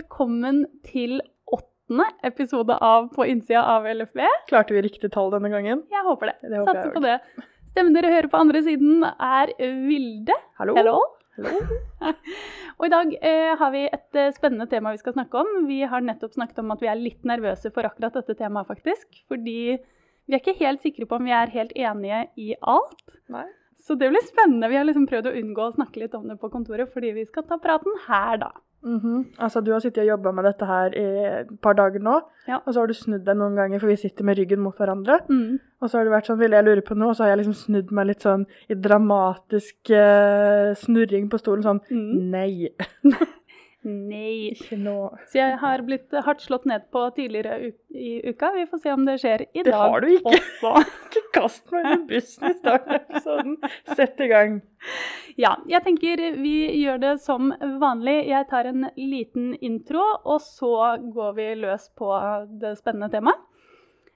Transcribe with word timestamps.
velkommen 0.00 0.64
til 0.86 1.18
åttende 1.52 2.06
episode 2.24 2.76
av 2.80 3.10
På 3.12 3.26
innsida 3.28 3.62
av 3.68 3.84
LFB. 3.84 4.22
Klarte 4.48 4.72
vi 4.76 4.82
riktig 4.86 5.10
tall 5.12 5.32
denne 5.34 5.50
gangen? 5.52 5.82
Jeg 5.92 6.04
håper 6.06 6.30
det. 6.30 6.36
Det 6.46 6.60
håper 6.62 6.78
Satser 6.78 6.94
på 6.94 7.02
det. 7.04 7.16
Stemmen 7.70 7.94
dere 7.94 8.12
hører 8.14 8.30
på 8.32 8.40
andre 8.40 8.62
siden, 8.64 9.04
er 9.04 9.52
Vilde. 9.58 10.36
Hallo? 10.58 10.76
Hello. 10.78 10.96
Hello. 11.36 11.52
Og 12.80 12.86
i 12.88 12.92
dag 12.94 13.12
eh, 13.20 13.52
har 13.60 13.74
vi 13.74 13.84
et 13.90 14.18
eh, 14.18 14.32
spennende 14.36 14.66
tema 14.70 14.94
vi 14.94 15.02
skal 15.02 15.14
snakke 15.18 15.42
om. 15.42 15.50
Vi 15.68 15.82
har 15.92 16.04
nettopp 16.04 16.32
snakket 16.38 16.62
om 16.62 16.72
at 16.72 16.80
vi 16.82 16.88
er 16.90 16.98
litt 16.98 17.28
nervøse 17.28 17.72
for 17.74 17.86
akkurat 17.86 18.16
dette 18.16 18.38
temaet, 18.40 18.70
faktisk. 18.72 19.20
Fordi 19.28 19.76
vi 19.76 20.36
er 20.36 20.40
ikke 20.40 20.56
helt 20.62 20.82
sikre 20.84 21.08
på 21.10 21.20
om 21.20 21.28
vi 21.28 21.36
er 21.36 21.52
helt 21.52 21.76
enige 21.76 22.24
i 22.40 22.54
alt. 22.62 23.20
Nei. 23.32 23.44
Så 23.84 23.96
det 24.00 24.08
blir 24.12 24.24
spennende. 24.24 24.72
Vi 24.72 24.80
har 24.80 24.88
liksom 24.88 25.06
prøvd 25.10 25.28
å 25.28 25.36
unngå 25.44 25.68
å 25.68 25.76
snakke 25.76 26.02
litt 26.02 26.16
om 26.16 26.26
det 26.28 26.40
på 26.40 26.50
kontoret, 26.52 26.88
fordi 26.92 27.12
vi 27.20 27.28
skal 27.28 27.44
ta 27.48 27.60
praten 27.60 28.00
her, 28.08 28.40
da. 28.40 28.52
Mhm. 28.82 29.26
Altså, 29.38 29.60
du 29.64 29.72
har 29.72 29.80
sittet 29.80 30.02
og 30.02 30.08
jobba 30.08 30.32
med 30.32 30.44
dette 30.44 30.66
her 30.66 30.94
i 30.96 31.04
et 31.40 31.60
par 31.60 31.74
dager 31.74 32.00
nå, 32.00 32.22
Ja. 32.48 32.60
og 32.66 32.72
så 32.72 32.80
har 32.80 32.86
du 32.86 32.94
snudd 32.94 33.24
deg 33.24 33.36
noen 33.36 33.54
ganger, 33.56 33.78
for 33.78 33.88
vi 33.88 33.96
sitter 33.96 34.24
med 34.24 34.38
ryggen 34.38 34.58
mot 34.60 34.74
hverandre. 34.76 35.20
Mm. 35.28 35.58
Og 35.82 35.88
så 35.90 35.98
har 35.98 36.04
du 36.04 36.10
vært 36.10 36.26
sånn, 36.26 36.38
ville 36.38 36.56
jeg 36.56 36.64
lure 36.64 36.82
på 36.82 36.96
noe, 36.96 37.10
og 37.10 37.16
så 37.16 37.24
har 37.24 37.36
jeg 37.36 37.44
liksom 37.44 37.54
snudd 37.54 37.90
meg 37.92 38.06
litt 38.06 38.20
sånn 38.24 38.46
i 38.70 38.74
dramatisk 38.74 39.90
uh, 39.90 40.72
snurring 40.74 41.28
på 41.28 41.38
stolen, 41.38 41.62
sånn 41.62 41.80
Mm. 41.90 42.30
Nei, 42.30 42.68
Nei. 43.82 44.50
ikke 44.52 44.76
nå. 44.76 44.94
Så 45.32 45.38
jeg 45.38 45.56
har 45.62 45.82
blitt 45.86 46.12
hardt 46.12 46.42
slått 46.44 46.66
ned 46.68 46.82
på 46.92 47.00
tidligere 47.16 47.70
i 47.96 48.10
uka. 48.28 48.50
Vi 48.58 48.66
får 48.68 48.82
se 48.82 48.92
om 48.92 49.06
det 49.08 49.14
skjer 49.22 49.44
i 49.48 49.62
Det 49.64 49.72
dag 49.72 49.94
har 49.94 50.04
du 50.04 50.10
ikke. 50.18 50.34
Ikke 51.10 51.22
kast 51.34 51.72
meg 51.72 51.86
under 51.86 52.02
bussen 52.10 52.50
i 52.50 52.54
starten 52.58 52.92
av 52.92 52.98
episoden. 53.00 53.54
Sett 53.96 54.20
i 54.20 54.28
gang. 54.30 54.58
Ja, 55.40 55.54
jeg 55.70 55.82
tenker 55.86 56.20
vi 56.36 56.54
gjør 56.82 57.00
det 57.02 57.14
som 57.24 57.54
vanlig. 57.80 58.18
Jeg 58.28 58.48
tar 58.50 58.68
en 58.68 58.90
liten 58.98 59.54
intro, 59.64 60.04
og 60.24 60.42
så 60.44 60.74
går 61.14 61.32
vi 61.38 61.48
løs 61.64 61.88
på 61.96 62.10
det 62.60 62.76
spennende 62.78 63.08
temaet. 63.14 63.46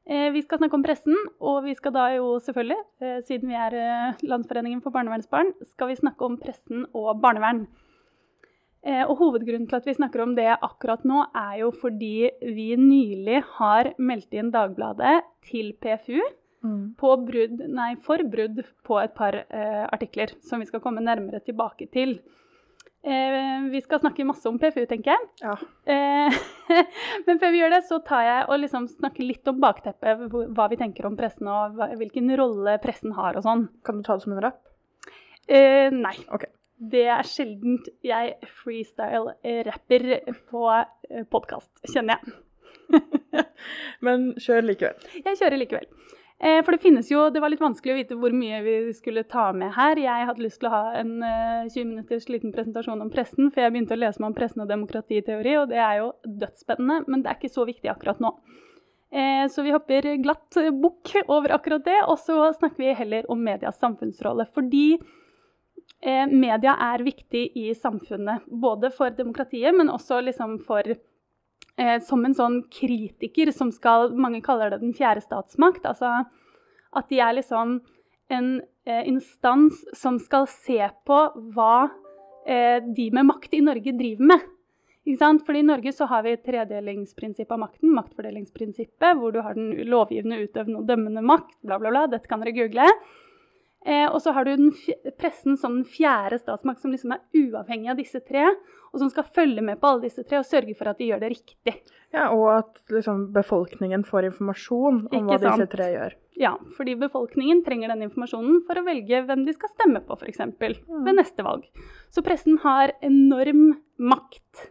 Eh, 0.04 0.28
Vi 0.34 0.42
skal 0.44 0.60
snakke 0.60 0.76
om 0.76 0.82
pressen, 0.84 1.16
og 1.40 1.62
vi 1.64 1.72
skal 1.74 1.94
da 1.96 2.10
jo 2.12 2.34
selvfølgelig, 2.44 2.76
eh, 3.00 3.20
siden 3.24 3.48
vi 3.48 3.56
er 3.56 3.76
eh, 3.80 4.18
Landsforeningen 4.28 4.82
for 4.84 4.92
barnevernsbarn, 4.92 5.54
skal 5.70 5.88
vi 5.88 5.96
snakke 5.96 6.26
om 6.28 6.36
pressen 6.36 6.84
og 6.92 7.22
barnevern. 7.22 7.64
Eh, 8.84 9.02
Og 9.08 9.16
Hovedgrunnen 9.18 9.66
til 9.68 9.78
at 9.78 9.86
vi 9.88 9.94
snakker 9.96 10.22
om 10.22 10.34
det 10.36 10.50
akkurat 10.60 11.04
nå, 11.08 11.24
er 11.34 11.60
jo 11.62 11.70
fordi 11.72 12.30
vi 12.42 12.74
nylig 12.76 13.42
har 13.56 13.94
meldt 13.98 14.34
inn 14.36 14.52
Dagbladet 14.54 15.22
til 15.48 15.72
PFU 15.80 16.20
Mm. 16.64 16.94
på 16.96 17.10
brudd, 17.28 17.58
nei, 17.68 17.90
for 18.00 18.22
brudd 18.24 18.62
på 18.88 18.96
et 19.02 19.12
par 19.14 19.34
eh, 19.36 19.82
artikler 19.92 20.30
som 20.40 20.62
vi 20.62 20.64
skal 20.64 20.80
komme 20.80 21.02
nærmere 21.04 21.42
tilbake 21.44 21.90
til. 21.92 22.14
Eh, 23.04 23.66
vi 23.68 23.82
skal 23.84 24.00
snakke 24.00 24.24
masse 24.24 24.48
om 24.48 24.56
PFU, 24.58 24.80
tenker 24.88 25.12
jeg. 25.12 25.26
Ja. 25.42 25.58
Eh, 25.84 26.38
men 27.26 27.40
før 27.42 27.52
vi 27.52 27.60
gjør 27.60 27.74
det, 27.76 27.82
så 27.84 27.98
tar 28.06 28.24
jeg 28.24 28.46
og 28.48 28.62
liksom 28.62 28.88
snakker 28.94 29.28
litt 29.28 29.52
om 29.52 29.60
bakteppet, 29.60 30.24
hva 30.56 30.68
vi 30.72 30.80
tenker 30.80 31.04
om 31.10 31.18
pressen 31.20 31.50
og 31.52 31.76
hvilken 32.00 32.32
rolle 32.40 32.78
pressen 32.80 33.12
har 33.12 33.36
og 33.36 33.44
sånn. 33.44 33.66
Kan 33.84 34.00
du 34.00 34.06
ta 34.08 34.16
det 34.16 34.24
som 34.24 34.32
en 34.32 34.40
rapp? 34.46 34.62
Eh, 35.44 35.92
nei. 35.92 36.16
Ok. 36.32 36.48
Det 36.90 37.04
er 37.08 37.26
sjeldent 37.28 37.86
jeg 38.04 38.34
freestyle-rapper 38.60 40.04
på 40.50 40.64
eh, 40.74 41.22
podkast, 41.30 41.70
kjenner 41.92 42.18
jeg. 42.18 42.34
Men 44.04 44.32
kjør 44.42 44.66
likevel. 44.66 45.06
Jeg 45.24 45.38
kjører 45.40 45.60
likevel. 45.60 45.86
Eh, 46.42 46.58
For 46.66 46.74
det 46.74 46.82
finnes 46.82 47.08
jo 47.08 47.22
Det 47.32 47.40
var 47.40 47.52
litt 47.52 47.62
vanskelig 47.62 47.94
å 47.94 47.98
vite 48.00 48.18
hvor 48.18 48.34
mye 48.36 48.58
vi 48.66 48.74
skulle 48.96 49.22
ta 49.30 49.46
med 49.56 49.72
her. 49.78 50.00
Jeg 50.02 50.26
hadde 50.28 50.44
lyst 50.44 50.60
til 50.60 50.68
å 50.68 50.74
ha 50.74 50.82
en 51.00 51.14
eh, 51.24 51.70
20 51.70 51.88
minutters 51.92 52.28
liten 52.28 52.52
presentasjon 52.52 53.00
om 53.06 53.12
pressen, 53.14 53.48
for 53.54 53.62
jeg 53.64 53.74
begynte 53.76 53.96
å 53.96 54.02
lese 54.02 54.20
meg 54.20 54.32
om 54.32 54.36
pressen 54.36 54.66
og 54.66 54.70
demokratiteori, 54.74 55.56
og 55.62 55.70
det 55.72 55.80
er 55.80 56.02
jo 56.02 56.10
dødsspennende, 56.42 57.04
men 57.06 57.22
det 57.24 57.32
er 57.32 57.38
ikke 57.40 57.54
så 57.54 57.64
viktig 57.70 57.92
akkurat 57.94 58.20
nå. 58.24 58.34
Eh, 59.14 59.46
Så 59.54 59.62
vi 59.64 59.72
hopper 59.72 60.10
glatt 60.26 60.58
bukk 60.82 61.14
over 61.30 61.54
akkurat 61.54 61.86
det, 61.86 62.00
og 62.10 62.18
så 62.18 62.50
snakker 62.58 62.82
vi 62.82 62.96
heller 62.98 63.30
om 63.30 63.40
medias 63.46 63.78
samfunnsrolle. 63.80 64.50
Fordi 64.52 64.98
eh, 66.04 66.26
media 66.30 66.76
er 66.92 67.04
viktig 67.06 67.44
i 67.56 67.72
samfunnet, 67.74 68.46
både 68.46 68.92
for 68.94 69.14
demokratiet, 69.16 69.74
men 69.76 69.92
også 69.92 70.20
liksom 70.28 70.58
for 70.66 70.86
eh, 70.92 71.98
som 72.04 72.24
en 72.24 72.36
sånn 72.36 72.62
kritiker 72.72 73.52
som 73.52 73.72
skal 73.72 74.12
Mange 74.14 74.42
kaller 74.44 74.70
det 74.70 74.82
den 74.84 74.94
fjerde 74.96 75.24
statsmakt. 75.24 75.86
Altså 75.88 76.22
at 76.94 77.10
de 77.10 77.18
er 77.18 77.34
liksom 77.38 77.80
en 78.32 78.48
eh, 78.86 79.04
instans 79.08 79.84
som 79.96 80.18
skal 80.22 80.46
se 80.50 80.80
på 81.06 81.20
hva 81.54 81.88
eh, 82.46 82.80
de 82.84 83.10
med 83.12 83.26
makt 83.26 83.56
i 83.56 83.64
Norge 83.64 83.94
driver 83.98 84.34
med. 84.34 84.50
Fordi 85.04 85.58
I 85.60 85.66
Norge 85.68 85.92
så 85.92 86.06
har 86.08 86.22
vi 86.24 86.36
tredelingsprinsippet 86.40 87.52
av 87.52 87.60
makten, 87.60 87.90
maktfordelingsprinsippet, 87.92 89.18
hvor 89.18 89.34
du 89.34 89.42
har 89.44 89.58
den 89.58 89.74
lovgivende, 89.90 90.38
utøvende 90.46 90.80
og 90.80 90.86
dømmende 90.88 91.20
makt. 91.20 91.58
bla 91.60 91.78
bla 91.78 91.90
bla, 91.90 92.06
Dette 92.06 92.30
kan 92.30 92.40
dere 92.40 92.56
google. 92.56 92.88
Eh, 93.84 94.06
og 94.08 94.16
så 94.24 94.32
har 94.32 94.48
du 94.48 94.70
pressen 95.20 95.58
som 95.60 95.74
den 95.76 95.84
fjerde 95.88 96.38
statsmakt, 96.40 96.80
som 96.80 96.94
liksom 96.94 97.12
er 97.12 97.20
uavhengig 97.36 97.90
av 97.92 97.98
disse 98.00 98.22
tre, 98.24 98.46
og 98.94 99.02
som 99.02 99.10
skal 99.12 99.26
følge 99.36 99.64
med 99.64 99.76
på 99.80 99.90
alle 99.90 100.06
disse 100.06 100.24
tre 100.24 100.38
og 100.40 100.48
sørge 100.48 100.76
for 100.78 100.88
at 100.88 101.00
de 101.00 101.10
gjør 101.10 101.20
det 101.20 101.32
riktig. 101.34 101.74
Ja, 102.14 102.30
og 102.30 102.46
at 102.54 102.80
liksom, 102.94 103.26
befolkningen 103.34 104.06
får 104.08 104.30
informasjon 104.30 105.02
om 105.10 105.16
Ikke 105.18 105.36
hva 105.36 105.40
disse 105.42 105.68
tre 105.74 105.88
gjør. 105.92 106.16
Ja, 106.40 106.54
fordi 106.76 106.94
befolkningen 106.98 107.60
trenger 107.66 107.92
den 107.92 108.06
informasjonen 108.08 108.62
for 108.66 108.80
å 108.80 108.86
velge 108.86 109.20
hvem 109.26 109.44
de 109.46 109.54
skal 109.54 109.72
stemme 109.74 110.00
på, 110.06 110.16
f.eks. 110.16 110.40
Mm. 110.48 111.04
ved 111.04 111.18
neste 111.18 111.44
valg. 111.46 111.66
Så 112.14 112.24
pressen 112.26 112.56
har 112.64 112.94
enorm 113.04 113.74
makt. 113.98 114.70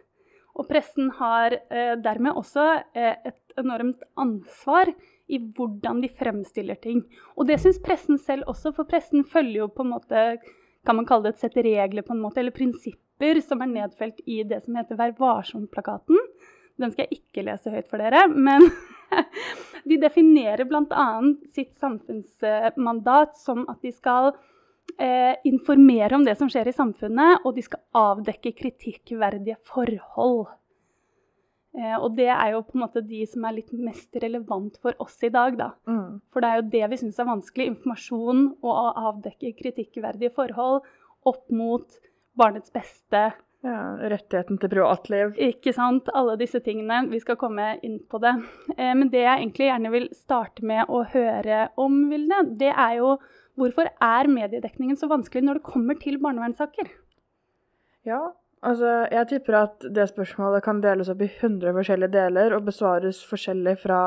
Og 0.54 0.68
pressen 0.68 1.08
har 1.20 1.54
eh, 1.54 1.94
dermed 2.02 2.34
også 2.38 2.66
eh, 2.96 3.16
et 3.30 3.58
enormt 3.60 4.02
ansvar 4.18 4.90
i 5.34 5.40
hvordan 5.56 6.02
de 6.04 6.10
fremstiller 6.10 6.78
ting. 6.80 7.02
Og 7.36 7.48
det 7.48 7.60
syns 7.62 7.80
pressen 7.82 8.20
selv 8.20 8.48
også, 8.50 8.72
for 8.76 8.88
pressen 8.88 9.26
følger 9.28 9.64
jo 9.64 9.72
på 9.72 9.84
en 9.84 9.94
måte 9.96 10.26
kan 10.84 10.96
man 10.96 11.06
kalle 11.08 11.28
det 11.28 11.36
et 11.36 11.44
sett 11.46 11.56
regler, 11.64 12.04
på 12.04 12.12
en 12.12 12.20
måte, 12.20 12.40
eller 12.42 12.54
prinsipper 12.54 13.40
som 13.44 13.62
er 13.64 13.70
nedfelt 13.72 14.20
i 14.28 14.42
det 14.44 14.60
som 14.64 14.76
heter 14.76 14.98
Vær 15.00 15.14
varsom-plakaten. 15.18 16.18
Den 16.80 16.92
skal 16.92 17.06
jeg 17.06 17.20
ikke 17.22 17.44
lese 17.46 17.72
høyt 17.72 17.88
for 17.90 18.02
dere, 18.02 18.26
men 18.28 18.66
de 19.88 20.00
definerer 20.02 20.66
bl.a. 20.68 21.06
sitt 21.54 21.72
samfunnsmandat 21.80 23.38
som 23.38 23.62
at 23.70 23.80
de 23.84 23.94
skal 23.94 24.32
eh, 24.98 25.38
informere 25.46 26.18
om 26.18 26.26
det 26.26 26.36
som 26.40 26.50
skjer 26.50 26.68
i 26.68 26.76
samfunnet, 26.76 27.46
og 27.46 27.54
de 27.56 27.64
skal 27.64 27.84
avdekke 27.96 28.56
kritikkverdige 28.58 29.56
forhold. 29.70 30.50
Eh, 31.74 31.94
og 31.98 32.12
det 32.14 32.28
er 32.30 32.52
jo 32.54 32.62
på 32.62 32.76
en 32.76 32.84
måte 32.84 33.02
de 33.02 33.24
som 33.26 33.46
er 33.48 33.56
litt 33.56 33.72
mest 33.74 34.14
relevant 34.22 34.76
for 34.82 34.94
oss 35.02 35.16
i 35.26 35.32
dag, 35.34 35.56
da. 35.58 35.72
Mm. 35.90 36.20
For 36.30 36.44
det 36.44 36.50
er 36.50 36.60
jo 36.60 36.68
det 36.76 36.90
vi 36.92 37.00
syns 37.00 37.18
er 37.18 37.30
vanskelig. 37.30 37.70
Informasjon 37.72 38.44
og 38.60 38.70
å 38.70 38.92
avdekke 39.10 39.56
kritikkverdige 39.58 40.34
forhold 40.36 40.86
opp 41.26 41.42
mot 41.50 41.98
barnets 42.38 42.70
beste. 42.74 43.32
Ja, 43.64 43.78
rettigheten 44.12 44.58
til 44.60 44.70
privatliv. 44.74 45.38
Ikke 45.40 45.72
sant? 45.72 46.10
Alle 46.12 46.36
disse 46.36 46.60
tingene. 46.62 47.06
Vi 47.08 47.22
skal 47.22 47.38
komme 47.40 47.78
inn 47.86 47.96
på 48.12 48.20
det. 48.22 48.34
Eh, 48.76 48.92
men 48.92 49.08
det 49.10 49.24
jeg 49.24 49.40
egentlig 49.40 49.70
gjerne 49.70 49.94
vil 49.94 50.10
starte 50.14 50.66
med 50.68 50.92
å 50.92 51.00
høre 51.14 51.70
om, 51.80 51.96
Vilde, 52.12 52.42
det 52.60 52.70
er 52.70 52.98
jo 53.00 53.16
hvorfor 53.58 53.88
er 54.02 54.30
mediedekningen 54.30 54.98
så 55.00 55.08
vanskelig 55.10 55.46
når 55.46 55.58
det 55.58 55.72
kommer 55.72 55.98
til 55.98 56.20
barnevernssaker? 56.22 56.90
Ja, 58.04 58.20
altså 58.64 59.06
jeg 59.12 59.28
tipper 59.28 59.56
at 59.62 59.84
det 59.94 60.08
spørsmålet 60.10 60.62
kan 60.64 60.80
deles 60.84 61.08
opp 61.12 61.20
i 61.22 61.28
100 61.30 61.72
forskjellige 61.76 62.12
deler 62.14 62.54
og 62.56 62.64
besvares 62.66 63.20
forskjellig 63.28 63.76
fra 63.82 63.98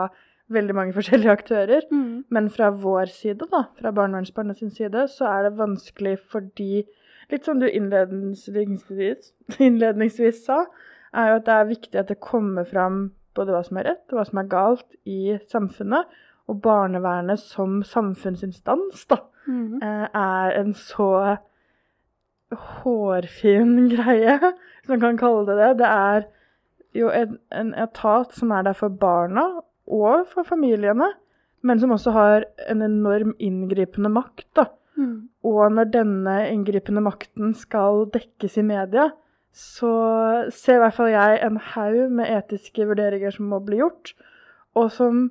veldig 0.50 0.75
mange 0.75 0.94
forskjellige 0.98 1.31
aktører. 1.31 1.81
Men 2.30 2.50
fra 2.50 2.69
vår 2.71 3.06
side, 3.12 3.48
da, 3.51 3.63
fra 3.80 3.92
barnevernsbarnet 3.92 4.57
sin 4.57 4.71
side, 4.71 5.07
så 5.12 5.25
er 5.31 5.44
det 5.50 5.57
vanskelig 5.59 6.18
fordi 6.31 6.86
Litt 7.27 7.44
som 7.44 7.59
du 7.59 7.65
innledningsvis, 7.68 9.33
innledningsvis 9.59 10.45
sa, 10.45 10.62
er 11.13 11.27
jo 11.33 11.39
at 11.42 11.45
det 11.48 11.53
er 11.57 11.65
viktig 11.74 12.00
at 12.00 12.07
det 12.07 12.21
kommer 12.24 12.63
fram 12.63 13.01
både 13.36 13.51
hva 13.51 13.60
som 13.68 13.77
er 13.81 13.89
rett 13.89 14.13
og 14.13 14.19
hva 14.21 14.24
som 14.30 14.39
er 14.39 14.48
galt 14.48 14.95
i 15.06 15.36
samfunnet. 15.51 16.07
Og 16.48 16.62
barnevernet 16.63 17.42
som 17.44 17.81
samfunnsinstans, 17.83 19.03
da, 19.12 19.18
Mhm. 19.48 19.81
eh, 19.83 20.07
er 20.15 20.56
en 20.62 20.74
så 20.74 21.38
hårfin 22.56 23.88
greie, 23.94 24.40
hvis 24.40 24.92
man 24.92 25.04
kan 25.04 25.20
kalle 25.20 25.46
det 25.50 25.58
det. 25.60 25.72
Det 25.84 25.92
er 25.92 26.28
jo 26.98 27.12
en, 27.14 27.38
en 27.52 27.74
etat 27.78 28.34
som 28.36 28.52
er 28.56 28.68
der 28.68 28.78
for 28.78 28.94
barna 28.94 29.48
og 29.88 30.28
for 30.32 30.48
familiene, 30.48 31.12
men 31.66 31.80
som 31.80 31.94
også 31.96 32.14
har 32.16 32.48
en 32.70 32.84
enorm 32.86 33.34
inngripende 33.40 34.12
makt. 34.14 34.48
da. 34.56 34.68
Mm. 34.98 35.30
Og 35.46 35.72
når 35.72 35.92
denne 35.94 36.36
inngripende 36.50 37.04
makten 37.06 37.54
skal 37.58 38.08
dekkes 38.14 38.58
i 38.58 38.66
media, 38.66 39.12
så 39.58 39.92
ser 40.54 40.78
i 40.78 40.82
hvert 40.84 40.96
fall 40.98 41.12
jeg 41.12 41.40
en 41.46 41.58
haug 41.74 42.12
med 42.14 42.30
etiske 42.30 42.86
vurderinger 42.86 43.34
som 43.34 43.50
må 43.52 43.60
bli 43.66 43.80
gjort, 43.82 44.14
og 44.78 44.92
som 44.94 45.30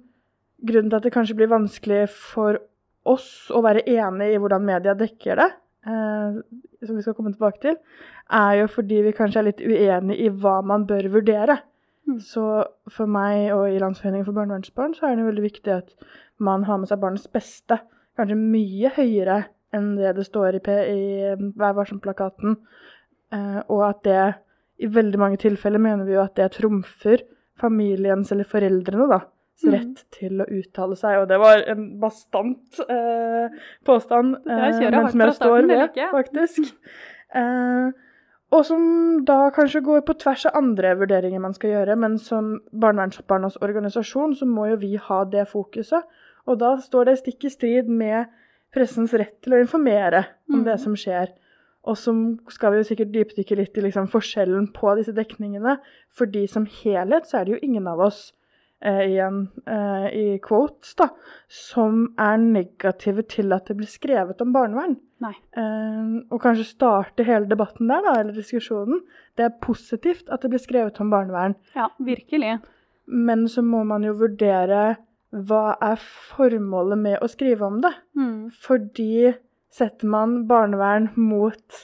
grunnen 0.67 0.91
til 0.91 0.99
at 0.99 1.07
det 1.07 1.13
kanskje 1.15 1.37
blir 1.39 1.53
vanskelig 1.53 2.07
for 2.11 2.59
oss 3.07 3.53
å 3.55 3.63
være 3.63 3.85
enig 3.87 4.33
i 4.33 4.41
hvordan 4.43 4.67
media 4.67 4.97
dekker 4.99 5.39
det, 5.39 5.51
eh, 5.87 6.39
som 6.87 6.97
vi 6.99 7.05
skal 7.05 7.17
komme 7.17 7.33
tilbake 7.33 7.63
til, 7.63 7.79
er 8.33 8.61
jo 8.61 8.69
fordi 8.71 9.01
vi 9.07 9.15
kanskje 9.17 9.43
er 9.43 9.49
litt 9.51 9.63
uenige 9.65 10.19
i 10.27 10.31
hva 10.31 10.61
man 10.67 10.87
bør 10.89 11.11
vurdere. 11.15 11.61
Mm. 12.07 12.21
Så 12.23 12.47
for 12.93 13.11
meg 13.11 13.51
og 13.55 13.69
i 13.71 13.81
Landsforeningen 13.83 14.27
for 14.27 14.37
barnevernsbarn 14.37 14.95
så 14.95 15.09
er 15.09 15.19
det 15.19 15.27
veldig 15.27 15.47
viktig 15.47 15.75
at 15.75 15.95
man 16.39 16.67
har 16.69 16.79
med 16.79 16.91
seg 16.91 17.03
barnets 17.03 17.29
beste. 17.33 17.81
Kanskje 18.17 18.39
mye 18.39 18.93
høyere 18.97 19.45
enn 19.75 19.95
det 19.99 20.15
det 20.17 20.27
står 20.29 20.59
i, 20.59 20.65
P 20.65 20.75
i 20.93 21.01
Vær 21.59 21.75
varsom-plakaten. 21.77 22.59
Eh, 23.35 23.63
og 23.67 23.83
at 23.89 24.05
det 24.07 24.21
i 24.79 24.91
veldig 24.93 25.19
mange 25.19 25.41
tilfeller 25.41 25.83
mener 25.83 26.07
vi 26.07 26.15
jo 26.15 26.23
at 26.23 26.37
det 26.37 26.53
trumfer 26.59 27.25
familiens 27.61 28.31
eller 28.33 28.49
foreldrene 28.49 29.09
da. 29.11 29.23
Rett 29.65 30.01
mm. 30.01 30.09
til 30.15 30.43
å 30.43 30.49
uttale 30.59 30.97
seg. 30.99 31.21
Og 31.23 31.29
det 31.31 31.39
var 31.41 31.63
en 31.73 31.87
bastant 32.03 32.81
eh, 32.87 33.61
påstand, 33.87 34.37
eh, 34.45 34.65
men 34.91 35.11
som 35.11 35.25
jeg 35.27 35.37
står 35.41 35.71
ved, 35.73 36.03
faktisk. 36.15 36.73
Eh, 37.37 37.89
og 38.55 38.63
som 38.65 38.83
da 39.27 39.51
kanskje 39.53 39.83
går 39.85 40.05
på 40.07 40.15
tvers 40.23 40.45
av 40.49 40.55
andre 40.57 40.93
vurderinger 40.97 41.43
man 41.43 41.53
skal 41.57 41.73
gjøre. 41.73 41.97
Men 41.99 42.15
som 42.23 42.53
barnevernsbarnas 42.71 43.59
organisasjon 43.67 44.37
så 44.39 44.47
må 44.49 44.69
jo 44.71 44.79
vi 44.81 44.93
ha 45.09 45.19
det 45.29 45.49
fokuset. 45.51 46.07
Og 46.47 46.61
da 46.63 46.77
står 46.81 47.11
det 47.11 47.17
stikk 47.21 47.49
i 47.49 47.53
strid 47.53 47.91
med 47.91 48.31
pressens 48.73 49.13
rett 49.19 49.35
til 49.43 49.57
å 49.57 49.61
informere 49.61 50.23
om 50.49 50.61
mm. 50.61 50.65
det 50.71 50.79
som 50.85 50.95
skjer. 50.97 51.35
Og 51.87 51.99
så 51.99 52.15
skal 52.55 52.73
vi 52.73 52.81
jo 52.81 52.89
sikkert 52.89 53.13
dypdykke 53.15 53.59
litt 53.59 53.77
i 53.79 53.85
liksom 53.85 54.09
forskjellen 54.11 54.71
på 54.75 54.95
disse 54.99 55.15
dekningene. 55.15 55.77
Fordi 56.15 56.47
som 56.51 56.71
helhet 56.81 57.29
så 57.29 57.41
er 57.41 57.47
det 57.47 57.57
jo 57.57 57.63
ingen 57.67 57.91
av 57.91 58.03
oss 58.09 58.31
igjen 58.85 59.47
eh, 59.67 60.07
i 60.13 60.27
quotes 60.45 60.93
da, 60.99 61.09
som 61.49 62.05
er 62.21 62.37
negative 62.43 63.25
til 63.31 63.55
at 63.57 63.71
det 63.71 63.79
blir 63.79 63.89
skrevet 63.91 64.43
om 64.45 64.53
barnevern. 64.53 64.99
Eh, 65.57 66.13
og 66.29 66.43
kanskje 66.43 66.69
starte 66.69 67.25
hele 67.27 67.49
debatten 67.49 67.89
der, 67.89 68.05
da, 68.05 68.19
eller 68.21 68.37
diskusjonen. 68.37 69.01
Det 69.37 69.47
er 69.47 69.59
positivt 69.63 70.29
at 70.33 70.45
det 70.45 70.53
blir 70.53 70.63
skrevet 70.63 71.01
om 71.01 71.11
barnevern. 71.13 71.57
Ja, 71.77 71.89
virkelig. 71.99 72.59
Men 73.07 73.47
så 73.49 73.65
må 73.65 73.85
man 73.87 74.05
jo 74.05 74.17
vurdere 74.19 74.97
hva 75.37 75.77
er 75.83 76.01
formålet 76.37 77.01
med 77.01 77.23
å 77.23 77.29
skrive 77.31 77.67
om 77.67 77.81
det? 77.85 77.93
Mm. 78.17 78.49
Fordi 78.55 79.33
setter 79.73 80.09
man 80.11 80.43
barnevern 80.49 81.11
mot 81.19 81.83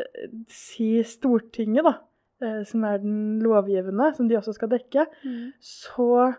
eh, 0.00 0.30
si 0.50 0.98
Stortinget, 1.06 1.86
da, 1.86 1.94
eh, 1.98 2.09
som 2.64 2.84
er 2.88 3.02
den 3.02 3.40
lovgivende, 3.44 4.12
som 4.16 4.28
de 4.28 4.38
også 4.38 4.54
skal 4.56 4.70
dekke, 4.72 5.06
mm. 5.24 5.52
så 5.60 6.32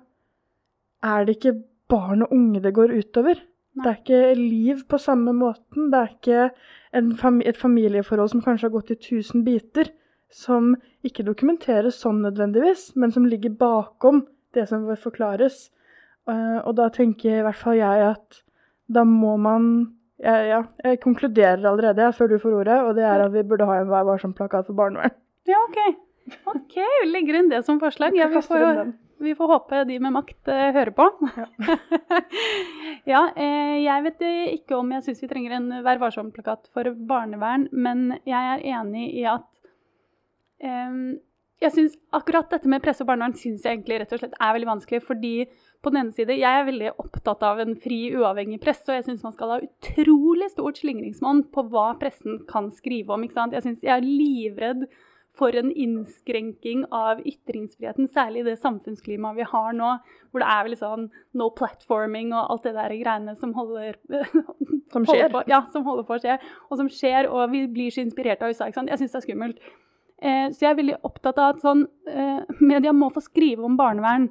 er 1.03 1.25
det 1.25 1.37
ikke 1.37 1.59
barn 1.91 2.25
og 2.25 2.33
unge 2.33 2.61
det 2.63 2.73
går 2.73 2.93
utover. 2.97 3.41
Nei. 3.71 3.83
Det 3.83 3.89
er 3.91 3.99
ikke 4.01 4.39
liv 4.39 4.83
på 4.89 4.99
samme 4.99 5.33
måten. 5.35 5.91
Det 5.91 5.99
er 5.99 6.13
ikke 6.15 7.15
fam 7.19 7.39
et 7.45 7.57
familieforhold 7.57 8.33
som 8.33 8.43
kanskje 8.43 8.67
har 8.67 8.75
gått 8.75 8.91
i 8.91 8.99
tusen 8.99 9.45
biter, 9.47 9.91
som 10.31 10.73
ikke 11.07 11.25
dokumenteres 11.27 11.99
sånn 12.03 12.21
nødvendigvis, 12.25 12.91
men 12.95 13.11
som 13.15 13.27
ligger 13.27 13.55
bakom 13.59 14.25
det 14.55 14.67
som 14.69 14.87
forklares. 14.99 15.69
Uh, 16.29 16.59
og 16.67 16.75
da 16.77 16.89
tenker 16.93 17.39
i 17.39 17.45
hvert 17.45 17.57
fall 17.57 17.79
jeg 17.79 18.05
at 18.11 18.43
da 18.91 19.03
må 19.07 19.37
man 19.41 19.71
ja, 20.21 20.35
ja, 20.45 20.59
jeg 20.85 20.99
konkluderer 21.01 21.63
allerede 21.65 22.11
før 22.13 22.29
du 22.29 22.37
får 22.39 22.59
ordet, 22.59 22.77
og 22.85 22.95
det 22.95 23.07
er 23.07 23.23
at 23.23 23.33
vi 23.33 23.41
burde 23.47 23.65
ha 23.65 23.79
en 23.81 23.89
Vær 23.89 24.05
varsom-plakat 24.05 24.67
for 24.67 24.77
barnevern. 24.77 25.15
Ja, 25.49 25.61
OK. 25.67 25.79
Ok, 26.45 26.75
Vi 26.75 27.07
legger 27.09 27.39
inn 27.39 27.49
det 27.49 27.63
som 27.65 27.79
forslag. 27.81 28.15
Ja, 28.15 28.27
vi, 28.31 28.41
får, 28.45 28.91
vi, 29.17 29.33
får, 29.35 29.47
håpe 29.47 29.83
de 29.89 29.97
med 30.03 30.13
makt 30.15 30.51
uh, 30.51 30.67
hører 30.75 30.93
på. 30.95 31.07
Ja, 31.37 31.47
ja 33.13 33.23
eh, 33.35 33.79
jeg 33.81 34.05
vet 34.05 34.23
ikke 34.53 34.77
om 34.77 34.93
jeg 34.95 35.07
syns 35.07 35.23
vi 35.25 35.31
trenger 35.31 35.57
en 35.57 35.73
Vær 35.85 35.99
varsom-plakat 36.03 36.69
for 36.75 36.93
barnevern, 37.09 37.67
men 37.73 38.13
jeg 38.29 38.53
er 38.53 38.63
enig 38.77 39.09
i 39.23 39.25
at 39.29 39.49
eh, 40.61 41.19
jeg 41.61 41.75
synes 41.75 41.97
Akkurat 42.17 42.49
dette 42.53 42.69
med 42.69 42.81
presse 42.83 43.03
og 43.03 43.09
barnevern 43.11 43.37
syns 43.37 43.65
jeg 43.65 43.77
egentlig 43.77 44.01
rett 44.01 44.15
og 44.15 44.21
slett 44.21 44.37
er 44.37 44.55
veldig 44.55 44.71
vanskelig. 44.71 45.03
fordi 45.05 45.35
på 45.81 45.89
den 45.89 46.03
ene 46.03 46.13
side, 46.13 46.37
Jeg 46.37 46.59
er 46.59 46.65
veldig 46.65 46.91
opptatt 47.01 47.43
av 47.43 47.59
en 47.59 47.75
fri, 47.75 48.13
uavhengig 48.13 48.59
presse, 48.61 48.85
og 48.89 48.99
jeg 48.99 49.05
syns 49.07 49.23
man 49.23 49.33
skal 49.33 49.49
ha 49.49 49.61
utrolig 49.65 50.51
stort 50.53 50.77
slingringsmonn 50.77 51.47
på 51.49 51.63
hva 51.73 51.97
pressen 51.97 52.43
kan 52.45 52.69
skrive 52.71 53.13
om. 53.13 53.23
ikke 53.23 53.33
sant? 53.33 53.53
Jeg, 53.53 53.65
synes, 53.65 53.81
jeg 53.81 53.95
er 53.95 54.05
livredd 54.05 54.85
for 55.37 55.55
en 55.55 55.71
innskrenking 55.71 56.83
av 56.91 57.21
ytringsfriheten, 57.23 58.09
særlig 58.11 58.41
i 58.41 58.47
det 58.49 58.57
samfunnsklimaet 58.59 59.37
vi 59.39 59.47
har 59.47 59.75
nå, 59.77 59.91
hvor 60.31 60.43
det 60.43 60.49
er 60.51 60.65
vel 60.67 60.75
sånn 60.79 61.05
no 61.39 61.47
platforming 61.55 62.33
og 62.35 62.51
alt 62.51 62.67
det 62.67 62.73
der 62.75 62.95
greiene 62.99 63.35
som 63.39 63.53
holder, 63.55 63.95
som 64.93 65.07
skjer. 65.07 65.29
På, 65.31 65.43
ja, 65.47 65.63
som 65.71 65.87
holder 65.87 66.07
på 66.07 66.17
å 66.17 66.23
skje, 66.23 66.37
og 66.67 66.81
som 66.81 66.91
skjer, 66.91 67.31
og 67.31 67.53
vi 67.53 67.63
blir 67.71 67.95
så 67.95 68.03
inspirert 68.03 68.43
av 68.43 68.51
USA. 68.51 68.67
ikke 68.67 68.81
sant? 68.81 68.91
Jeg 68.91 69.01
syns 69.01 69.15
det 69.15 69.21
er 69.21 69.27
skummelt. 69.29 69.63
Eh, 70.21 70.47
så 70.53 70.65
jeg 70.65 70.69
er 70.69 70.79
veldig 70.81 70.99
opptatt 71.07 71.39
av 71.41 71.55
at 71.55 71.63
sånn, 71.63 71.87
eh, 72.11 72.57
media 72.59 72.93
må 72.93 73.09
få 73.13 73.23
skrive 73.25 73.65
om 73.65 73.79
barnevern. 73.79 74.29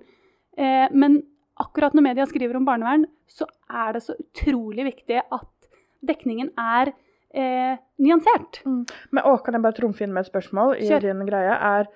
Eh, 0.56 0.86
men 0.92 1.22
akkurat 1.60 1.96
når 1.96 2.06
media 2.10 2.28
skriver 2.28 2.60
om 2.60 2.68
barnevern, 2.68 3.08
så 3.30 3.48
er 3.70 3.96
det 3.96 4.04
så 4.04 4.14
utrolig 4.20 4.86
viktig 4.92 5.22
at 5.24 5.70
dekningen 6.06 6.52
er 6.58 6.92
eh, 7.34 7.80
nyansert. 8.02 8.62
Mm. 8.66 8.84
Men 9.14 9.28
å, 9.28 9.36
kan 9.44 9.56
jeg 9.56 9.64
bare 9.66 9.78
trumfe 9.78 10.06
inn 10.06 10.14
med 10.14 10.24
et 10.24 10.32
spørsmål 10.32 10.76
i 10.78 10.88
Kjør. 10.88 11.08
din 11.08 11.26
greie? 11.28 11.58
er 11.74 11.90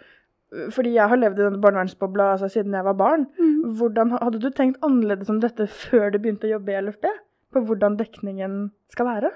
fordi 0.75 0.93
jeg 0.95 1.11
har 1.11 1.19
levd 1.19 1.41
i 1.41 1.47
denne 1.49 1.63
barnevernsbobla 1.63 2.35
altså, 2.35 2.51
siden 2.53 2.77
jeg 2.77 2.87
var 2.87 2.99
barn. 2.99 3.25
Mm. 3.39 3.75
Hvordan 3.79 4.13
Hadde 4.15 4.43
du 4.43 4.51
tenkt 4.55 4.83
annerledes 4.87 5.33
om 5.33 5.41
dette 5.43 5.67
før 5.67 6.13
du 6.15 6.21
begynte 6.21 6.47
å 6.47 6.57
jobbe 6.57 6.75
i 6.75 6.83
LFB? 6.83 7.09
På 7.55 7.63
hvordan 7.67 7.99
dekningen 7.99 8.69
skal 8.93 9.09
være? 9.11 9.33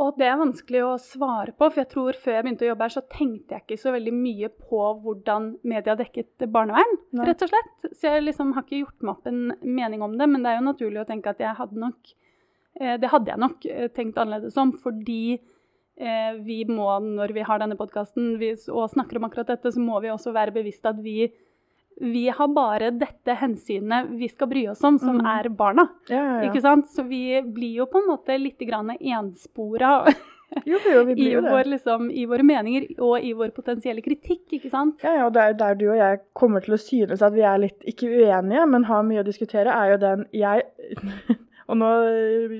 Og 0.00 0.16
det 0.16 0.30
er 0.30 0.38
vanskelig 0.40 0.80
å 0.86 0.94
svare 1.02 1.52
på, 1.52 1.66
for 1.66 1.82
jeg 1.82 1.90
tror 1.90 2.16
før 2.16 2.38
jeg 2.38 2.44
begynte 2.46 2.64
å 2.64 2.70
jobbe 2.70 2.86
her, 2.86 2.92
så 2.94 3.02
tenkte 3.12 3.56
jeg 3.56 3.64
ikke 3.66 3.76
så 3.82 3.92
veldig 3.92 4.14
mye 4.16 4.48
på 4.48 4.80
hvordan 5.02 5.50
media 5.68 5.96
dekket 5.98 6.46
barnevern, 6.54 6.94
Nei. 7.12 7.26
rett 7.28 7.44
og 7.44 7.50
slett. 7.52 7.90
Så 7.92 8.14
jeg 8.14 8.24
liksom 8.24 8.54
har 8.56 8.64
ikke 8.64 8.80
gjort 8.80 9.04
meg 9.04 9.12
opp 9.12 9.28
en 9.28 9.42
mening 9.60 10.06
om 10.06 10.16
det, 10.16 10.30
men 10.30 10.46
det 10.46 10.54
er 10.54 10.56
jo 10.56 10.70
naturlig 10.70 11.02
å 11.02 11.08
tenke 11.10 11.34
at 11.34 11.44
jeg 11.44 11.52
hadde 11.58 11.82
nok 11.84 12.14
Det 12.78 13.10
hadde 13.12 13.32
jeg 13.32 13.42
nok 13.42 13.66
eh, 13.66 13.88
tenkt 13.92 14.18
annerledes 14.20 14.56
om, 14.60 14.72
fordi 14.72 15.34
eh, 15.34 16.32
vi 16.44 16.62
må, 16.68 16.88
når 17.02 17.34
vi 17.36 17.44
har 17.46 17.62
denne 17.62 17.78
podkasten 17.78 18.34
og 18.38 18.90
snakker 18.94 19.18
om 19.18 19.28
akkurat 19.28 19.50
dette, 19.54 19.72
så 19.74 19.82
må 19.82 20.00
vi 20.04 20.12
også 20.12 20.34
være 20.36 20.54
bevisst 20.60 20.86
at 20.88 21.00
vi 21.02 21.30
vi 22.00 22.30
har 22.32 22.48
bare 22.48 22.90
dette 22.96 23.34
hensynet 23.36 24.08
vi 24.16 24.28
skal 24.30 24.48
bry 24.48 24.62
oss 24.72 24.80
om, 24.88 24.96
som 24.98 25.18
mm. 25.18 25.26
er 25.34 25.48
barna. 25.52 25.84
Ja, 26.08 26.16
ja, 26.16 26.36
ja. 26.38 26.48
Ikke 26.48 26.62
sant? 26.64 26.88
Så 26.88 27.04
vi 27.04 27.42
blir 27.44 27.82
jo 27.82 27.86
på 27.90 28.00
en 28.00 28.08
måte 28.08 28.38
litt 28.40 28.62
enspora 28.64 29.90
jo, 30.64 30.78
jo, 30.80 31.04
vi 31.04 31.14
blir 31.14 31.36
I, 31.36 31.40
vår, 31.44 31.68
liksom, 31.74 32.08
i 32.10 32.24
våre 32.26 32.46
meninger 32.46 32.86
og 33.04 33.20
i 33.20 33.34
vår 33.36 33.52
potensielle 33.52 34.00
kritikk. 34.00 34.46
ikke 34.56 34.70
sant? 34.70 34.96
Ja, 35.04 35.12
ja, 35.18 35.26
og 35.26 35.34
der, 35.36 35.52
der 35.52 35.76
du 35.76 35.90
og 35.90 35.98
jeg 35.98 36.22
kommer 36.32 36.64
til 36.64 36.74
å 36.74 36.80
synes 36.80 37.22
at 37.22 37.36
vi 37.36 37.44
er 37.44 37.60
litt 37.66 37.84
ikke 37.84 38.08
uenige, 38.08 38.64
men 38.66 38.88
har 38.88 39.04
mye 39.06 39.20
å 39.20 39.26
diskutere, 39.26 39.74
er 39.74 39.94
jo 39.94 40.00
den 40.00 40.26
jeg 40.32 40.64
Og 41.70 41.78
nå 41.78 41.90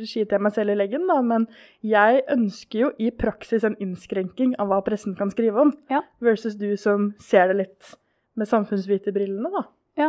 skyter 0.07 0.39
jeg 0.39 0.45
meg 0.47 0.55
selv 0.57 0.75
i 0.75 0.79
leggen, 0.79 1.09
da, 1.11 1.19
men 1.25 1.49
jeg 1.87 2.23
ønsker 2.31 2.85
jo 2.85 2.93
i 3.03 3.11
praksis 3.11 3.67
en 3.67 3.79
innskrenking 3.83 4.55
av 4.63 4.71
hva 4.71 4.81
pressen 4.87 5.19
kan 5.19 5.33
skrive 5.35 5.67
om, 5.67 5.75
ja. 5.91 6.05
versus 6.23 6.57
du 6.61 6.71
som 6.81 7.13
ser 7.23 7.51
det 7.51 7.61
litt 7.65 7.97
med 8.39 8.49
samfunnsviterbrillene, 8.49 9.51
da. 9.53 9.67
Ja. 9.99 10.09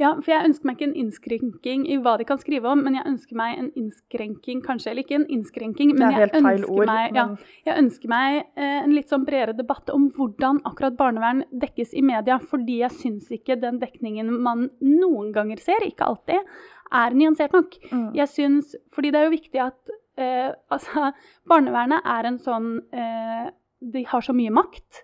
ja. 0.00 0.12
for 0.20 0.30
jeg 0.30 0.48
ønsker 0.48 0.68
meg 0.68 0.78
ikke 0.78 0.88
en 0.88 0.98
innskrenking 1.02 1.86
i 1.90 1.98
hva 2.02 2.14
de 2.20 2.26
kan 2.28 2.40
skrive 2.40 2.70
om, 2.70 2.84
men 2.86 2.96
jeg 2.96 3.08
ønsker 3.10 3.38
meg 3.38 3.58
en 3.58 3.70
innskrenking, 3.78 4.62
kanskje, 4.64 4.92
eller 4.92 5.06
ikke 5.06 5.18
en 5.18 5.28
innskrenking, 5.36 5.94
men 5.98 6.16
jeg 6.16 6.30
ønsker, 6.30 6.68
ord, 6.70 6.92
meg, 6.92 7.18
ja, 7.18 7.26
jeg 7.68 7.84
ønsker 7.84 8.12
meg 8.12 8.38
eh, 8.40 8.78
en 8.84 8.94
litt 8.96 9.12
sånn 9.12 9.26
bredere 9.28 9.56
debatt 9.58 9.92
om 9.92 10.08
hvordan 10.16 10.62
akkurat 10.68 10.96
barnevern 11.00 11.44
dekkes 11.64 11.96
i 11.98 12.04
media, 12.06 12.38
fordi 12.52 12.80
jeg 12.84 12.98
syns 13.02 13.32
ikke 13.34 13.58
den 13.60 13.82
dekningen 13.82 14.30
man 14.46 14.70
noen 14.80 15.34
ganger 15.34 15.60
ser, 15.62 15.84
ikke 15.86 16.08
alltid, 16.08 16.54
er 16.92 17.16
nyansert 17.16 17.54
nok. 17.56 17.76
Mm. 17.90 18.08
Jeg 18.18 18.30
syns, 18.32 18.76
fordi 18.94 19.12
det 19.12 19.20
er 19.20 19.28
jo 19.28 19.36
viktig 19.36 19.62
at 19.64 19.94
eh, 20.20 20.50
altså, 20.72 21.10
barnevernet 21.48 22.04
er 22.04 22.28
en 22.30 22.38
sånn 22.42 22.74
eh, 22.92 23.48
De 23.92 24.04
har 24.06 24.22
så 24.22 24.34
mye 24.36 24.52
makt 24.54 25.02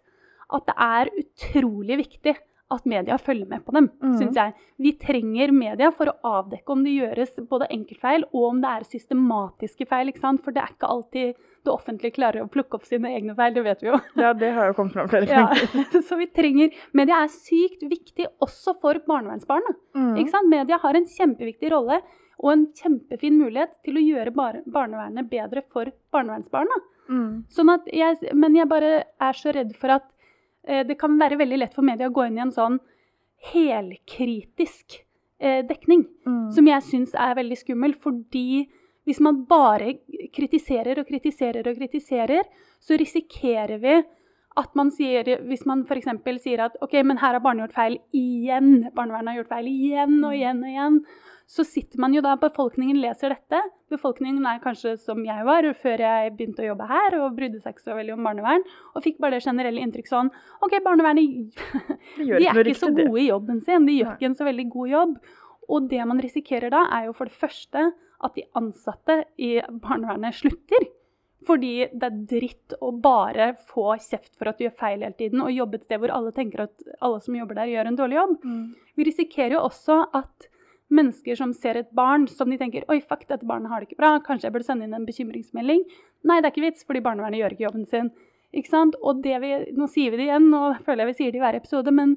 at 0.54 0.68
det 0.68 0.76
er 0.80 1.10
utrolig 1.20 1.98
viktig 2.04 2.34
at 2.68 2.84
media 2.88 3.16
følger 3.16 3.48
med 3.48 3.64
på 3.64 3.72
dem, 3.72 3.86
mm. 4.02 4.16
syns 4.20 4.36
jeg. 4.36 4.52
Vi 4.76 4.92
trenger 5.00 5.52
media 5.56 5.88
for 5.94 6.10
å 6.10 6.34
avdekke 6.38 6.74
om 6.74 6.82
det 6.84 6.92
gjøres 6.92 7.38
både 7.48 7.68
enkeltfeil 7.72 8.26
og 8.28 8.42
om 8.50 8.60
det 8.60 8.72
er 8.76 8.88
systematiske 8.90 9.88
feil. 9.88 10.10
ikke 10.12 10.24
sant? 10.24 10.42
For 10.44 10.54
det 10.54 10.62
er 10.62 10.74
ikke 10.74 10.90
alltid 10.92 11.38
det 11.64 11.72
offentlige 11.72 12.16
klarer 12.18 12.44
å 12.44 12.50
plukke 12.52 12.78
opp 12.78 12.84
sine 12.88 13.10
egne 13.16 13.34
feil, 13.38 13.54
det 13.56 13.64
vet 13.64 13.82
vi 13.82 13.90
jo. 13.90 13.98
Ja, 14.20 14.34
det 14.36 14.52
har 14.56 14.70
jo 14.70 14.76
kommet 14.76 14.98
fram 14.98 15.08
flere 15.10 15.28
ganger. 15.30 15.64
Ja, 15.64 16.02
så 16.08 16.20
vi 16.20 16.28
trenger 16.32 16.76
Media 16.96 17.22
er 17.24 17.32
sykt 17.32 17.82
viktig 17.88 18.28
også 18.44 18.76
for 18.82 19.00
barnevernsbarna. 19.08 19.74
Mm. 19.96 20.14
Ikke 20.20 20.34
sant? 20.36 20.52
Media 20.52 20.80
har 20.82 20.98
en 20.98 21.08
kjempeviktig 21.08 21.72
rolle 21.72 22.02
og 22.38 22.52
en 22.52 22.68
kjempefin 22.76 23.40
mulighet 23.40 23.72
til 23.86 23.98
å 23.98 24.04
gjøre 24.04 24.34
barnevernet 24.36 25.26
bedre 25.30 25.64
for 25.72 25.90
barnevernsbarna. 26.14 26.78
Mm. 27.08 27.32
Sånn 27.52 27.72
at 27.72 27.88
jeg, 27.90 28.20
men 28.36 28.56
jeg 28.56 28.68
bare 28.70 28.92
er 29.08 29.36
så 29.36 29.52
redd 29.56 29.72
for 29.80 29.96
at 29.96 30.06
det 30.88 30.98
kan 31.00 31.14
være 31.20 31.38
veldig 31.40 31.58
lett 31.62 31.74
for 31.76 31.86
media 31.86 32.08
å 32.10 32.14
gå 32.14 32.26
inn 32.28 32.38
i 32.40 32.42
en 32.44 32.54
sånn 32.54 32.80
helkritisk 33.52 34.98
eh, 35.38 35.64
dekning, 35.66 36.04
mm. 36.26 36.50
som 36.56 36.68
jeg 36.68 36.86
syns 36.86 37.14
er 37.14 37.38
veldig 37.38 37.58
skummel. 37.62 37.96
Fordi 38.02 38.68
Hvis 39.08 39.22
man 39.24 39.46
bare 39.48 39.94
kritiserer 40.36 40.98
og 41.00 41.06
kritiserer 41.08 41.64
og 41.64 41.78
kritiserer, 41.78 42.42
så 42.76 42.92
risikerer 43.00 43.78
vi 43.80 43.94
at 44.58 44.74
man 44.76 44.90
sier, 44.92 45.24
hvis 45.48 45.64
man 45.64 45.86
f.eks. 45.88 46.10
sier 46.42 46.60
at 46.60 46.76
ok, 46.84 46.98
men 47.08 47.16
her 47.16 47.32
har 47.32 47.40
barnet 47.40 47.64
gjort 47.64 47.78
feil 47.78 47.96
igjen, 48.12 48.90
barnevernet 48.92 49.32
har 49.32 49.38
gjort 49.38 49.54
feil 49.54 49.70
igjen 49.70 50.18
og 50.20 50.36
igjen 50.36 50.60
og 50.60 50.68
igjen, 50.68 50.98
så 51.48 51.64
sitter 51.64 52.00
man 52.02 52.12
jo 52.12 52.20
da, 52.20 52.34
befolkningen 52.36 52.98
leser 53.00 53.32
dette. 53.32 53.60
Befolkningen 53.88 54.44
er 54.46 54.60
kanskje 54.60 54.98
som 55.00 55.22
jeg 55.24 55.46
var 55.48 55.64
før 55.80 56.02
jeg 56.04 56.34
begynte 56.36 56.60
å 56.60 56.66
jobbe 56.74 56.88
her 56.90 57.16
og 57.22 57.38
brydde 57.38 57.62
seg 57.62 57.72
ikke 57.72 57.86
så 57.86 57.96
veldig 57.96 58.18
om 58.18 58.28
barnevern, 58.28 58.66
og 58.92 59.04
fikk 59.06 59.16
bare 59.24 59.38
det 59.38 59.46
generelle 59.46 59.80
inntrykk 59.80 60.10
sånn 60.10 60.28
OK, 60.66 60.76
barnevernet 60.84 61.24
de, 61.24 62.26
er 62.36 62.60
ikke 62.60 62.82
så 62.82 62.92
gode 62.92 63.22
i 63.22 63.30
jobben 63.30 63.62
sin, 63.64 63.88
de 63.88 63.96
gjør 63.96 64.12
ikke 64.18 64.28
en 64.28 64.36
så 64.36 64.48
veldig 64.48 64.66
god 64.74 64.92
jobb. 64.92 65.16
Og 65.68 65.88
det 65.88 66.04
man 66.10 66.20
risikerer 66.24 66.72
da, 66.72 66.84
er 66.98 67.08
jo 67.08 67.16
for 67.16 67.32
det 67.32 67.40
første 67.40 67.88
at 67.96 68.36
de 68.36 68.44
ansatte 68.58 69.22
i 69.40 69.56
barnevernet 69.80 70.36
slutter. 70.36 70.88
Fordi 71.48 71.72
det 71.94 72.10
er 72.10 72.20
dritt 72.28 72.76
å 72.84 72.90
bare 72.92 73.52
få 73.70 73.94
kjeft 74.02 74.34
for 74.36 74.50
at 74.50 74.58
du 74.58 74.66
gjør 74.66 74.76
feil 74.80 75.00
hele 75.00 75.16
tiden, 75.16 75.40
og 75.40 75.54
jobbe 75.54 75.80
et 75.80 75.88
sted 75.88 76.02
hvor 76.02 76.12
alle 76.12 76.34
tenker 76.36 76.66
at 76.66 76.88
alle 77.00 77.22
som 77.24 77.36
jobber 77.38 77.60
der, 77.62 77.72
gjør 77.72 77.88
en 77.88 77.98
dårlig 78.00 78.20
jobb. 78.20 78.38
Mm. 78.44 78.62
Vi 78.98 79.08
risikerer 79.08 79.56
jo 79.56 79.64
også 79.70 80.02
at 80.18 80.50
mennesker 80.94 81.36
som 81.36 81.52
ser 81.56 81.80
et 81.80 81.90
barn 81.96 82.26
som 82.30 82.50
de 82.50 82.58
tenker 82.60 82.86
Oi, 82.88 83.00
fuck, 83.04 83.26
dette 83.28 83.46
barnet 83.46 83.70
har 83.72 83.82
det 83.82 83.90
ikke 83.90 84.00
bra. 84.00 84.14
Kanskje 84.24 84.48
jeg 84.48 84.56
burde 84.56 84.68
sende 84.68 84.88
inn 84.88 84.96
en 84.96 85.06
bekymringsmelding. 85.08 85.84
Nei, 86.28 86.40
det 86.40 86.48
er 86.48 86.54
ikke 86.54 86.64
vits, 86.64 86.86
fordi 86.88 87.04
barnevernet 87.04 87.42
gjør 87.42 87.54
ikke 87.56 87.66
jobben 87.66 87.86
sin. 87.90 88.10
Ikke 88.56 88.72
sant? 88.72 88.96
Og 89.04 89.20
det 89.24 89.36
vi, 89.44 89.52
nå 89.76 89.88
sier 89.92 90.14
vi 90.14 90.22
det 90.22 90.28
igjen, 90.30 90.48
og 90.56 90.80
føler 90.86 91.04
jeg 91.04 91.10
vi 91.10 91.18
sier 91.20 91.34
det 91.34 91.40
i 91.40 91.44
hver 91.44 91.58
episode, 91.60 91.92
men 91.94 92.16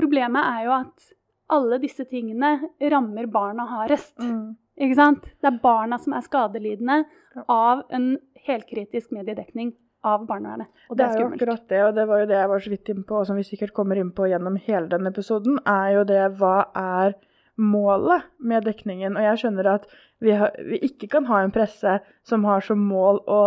problemet 0.00 0.40
er 0.40 0.64
jo 0.68 0.74
at 0.78 1.10
alle 1.50 1.80
disse 1.82 2.06
tingene 2.08 2.54
rammer 2.92 3.28
barna 3.30 3.66
hardest. 3.68 4.16
Mm. 4.22 4.56
Ikke 4.80 4.96
sant? 4.96 5.28
Det 5.42 5.50
er 5.50 5.60
barna 5.62 5.98
som 6.00 6.14
er 6.16 6.24
skadelidende 6.24 7.02
av 7.50 7.84
en 7.92 8.14
helkritisk 8.46 9.12
mediedekning 9.12 9.74
av 10.06 10.22
barnevernet. 10.24 10.70
Og 10.88 10.96
det, 10.96 11.02
det 11.02 11.08
er, 11.10 11.16
er 11.18 11.20
jo 11.20 11.32
akkurat 11.34 11.64
det, 11.68 11.80
og 11.84 11.96
det 11.98 12.06
var 12.08 12.22
jo 12.22 12.28
det 12.30 12.38
jeg 12.38 12.50
var 12.52 12.62
så 12.64 12.72
vidt 12.72 12.92
inn 12.94 13.02
på, 13.04 13.18
og 13.20 13.26
som 13.28 13.36
vi 13.36 13.44
sikkert 13.44 13.74
kommer 13.76 14.00
inn 14.00 14.14
på 14.16 14.30
gjennom 14.30 14.56
hele 14.64 14.88
denne 14.88 15.12
episoden, 15.12 15.58
er 15.68 15.98
jo 15.98 16.06
det 16.08 16.22
hva 16.40 16.54
er 16.72 17.18
målet 17.60 18.24
med 18.40 18.64
dekningen. 18.64 19.16
Og 19.16 19.26
jeg 19.26 19.42
skjønner 19.42 19.68
at 19.74 19.86
vi, 20.20 20.32
har, 20.36 20.54
vi, 20.64 20.80
ikke 20.88 21.08
kan 21.14 21.28
ha 21.30 21.42
en 21.44 21.52
presse 21.54 21.98
som 22.26 22.44
har 22.48 22.64
som 22.64 22.80
mål 22.90 23.22
å 23.30 23.40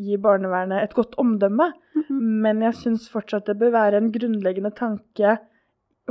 gi 0.00 0.18
barnevernet 0.20 0.82
et 0.82 0.96
godt 0.96 1.16
omdømme. 1.20 1.72
Mm 1.94 2.02
-hmm. 2.02 2.20
Men 2.44 2.62
jeg 2.62 2.74
syns 2.74 3.08
fortsatt 3.10 3.46
det 3.46 3.58
bør 3.58 3.70
være 3.70 3.96
en 3.96 4.12
grunnleggende 4.12 4.70
tanke 4.70 5.38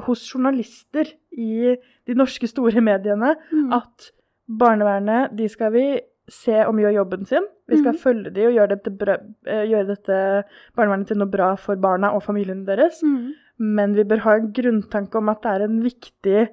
hos 0.05 0.27
journalister 0.33 1.09
i 1.31 1.75
de 2.05 2.13
norske 2.13 2.47
store 2.47 2.81
mediene 2.81 3.35
mm. 3.51 3.73
at 3.73 4.11
barnevernet, 4.47 5.33
de 5.37 5.49
skal 5.49 5.71
vi 5.71 5.99
se 6.27 6.65
om 6.67 6.79
gjør 6.79 6.95
jobben 7.01 7.25
sin. 7.25 7.45
Vi 7.67 7.79
skal 7.79 7.95
mm. 7.95 7.99
følge 7.99 8.29
de 8.35 8.45
og 8.47 8.53
gjøre 8.53 8.75
dette, 8.75 9.17
eh, 9.47 9.65
gjøre 9.71 9.87
dette, 9.87 10.43
barnevernet 10.75 11.07
til 11.07 11.17
noe 11.17 11.31
bra 11.31 11.55
for 11.55 11.75
barna 11.75 12.13
og 12.15 12.23
familiene 12.23 12.67
deres. 12.67 13.01
Mm. 13.03 13.33
Men 13.57 13.95
vi 13.97 14.03
bør 14.03 14.23
ha 14.25 14.35
en 14.37 14.51
grunntanke 14.53 15.17
om 15.17 15.29
at 15.29 15.43
det 15.43 15.53
er 15.53 15.65
en 15.65 15.83
viktig 15.83 16.47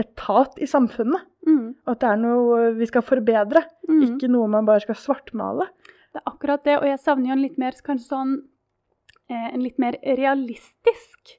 etat 0.00 0.58
i 0.62 0.68
samfunnet. 0.68 1.26
Mm. 1.46 1.74
Og 1.74 1.92
at 1.94 2.00
det 2.02 2.08
er 2.12 2.22
noe 2.22 2.70
vi 2.78 2.88
skal 2.88 3.04
forbedre, 3.04 3.64
mm. 3.88 4.02
ikke 4.06 4.30
noe 4.30 4.48
man 4.50 4.68
bare 4.68 4.84
skal 4.84 4.98
svartmale. 4.98 5.68
Det 6.12 6.20
er 6.20 6.28
akkurat 6.28 6.64
det, 6.64 6.78
og 6.78 6.88
jeg 6.88 7.00
savner 7.02 7.32
jo 7.32 7.36
en 7.36 7.44
litt 7.44 7.60
mer 7.60 7.76
sånn 7.76 8.36
eh, 9.30 9.48
en 9.54 9.62
litt 9.64 9.78
mer 9.80 9.96
realistisk 10.04 11.38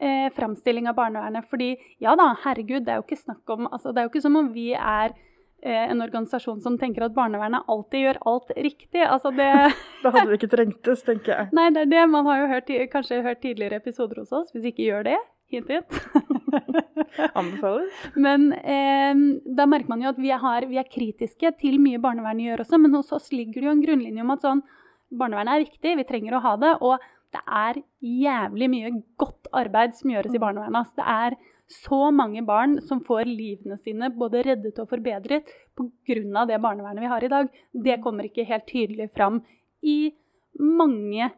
eh, 0.00 0.32
framstilling 0.36 0.88
av 0.88 0.96
barnevernet. 0.96 1.46
Fordi 1.50 1.74
ja 2.02 2.16
da, 2.18 2.32
herregud, 2.44 2.86
det 2.86 2.94
er 2.94 3.00
jo 3.00 3.06
ikke 3.06 3.22
snakk 3.22 3.54
om 3.56 3.68
altså, 3.70 3.92
Det 3.92 4.00
er 4.00 4.08
jo 4.08 4.14
ikke 4.14 4.24
som 4.24 4.40
om 4.40 4.50
vi 4.54 4.70
er 4.72 5.12
eh, 5.62 5.84
en 5.90 6.00
organisasjon 6.04 6.62
som 6.64 6.78
tenker 6.80 7.06
at 7.06 7.16
barnevernet 7.16 7.68
alltid 7.68 8.06
gjør 8.06 8.22
alt 8.32 8.56
riktig. 8.56 9.04
Altså 9.04 9.34
det 9.36 9.50
Da 10.04 10.14
hadde 10.14 10.30
vi 10.32 10.40
ikke 10.40 10.52
trengtes, 10.56 11.04
tenker 11.06 11.34
jeg. 11.34 11.52
Nei, 11.56 11.70
det 11.76 11.86
er 11.86 11.92
det. 11.92 12.08
Man 12.12 12.28
har 12.30 12.42
jo 12.42 12.50
hørt, 12.54 12.74
kanskje 12.92 13.22
hørt 13.26 13.44
tidligere 13.44 13.82
episoder 13.82 14.24
hos 14.24 14.32
oss. 14.32 14.52
Hvis 14.54 14.72
ikke 14.72 14.88
gjør 14.88 15.08
det, 15.12 15.20
hint 15.52 15.72
hint. 15.72 16.02
Anbefales. 17.38 18.04
Men 18.14 18.48
eh, 18.58 19.12
da 19.58 19.66
merker 19.70 19.92
man 19.92 20.04
jo 20.04 20.12
at 20.12 20.20
vi, 20.20 20.32
er, 20.34 20.68
vi, 20.70 20.78
er 20.80 20.90
kritiske 20.90 21.52
til 21.60 21.78
mye 21.82 22.00
barnevernet 22.02 22.50
gjør 22.50 22.64
også, 22.66 22.80
men 22.82 22.96
hos 22.96 23.12
oss 23.16 23.28
ligger 23.34 23.60
det 23.60 23.68
jo 23.68 23.74
en 23.74 23.84
grunnlinje 23.84 24.24
om 24.24 24.32
at 24.34 24.46
sånn, 24.46 24.64
barnevernet 25.16 25.54
er 25.54 25.66
viktig, 25.66 25.96
vi 26.00 26.08
trenger 26.08 26.38
å 26.38 26.44
ha 26.46 26.54
det. 26.62 26.72
Og 26.86 27.04
det 27.34 27.42
er 27.44 27.82
jævlig 28.26 28.70
mye 28.72 28.94
godt 29.20 29.50
arbeid 29.56 29.96
som 29.98 30.12
gjøres 30.14 30.34
i 30.34 30.40
mm. 30.40 30.44
barnevernet. 30.44 30.80
Altså, 30.82 30.98
det 31.00 31.08
er 31.16 31.38
så 31.66 32.10
mange 32.14 32.44
barn 32.46 32.76
som 32.86 33.00
får 33.04 33.26
livene 33.26 33.78
sine 33.80 34.12
både 34.14 34.44
reddet 34.46 34.76
og 34.78 34.90
forbedret 34.90 35.48
pga. 35.74 36.44
det 36.46 36.60
barnevernet 36.62 37.02
vi 37.02 37.10
har 37.10 37.24
i 37.24 37.32
dag. 37.32 37.50
Det 37.72 37.98
kommer 38.04 38.28
ikke 38.28 38.46
helt 38.46 38.68
tydelig 38.70 39.10
fram 39.14 39.42
i 39.82 40.14
mange 40.58 41.30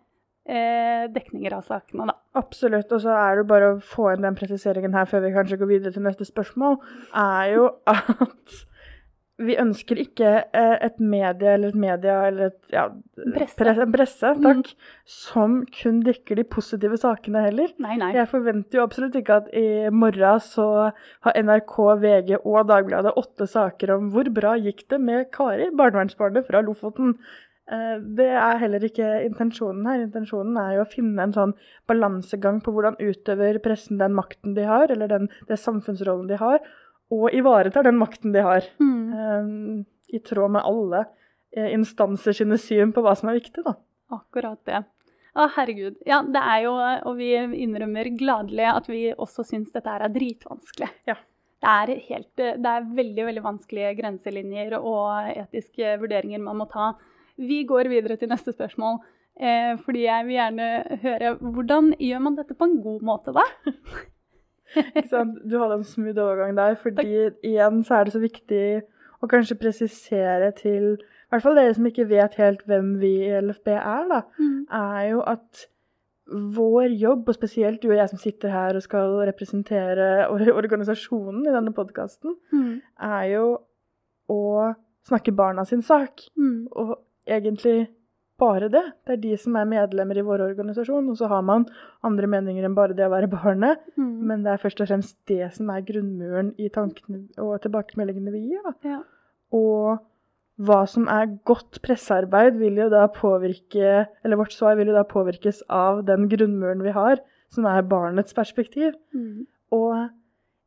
dekninger 0.48 1.52
av 1.52 1.66
sakene, 1.68 2.08
da. 2.08 2.14
Absolutt. 2.40 2.92
Og 2.94 3.02
så 3.04 3.12
er 3.12 3.40
det 3.40 3.48
bare 3.50 3.74
å 3.74 3.82
få 3.84 4.12
inn 4.14 4.24
den 4.24 4.38
presiseringen 4.38 4.96
her 4.96 5.08
før 5.10 5.26
vi 5.26 5.34
kanskje 5.34 5.58
går 5.60 5.72
videre 5.74 5.92
til 5.92 6.06
neste 6.06 6.24
spørsmål, 6.28 6.78
er 7.12 7.52
jo 7.52 7.68
at 7.98 8.62
vi 9.38 9.54
ønsker 9.60 10.00
ikke 10.02 10.30
eh, 10.56 10.74
et 10.82 10.96
medie 10.98 11.52
eller 11.54 11.70
et 11.70 11.78
media 11.78 12.16
eller 12.26 12.48
et 12.48 12.72
ja, 12.74 12.88
presse, 13.36 13.66
en 13.70 13.92
presse 13.94 14.32
takk, 14.42 14.72
mm. 14.72 14.88
som 15.14 15.58
kun 15.78 16.00
dekker 16.06 16.40
de 16.40 16.44
positive 16.56 16.98
sakene 16.98 17.44
heller. 17.44 17.70
Nei, 17.82 17.94
nei. 18.00 18.10
Jeg 18.16 18.30
forventer 18.32 18.80
jo 18.80 18.86
absolutt 18.88 19.18
ikke 19.18 19.38
at 19.44 19.52
i 19.54 19.92
morgen 19.94 20.42
så 20.42 20.68
har 21.26 21.38
NRK, 21.38 21.76
VG 22.02 22.34
og 22.40 22.64
Dagbladet 22.70 23.14
åtte 23.20 23.46
saker 23.50 23.94
om 23.94 24.10
hvor 24.14 24.30
bra 24.34 24.56
gikk 24.58 24.88
det 24.90 24.98
med 25.06 25.30
Kari, 25.34 25.70
barnevernsbarnet 25.70 26.48
fra 26.48 26.64
Lofoten. 26.66 27.14
Eh, 27.68 27.96
det 28.16 28.28
er 28.32 28.60
heller 28.62 28.84
ikke 28.86 29.06
intensjonen 29.26 29.86
her. 29.88 30.02
Intensjonen 30.06 30.56
er 30.60 30.78
jo 30.78 30.84
å 30.86 30.88
finne 30.88 31.26
en 31.26 31.34
sånn 31.36 31.54
balansegang 31.90 32.62
på 32.64 32.72
hvordan 32.72 32.96
utøver 33.00 33.60
pressen 33.64 34.00
den 34.00 34.16
makten 34.16 34.56
de 34.56 34.64
har, 34.68 34.88
eller 34.94 35.10
den, 35.12 35.28
den 35.50 35.60
samfunnsrollen 35.60 36.30
de 36.30 36.38
har, 36.40 36.62
og 37.12 37.32
ivaretar 37.36 37.84
den 37.84 38.00
makten 38.00 38.32
de 38.32 38.44
har. 38.44 38.68
Mm. 38.80 38.96
Um, 39.12 39.82
I 40.08 40.20
tråd 40.24 40.54
med 40.56 40.64
alle 40.64 41.04
uh, 41.04 41.68
instanser 41.68 42.36
sine 42.36 42.56
syn 42.60 42.94
på 42.96 43.04
hva 43.04 43.14
som 43.18 43.28
er 43.28 43.40
viktig, 43.40 43.64
da. 43.66 43.76
Akkurat 44.16 44.60
det. 44.68 44.82
Å, 45.38 45.44
herregud. 45.58 45.98
Ja, 46.08 46.22
det 46.24 46.40
er 46.40 46.62
jo, 46.64 46.72
og 47.06 47.18
vi 47.20 47.34
innrømmer 47.36 48.08
gladelig 48.16 48.64
at 48.72 48.88
vi 48.88 49.02
også 49.12 49.44
syns 49.46 49.68
dette 49.74 49.92
er 49.92 50.08
dritvanskelig. 50.12 50.88
Ja. 51.10 51.18
Det 51.58 51.70
er, 51.74 51.90
helt, 52.06 52.32
det 52.38 52.70
er 52.70 52.84
veldig 52.94 53.24
veldig 53.26 53.42
vanskelige 53.42 53.96
grenselinjer 53.98 54.76
og 54.78 55.32
etiske 55.32 55.96
vurderinger 55.98 56.38
man 56.38 56.60
må 56.60 56.68
ta 56.70 56.92
vi 57.38 57.62
går 57.68 57.90
videre 57.90 58.18
til 58.18 58.30
neste 58.30 58.52
spørsmål. 58.52 59.00
Eh, 59.38 59.78
fordi 59.84 60.04
jeg 60.04 60.26
vil 60.26 60.34
gjerne 60.34 60.68
høre 61.02 61.34
hvordan 61.38 61.92
gjør 62.02 62.22
man 62.24 62.38
dette 62.38 62.56
på 62.58 62.66
en 62.66 62.80
god 62.82 63.04
måte, 63.06 63.34
da? 63.36 63.44
Ikke 64.98 65.08
sant? 65.08 65.38
Du 65.46 65.58
hadde 65.60 65.78
en 65.78 65.86
smooth 65.86 66.18
overgang 66.18 66.56
der, 66.58 66.74
fordi 66.74 67.04
Takk. 67.06 67.38
igjen 67.46 67.84
så 67.86 67.94
er 67.94 68.04
det 68.04 68.16
så 68.16 68.22
viktig 68.22 68.64
å 69.22 69.30
kanskje 69.30 69.58
presisere 69.58 70.50
til 70.58 70.98
i 70.98 71.32
hvert 71.32 71.44
fall 71.44 71.58
dere 71.58 71.74
som 71.76 71.86
ikke 71.88 72.06
vet 72.08 72.38
helt 72.40 72.62
hvem 72.64 72.94
vi 73.02 73.10
i 73.26 73.40
LFB 73.42 73.68
er, 73.74 74.04
da, 74.08 74.22
mm. 74.38 74.60
er 74.72 75.02
jo 75.10 75.18
at 75.28 75.66
vår 76.56 76.94
jobb, 76.96 77.28
og 77.28 77.36
spesielt 77.36 77.82
du 77.82 77.90
og 77.90 77.98
jeg 77.98 78.10
som 78.10 78.20
sitter 78.20 78.52
her 78.52 78.76
og 78.76 78.84
skal 78.84 79.14
representere 79.28 80.28
organisasjonen 80.28 81.44
i 81.44 81.52
denne 81.52 81.72
podkasten, 81.76 82.36
mm. 82.52 82.72
er 83.10 83.26
jo 83.32 83.44
å 84.32 84.40
snakke 85.08 85.32
barna 85.36 85.64
sin 85.68 85.84
sak. 85.84 86.24
Mm. 86.36 86.68
Og 86.72 86.96
egentlig 87.28 87.88
bare 88.38 88.68
det. 88.70 88.84
Det 89.06 89.16
er 89.16 89.22
de 89.22 89.36
som 89.40 89.56
er 89.58 89.68
medlemmer 89.68 90.18
i 90.20 90.24
vår 90.26 90.44
organisasjon. 90.46 91.08
Og 91.10 91.18
så 91.18 91.28
har 91.30 91.42
man 91.46 91.66
andre 92.06 92.28
meninger 92.30 92.66
enn 92.66 92.76
bare 92.76 92.96
det 92.96 93.06
å 93.06 93.12
være 93.12 93.30
barnet. 93.32 93.82
Mm. 93.98 94.12
Men 94.30 94.44
det 94.44 94.52
er 94.52 94.62
først 94.62 94.82
og 94.82 94.90
fremst 94.90 95.16
det 95.30 95.50
som 95.56 95.72
er 95.74 95.86
grunnmuren 95.86 96.52
i 96.58 96.70
tankene 96.74 97.24
og 97.42 97.58
tilbakemeldingene 97.64 98.34
vi 98.34 98.44
gir. 98.52 98.70
Ja. 98.86 99.00
Og 99.54 99.98
hva 100.58 100.80
som 100.90 101.06
er 101.10 101.30
godt 101.46 101.80
pressearbeid, 101.84 102.56
vil 102.58 102.80
jo 102.80 102.88
da 102.90 103.04
påvirke 103.14 104.08
Eller 104.24 104.40
vårt 104.40 104.54
svar 104.54 104.74
vil 104.78 104.90
jo 104.90 104.96
da 104.96 105.04
påvirkes 105.06 105.62
av 105.70 106.02
den 106.06 106.26
grunnmuren 106.30 106.82
vi 106.82 106.94
har, 106.94 107.22
som 107.54 107.66
er 107.70 107.86
barnets 107.86 108.34
perspektiv. 108.34 108.96
Mm. 109.14 109.46
Og 109.74 110.08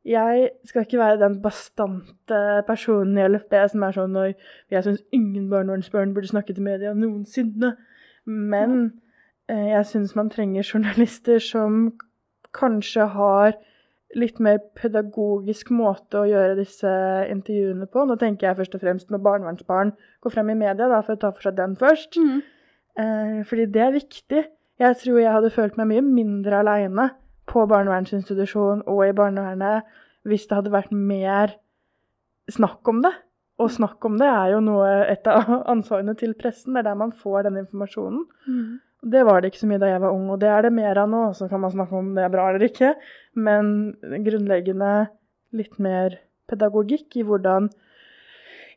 jeg 0.04 0.50
skal 0.66 0.82
ikke 0.82 0.98
være 0.98 1.20
den 1.20 1.42
bastante 1.42 2.38
personen 2.66 3.18
i 3.18 3.26
LFB 3.28 3.54
som 3.70 3.84
er 3.86 3.94
sånn 3.94 4.16
når 4.16 4.32
jeg 4.72 4.86
syns 4.86 5.02
ingen 5.14 5.46
barnevernsbarn 5.50 6.14
burde 6.14 6.30
snakke 6.32 6.56
til 6.56 6.66
media 6.66 6.94
noensinne. 6.94 7.76
Men 8.26 8.80
eh, 9.50 9.68
jeg 9.70 9.86
syns 9.92 10.16
man 10.18 10.30
trenger 10.32 10.66
journalister 10.66 11.38
som 11.42 11.92
kanskje 12.52 13.06
har 13.14 13.54
litt 14.18 14.42
mer 14.44 14.58
pedagogisk 14.76 15.70
måte 15.72 16.20
å 16.20 16.28
gjøre 16.28 16.58
disse 16.58 16.90
intervjuene 17.32 17.86
på. 17.88 18.02
Nå 18.04 18.18
tenker 18.20 18.50
jeg 18.50 18.58
først 18.58 18.74
og 18.76 18.82
fremst 18.82 19.14
når 19.14 19.22
barnevernsbarn 19.24 19.94
går 20.20 20.34
frem 20.34 20.50
i 20.52 20.58
media, 20.66 20.90
da, 20.90 20.98
for 21.00 21.14
å 21.14 21.22
ta 21.22 21.30
for 21.32 21.46
seg 21.46 21.56
den 21.62 21.78
først. 21.80 22.18
Mm. 22.18 22.42
Eh, 22.98 23.38
fordi 23.48 23.70
det 23.72 23.86
er 23.86 23.96
viktig. 23.96 24.44
Jeg 24.82 24.98
tror 24.98 25.22
jeg 25.22 25.32
hadde 25.32 25.54
følt 25.54 25.78
meg 25.78 25.92
mye 25.94 26.04
mindre 26.04 26.58
aleine 26.58 27.12
på 27.50 27.64
barnevernsinstitusjon 27.70 28.84
og 28.86 29.02
i 29.06 29.14
barnevernet 29.16 29.88
hvis 30.28 30.46
det 30.46 30.58
hadde 30.58 30.74
vært 30.74 30.94
mer 30.94 31.56
snakk 32.50 32.88
om 32.90 33.02
det. 33.04 33.12
Og 33.62 33.70
snakk 33.70 34.04
om 34.08 34.16
det 34.18 34.28
er 34.28 34.54
jo 34.54 34.62
noe, 34.64 34.88
et 35.10 35.26
av 35.30 35.50
ansvarene 35.72 36.14
til 36.18 36.34
pressen. 36.38 36.74
Det 36.74 36.82
er 36.82 36.90
der 36.90 36.98
man 36.98 37.14
får 37.14 37.48
den 37.48 37.60
informasjonen. 37.64 38.24
Mm. 38.46 38.80
Det 39.12 39.24
var 39.26 39.42
det 39.42 39.50
ikke 39.50 39.64
så 39.64 39.68
mye 39.70 39.82
da 39.82 39.90
jeg 39.90 40.02
var 40.04 40.14
ung, 40.14 40.28
og 40.30 40.38
det 40.42 40.50
er 40.50 40.66
det 40.66 40.74
mer 40.74 40.98
av 41.02 41.10
nå. 41.10 41.22
Så 41.34 41.48
kan 41.50 41.62
man 41.62 41.74
snakke 41.74 41.98
om 41.98 42.12
det 42.16 42.24
er 42.24 42.32
bra 42.32 42.48
eller 42.50 42.66
ikke. 42.68 42.92
Men 43.34 43.94
grunnleggende 44.26 44.92
litt 45.58 45.78
mer 45.82 46.20
pedagogikk 46.50 47.18
i 47.18 47.26
hvordan 47.26 47.70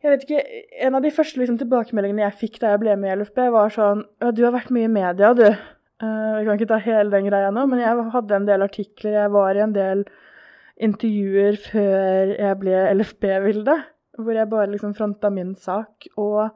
jeg 0.05 0.12
vet 0.12 0.24
ikke, 0.25 0.41
En 0.86 0.98
av 0.98 1.01
de 1.01 1.10
første 1.10 1.39
liksom, 1.39 1.57
tilbakemeldingene 1.57 2.22
jeg 2.27 2.38
fikk 2.43 2.60
da 2.62 2.75
jeg 2.75 2.81
ble 2.84 2.93
med 3.00 3.10
i 3.10 3.15
LFB, 3.24 3.39
var 3.55 3.72
sånn 3.74 4.03
ja, 4.22 4.29
'Du 4.29 4.43
har 4.45 4.53
vært 4.53 4.74
mye 4.75 4.86
i 4.86 4.91
media, 4.91 5.34
du.' 5.34 5.55
Uh, 6.04 6.42
jeg 6.42 6.48
kan 6.48 6.58
ikke 6.60 6.72
ta 6.74 6.80
hele 6.84 7.12
den 7.14 7.30
greia 7.30 7.52
nå, 7.56 7.66
men 7.72 7.80
jeg 7.80 8.08
hadde 8.14 8.38
en 8.38 8.48
del 8.50 8.66
artikler. 8.66 9.20
Jeg 9.22 9.34
var 9.36 9.56
i 9.56 9.64
en 9.64 9.75
del 9.75 10.04
intervjuer 10.86 11.60
før 11.70 12.34
jeg 12.36 12.60
ble 12.60 12.82
LFB-Vilde, 12.98 13.78
hvor 14.20 14.36
jeg 14.36 14.52
bare 14.52 14.72
liksom 14.74 14.96
fronta 14.98 15.32
min 15.32 15.54
sak. 15.56 16.10
Og 16.20 16.50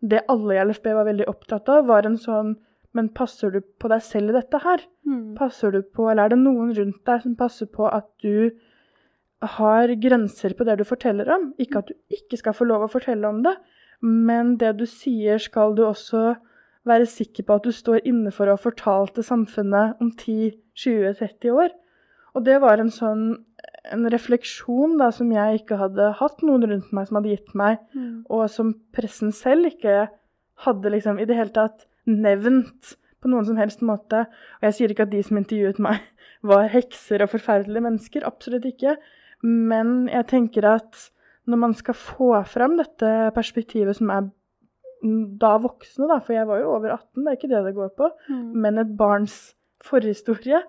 det 0.00 0.24
alle 0.32 0.56
i 0.56 0.64
LFB 0.64 0.90
var 0.96 1.06
veldig 1.06 1.28
opptatt 1.30 1.70
av, 1.70 1.86
var 1.90 2.08
en 2.08 2.18
sånn 2.20 2.58
Men 2.90 3.06
passer 3.14 3.52
du 3.54 3.60
på 3.62 3.86
deg 3.86 4.00
selv 4.02 4.32
i 4.32 4.34
dette 4.34 4.58
her? 4.64 4.80
Mm. 5.06 5.36
Passer 5.38 5.70
du 5.70 5.84
på, 5.86 6.08
eller 6.10 6.24
er 6.24 6.32
det 6.32 6.40
noen 6.40 6.72
rundt 6.74 7.04
deg 7.06 7.20
som 7.22 7.36
passer 7.38 7.68
på 7.70 7.84
at 7.86 8.08
du 8.18 8.50
har 9.54 9.92
grenser 10.02 10.56
på 10.58 10.66
det 10.66 10.74
du 10.80 10.82
forteller 10.82 11.30
om. 11.30 11.52
Ikke 11.62 11.84
at 11.84 11.92
du 11.92 11.94
ikke 12.16 12.40
skal 12.40 12.56
få 12.58 12.66
lov 12.66 12.88
å 12.88 12.90
fortelle 12.90 13.30
om 13.30 13.44
det, 13.44 13.54
men 14.02 14.56
det 14.58 14.72
du 14.80 14.88
sier, 14.90 15.38
skal 15.38 15.76
du 15.78 15.84
også 15.86 16.34
være 16.88 17.08
sikker 17.10 17.46
på 17.46 17.58
at 17.58 17.66
du 17.66 17.74
står 17.74 18.06
inne 18.08 18.32
for 18.34 18.48
å 18.48 18.56
ha 18.56 18.60
fortalt 18.60 19.14
til 19.16 19.26
samfunnet 19.26 20.00
om 20.00 20.12
10-20-30 20.14 21.52
år. 21.52 21.74
Og 22.36 22.46
det 22.46 22.60
var 22.62 22.80
en 22.80 22.92
sånn 22.94 23.24
en 23.90 24.06
refleksjon 24.12 24.98
da, 25.00 25.10
som 25.14 25.30
jeg 25.32 25.62
ikke 25.62 25.78
hadde 25.80 26.10
hatt 26.18 26.42
noen 26.44 26.66
rundt 26.68 26.90
meg 26.94 27.08
som 27.08 27.18
hadde 27.18 27.32
gitt 27.32 27.52
meg, 27.56 27.80
mm. 27.96 28.26
og 28.32 28.44
som 28.52 28.74
pressen 28.94 29.32
selv 29.34 29.70
ikke 29.70 30.08
hadde 30.66 30.92
liksom 30.92 31.20
i 31.20 31.26
det 31.28 31.38
hele 31.38 31.54
tatt 31.54 31.86
nevnt 32.08 32.94
på 33.20 33.30
noen 33.32 33.46
som 33.48 33.60
helst 33.60 33.84
måte. 33.84 34.26
Og 34.60 34.68
jeg 34.68 34.76
sier 34.76 34.92
ikke 34.92 35.06
at 35.08 35.14
de 35.14 35.22
som 35.24 35.40
intervjuet 35.40 35.80
meg, 35.82 36.02
var 36.50 36.68
hekser 36.72 37.24
og 37.24 37.32
forferdelige 37.34 37.84
mennesker. 37.84 38.26
Absolutt 38.28 38.68
ikke. 38.68 38.96
Men 39.44 40.08
jeg 40.12 40.28
tenker 40.30 40.68
at 40.68 41.08
når 41.48 41.60
man 41.60 41.74
skal 41.76 41.96
få 41.96 42.34
fram 42.48 42.76
dette 42.78 43.30
perspektivet 43.36 43.96
som 43.96 44.12
er 44.12 44.28
da 45.40 45.54
voksne, 45.62 46.08
da, 46.10 46.18
for 46.24 46.36
jeg 46.36 46.48
var 46.48 46.60
jo 46.60 46.74
over 46.74 46.94
18, 46.96 47.24
det 47.24 47.32
er 47.32 47.38
ikke 47.38 47.50
det 47.52 47.64
det 47.66 47.74
går 47.76 47.90
på, 47.96 48.10
mm. 48.28 48.46
men 48.64 48.82
et 48.82 48.92
barns 48.98 49.38
forhistorie, 49.84 50.60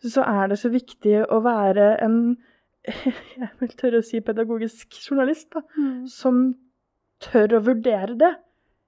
så 0.00 0.24
er 0.24 0.50
det 0.50 0.58
så 0.60 0.70
viktig 0.72 1.18
å 1.28 1.40
være 1.44 1.94
en 2.04 2.20
jeg 3.40 3.50
vil 3.60 3.72
tørre 3.76 4.00
å 4.00 4.04
si 4.04 4.22
pedagogisk 4.24 4.96
journalist, 5.04 5.50
da, 5.52 5.60
mm. 5.76 6.06
som 6.08 6.46
tør 7.20 7.58
å 7.58 7.64
vurdere 7.66 8.16
det. 8.20 8.30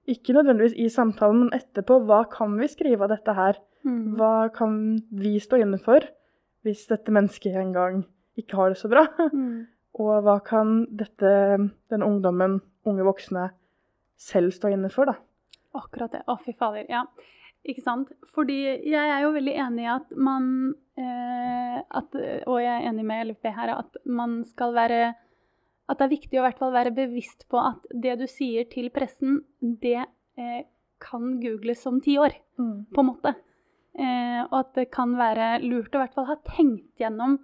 Ikke 0.09 0.33
nødvendigvis 0.35 0.73
i 0.81 0.89
samtalen, 0.91 1.45
men 1.45 1.53
etterpå. 1.55 1.99
Hva 2.09 2.23
kan 2.31 2.57
vi 2.57 2.67
skrive 2.71 3.05
av 3.05 3.13
dette 3.13 3.35
her? 3.37 3.59
Mm. 3.85 4.15
Hva 4.17 4.49
kan 4.55 4.73
vi 5.13 5.37
stå 5.39 5.61
inne 5.61 5.77
for 5.81 6.03
hvis 6.63 6.87
dette 6.89 7.13
mennesket 7.13 7.55
en 7.59 7.73
gang 7.75 8.01
ikke 8.39 8.57
har 8.57 8.73
det 8.73 8.79
så 8.79 8.89
bra. 8.91 9.05
Mm. 9.33 9.65
Og 10.01 10.13
hva 10.25 10.39
kan 10.41 10.83
dette, 10.89 11.31
den 11.93 12.05
ungdommen, 12.05 12.61
unge 12.89 13.05
voksne, 13.05 13.51
selv 14.19 14.53
stå 14.55 14.71
inne 14.73 14.91
for, 14.93 15.09
da? 15.09 15.17
Akkurat 15.77 16.13
det. 16.13 16.23
Å, 16.29 16.37
fy 16.43 16.53
fader. 16.57 16.85
Ja. 16.91 17.03
Ikke 17.63 17.83
sant? 17.83 18.11
Fordi 18.35 18.57
jeg 18.83 18.93
er 18.93 19.21
jo 19.23 19.33
veldig 19.35 19.53
enig 19.65 19.85
i 19.85 19.91
at 19.93 20.09
man 20.19 20.47
eh, 20.99 21.77
at, 21.79 22.17
Og 22.49 22.57
jeg 22.59 22.73
er 22.73 22.89
enig 22.89 23.05
med 23.07 23.29
LFP 23.29 23.47
her, 23.55 23.71
at 23.77 24.01
man 24.03 24.41
skal 24.49 24.75
være 24.75 25.13
At 25.87 25.99
det 25.99 26.05
er 26.05 26.11
viktig 26.11 26.39
å 26.39 26.41
i 26.41 26.45
hvert 26.47 26.59
fall 26.59 26.75
være 26.75 26.91
bevisst 26.95 27.47
på 27.51 27.61
at 27.61 27.87
det 28.03 28.17
du 28.19 28.27
sier 28.27 28.67
til 28.71 28.91
pressen, 28.93 29.41
det 29.59 30.03
eh, 30.03 30.61
kan 31.03 31.37
googles 31.41 31.81
om 31.89 31.97
ti 32.03 32.15
år, 32.21 32.35
mm. 32.55 32.77
på 32.95 33.03
en 33.03 33.09
måte. 33.09 33.33
Eh, 33.93 34.39
og 34.45 34.55
at 34.61 34.71
det 34.77 34.85
kan 34.95 35.11
være 35.19 35.57
lurt 35.65 35.91
å 35.91 35.99
i 35.99 36.03
hvert 36.05 36.15
fall 36.15 36.29
ha 36.29 36.37
tenkt 36.47 37.03
gjennom 37.03 37.35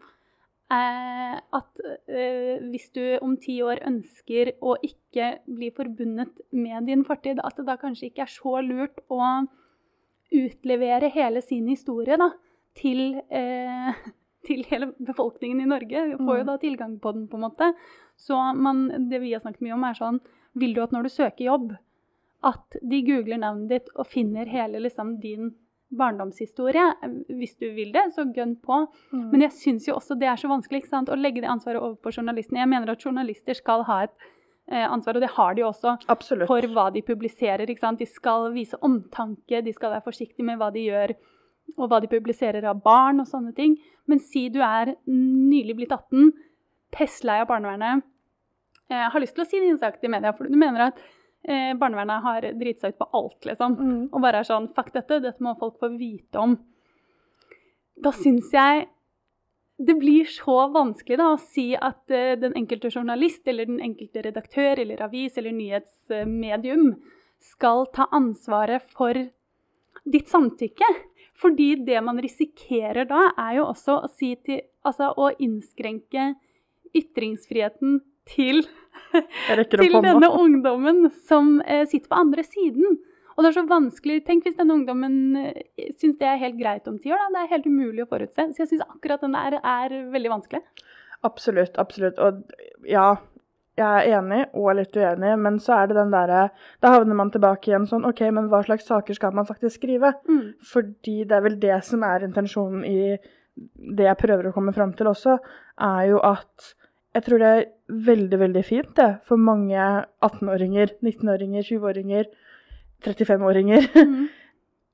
at 0.70 1.80
eh, 2.06 2.60
hvis 2.70 2.92
du 2.94 3.02
om 3.26 3.34
ti 3.42 3.56
år 3.66 3.82
ønsker 3.90 4.52
å 4.62 4.76
ikke 4.86 5.40
bli 5.50 5.72
forbundet 5.74 6.44
med 6.54 6.86
din 6.86 7.02
fortid, 7.08 7.42
at 7.42 7.58
det 7.58 7.66
da 7.66 7.78
kanskje 7.82 8.12
ikke 8.12 8.28
er 8.28 8.34
så 8.34 8.60
lurt 8.62 9.02
å 9.10 9.24
utlevere 10.30 11.10
hele 11.10 11.42
sin 11.42 11.68
historie 11.72 12.20
da, 12.22 12.30
til, 12.78 13.18
eh, 13.34 13.98
til 14.48 14.62
hele 14.70 14.92
befolkningen 14.98 15.64
i 15.64 15.70
Norge. 15.70 16.06
Du 16.12 16.18
får 16.22 16.42
jo 16.42 16.46
mm. 16.46 16.50
da 16.52 16.58
tilgang 16.62 16.98
på 17.02 17.16
den, 17.18 17.28
på 17.32 17.40
en 17.40 17.48
måte. 17.48 17.72
Så 18.20 18.38
man, 18.54 19.10
det 19.10 19.24
vi 19.24 19.34
har 19.34 19.42
snakket 19.42 19.66
mye 19.66 19.78
om, 19.78 19.88
er 19.88 19.98
sånn 19.98 20.20
Vil 20.60 20.74
du 20.76 20.84
at 20.84 20.94
når 20.94 21.08
du 21.08 21.14
søker 21.14 21.46
jobb, 21.46 21.74
at 22.46 22.78
de 22.82 23.02
googler 23.04 23.42
navnet 23.42 23.70
ditt 23.74 23.90
og 23.96 24.08
finner 24.08 24.48
hele 24.50 24.80
liksom, 24.86 25.18
din 25.24 25.52
barndomshistorie. 25.90 26.86
Hvis 27.40 27.56
du 27.58 27.70
vil 27.74 27.94
det, 27.94 28.06
så 28.16 28.26
gønn 28.36 28.56
på. 28.62 28.84
Mm. 29.12 29.30
Men 29.32 29.46
jeg 29.48 29.56
syns 29.58 29.88
jo 29.90 29.96
også 29.98 30.18
det 30.20 30.30
er 30.30 30.40
så 30.40 30.52
vanskelig 30.52 30.86
sant, 30.88 31.10
å 31.10 31.18
legge 31.18 31.44
det 31.44 31.52
ansvaret 31.52 31.82
over 31.82 31.98
på 32.02 32.14
journalisten. 32.14 32.60
Jeg 32.60 32.70
mener 32.70 32.94
at 32.94 33.06
journalister 33.06 33.58
skal 33.58 33.86
ha 33.90 34.04
et 34.06 34.14
eh, 34.72 34.86
ansvar, 34.86 35.18
og 35.18 35.26
det 35.26 35.34
har 35.38 35.58
de 35.58 35.66
også, 35.68 35.96
Absolutt. 36.14 36.50
for 36.52 36.70
hva 36.76 36.90
de 36.94 37.06
publiserer. 37.06 37.66
De 37.70 38.10
skal 38.10 38.52
vise 38.56 38.78
omtanke, 38.86 39.64
de 39.66 39.74
skal 39.76 39.96
være 39.96 40.06
forsiktige 40.06 40.48
med 40.48 40.62
hva 40.62 40.70
de 40.76 40.86
gjør, 40.88 41.16
og 41.78 41.90
hva 41.90 42.00
de 42.02 42.10
publiserer 42.12 42.66
av 42.66 42.82
barn 42.86 43.22
og 43.22 43.30
sånne 43.30 43.54
ting. 43.58 43.78
Men 44.10 44.22
si 44.22 44.48
du 44.54 44.62
er 44.66 44.96
nylig 45.10 45.78
blitt 45.78 45.94
18, 45.94 46.32
pestlei 46.94 47.42
av 47.44 47.50
barnevernet, 47.52 48.06
jeg 48.90 49.10
har 49.14 49.22
lyst 49.22 49.36
til 49.38 49.46
å 49.46 49.50
si 49.50 49.60
din 49.62 49.78
sak 49.78 50.00
til 50.02 50.10
media, 50.10 50.32
for 50.34 50.50
du 50.50 50.58
mener 50.58 50.88
at 50.88 51.02
eh, 51.48 51.74
barnevernet 51.80 52.26
har 52.26 52.48
driti 52.60 52.84
seg 52.84 52.96
ut 52.96 53.02
på 53.02 53.10
alt, 53.20 53.40
liksom. 53.48 53.76
Mm. 53.80 54.06
Og 54.12 54.24
bare 54.24 54.42
er 54.42 54.48
sånn 54.48 54.70
Fuck 54.76 54.94
dette, 54.96 55.22
dette 55.24 55.44
må 55.44 55.56
folk 55.60 55.80
få 55.82 55.92
vite 55.96 56.42
om. 56.42 56.58
Da 58.00 58.14
syns 58.16 58.54
jeg 58.56 58.88
det 59.80 59.96
blir 59.96 60.28
så 60.28 60.66
vanskelig 60.74 61.18
da, 61.22 61.30
å 61.32 61.40
si 61.40 61.70
at 61.76 62.12
uh, 62.12 62.36
den 62.40 62.56
enkelte 62.60 62.92
journalist 62.92 63.48
eller 63.48 63.70
den 63.70 63.80
enkelte 63.84 64.26
redaktør 64.26 64.82
eller 64.84 65.06
avis 65.06 65.38
eller 65.40 65.56
nyhetsmedium 65.56 66.98
skal 67.40 67.86
ta 67.96 68.10
ansvaret 68.12 68.84
for 68.92 69.16
ditt 70.04 70.28
samtykke. 70.28 70.90
Fordi 71.40 71.78
det 71.88 72.02
man 72.04 72.20
risikerer 72.20 73.08
da, 73.08 73.30
er 73.40 73.62
jo 73.62 73.70
også 73.70 74.02
å, 74.04 74.12
si 74.12 74.34
til, 74.44 74.60
altså, 74.84 75.14
å 75.16 75.30
innskrenke 75.40 76.34
ytringsfriheten 76.96 78.02
til, 78.30 78.64
til 79.74 80.00
denne 80.06 80.30
ungdommen 80.30 81.10
som 81.28 81.58
eh, 81.66 81.86
sitter 81.90 82.12
på 82.12 82.20
andre 82.24 82.46
siden. 82.46 83.00
Og 83.40 83.46
det 83.46 83.54
er 83.54 83.56
så 83.56 83.64
vanskelig 83.70 84.18
Tenk 84.28 84.44
hvis 84.44 84.58
denne 84.60 84.76
ungdommen 84.76 85.40
eh, 85.40 85.92
syns 85.96 86.18
det 86.20 86.28
er 86.28 86.42
helt 86.42 86.60
greit 86.60 86.88
om 86.92 87.00
ti 87.00 87.14
år. 87.14 87.22
Da. 87.24 87.32
Det 87.38 87.44
er 87.46 87.54
helt 87.56 87.70
umulig 87.72 88.04
å 88.04 88.12
forutse. 88.12 88.50
Så 88.52 88.66
jeg 88.66 88.72
syns 88.74 88.86
akkurat 88.88 89.24
den 89.24 89.38
der 89.38 89.60
er 89.60 89.98
veldig 90.14 90.34
vanskelig. 90.38 90.64
Absolutt, 91.28 91.80
absolutt. 91.82 92.20
Og 92.20 92.88
ja, 92.88 93.14
jeg 93.80 93.88
er 93.88 94.20
enig 94.20 94.42
og 94.60 94.74
litt 94.76 94.96
uenig, 94.96 95.34
men 95.40 95.60
så 95.64 95.78
er 95.78 95.90
det 95.90 95.98
den 95.98 96.12
derre 96.12 96.50
Da 96.84 96.94
havner 96.98 97.16
man 97.16 97.32
tilbake 97.32 97.72
igjen 97.72 97.88
sånn 97.88 98.08
OK, 98.08 98.26
men 98.36 98.50
hva 98.52 98.62
slags 98.66 98.88
saker 98.90 99.16
skal 99.16 99.36
man 99.36 99.48
faktisk 99.48 99.80
skrive? 99.80 100.14
Mm. 100.28 100.56
Fordi 100.74 101.22
det 101.28 101.38
er 101.38 101.46
vel 101.46 101.60
det 101.62 101.78
som 101.88 102.04
er 102.08 102.28
intensjonen 102.28 102.84
i 102.88 103.16
det 104.00 104.06
jeg 104.08 104.20
prøver 104.20 104.50
å 104.50 104.56
komme 104.56 104.76
fram 104.76 104.92
til 104.96 105.10
også, 105.12 105.36
er 105.84 106.04
jo 106.12 106.20
at 106.24 106.74
jeg 107.16 107.26
tror 107.26 107.42
det 107.42 107.50
er 107.50 107.66
veldig, 108.10 108.40
veldig 108.40 108.64
fint 108.66 108.92
det, 108.98 109.10
for 109.26 109.42
mange 109.42 109.80
18-åringer, 110.26 110.94
19-åringer, 111.02 111.66
20-åringer, 111.66 112.30
35-åringer 113.06 113.88
mm. 113.96 114.20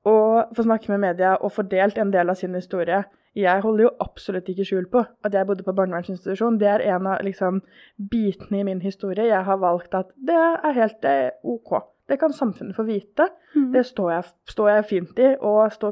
å 0.08 0.16
få 0.56 0.66
snakke 0.68 0.94
med 0.94 1.04
media 1.04 1.36
og 1.36 1.52
få 1.58 1.66
delt 1.68 2.00
en 2.00 2.14
del 2.14 2.32
av 2.32 2.40
sin 2.40 2.56
historie. 2.56 3.04
Jeg 3.36 3.64
holder 3.66 3.84
jo 3.84 3.92
absolutt 4.00 4.48
ikke 4.48 4.64
skjul 4.64 4.86
på 4.88 5.02
at 5.04 5.34
jeg 5.36 5.48
bodde 5.50 5.66
på 5.68 5.76
barnevernsinstitusjon. 5.76 6.60
Det 6.62 6.70
er 6.72 6.86
en 6.94 7.10
av 7.12 7.26
liksom, 7.26 7.60
bitene 8.00 8.62
i 8.62 8.68
min 8.70 8.80
historie. 8.80 9.28
Jeg 9.28 9.44
har 9.44 9.60
valgt 9.60 9.98
at 9.98 10.14
det 10.16 10.40
er 10.40 10.78
helt 10.78 11.10
er 11.10 11.34
OK. 11.44 11.76
Det 12.08 12.16
kan 12.22 12.32
samfunnet 12.32 12.78
få 12.78 12.86
vite. 12.88 13.28
Mm. 13.58 13.74
Det 13.74 13.84
står 13.90 14.12
jeg, 14.14 14.30
står 14.54 14.70
jeg, 14.72 14.88
fint 14.88 15.20
i, 15.20 15.34
og 15.44 15.68
stå, 15.74 15.92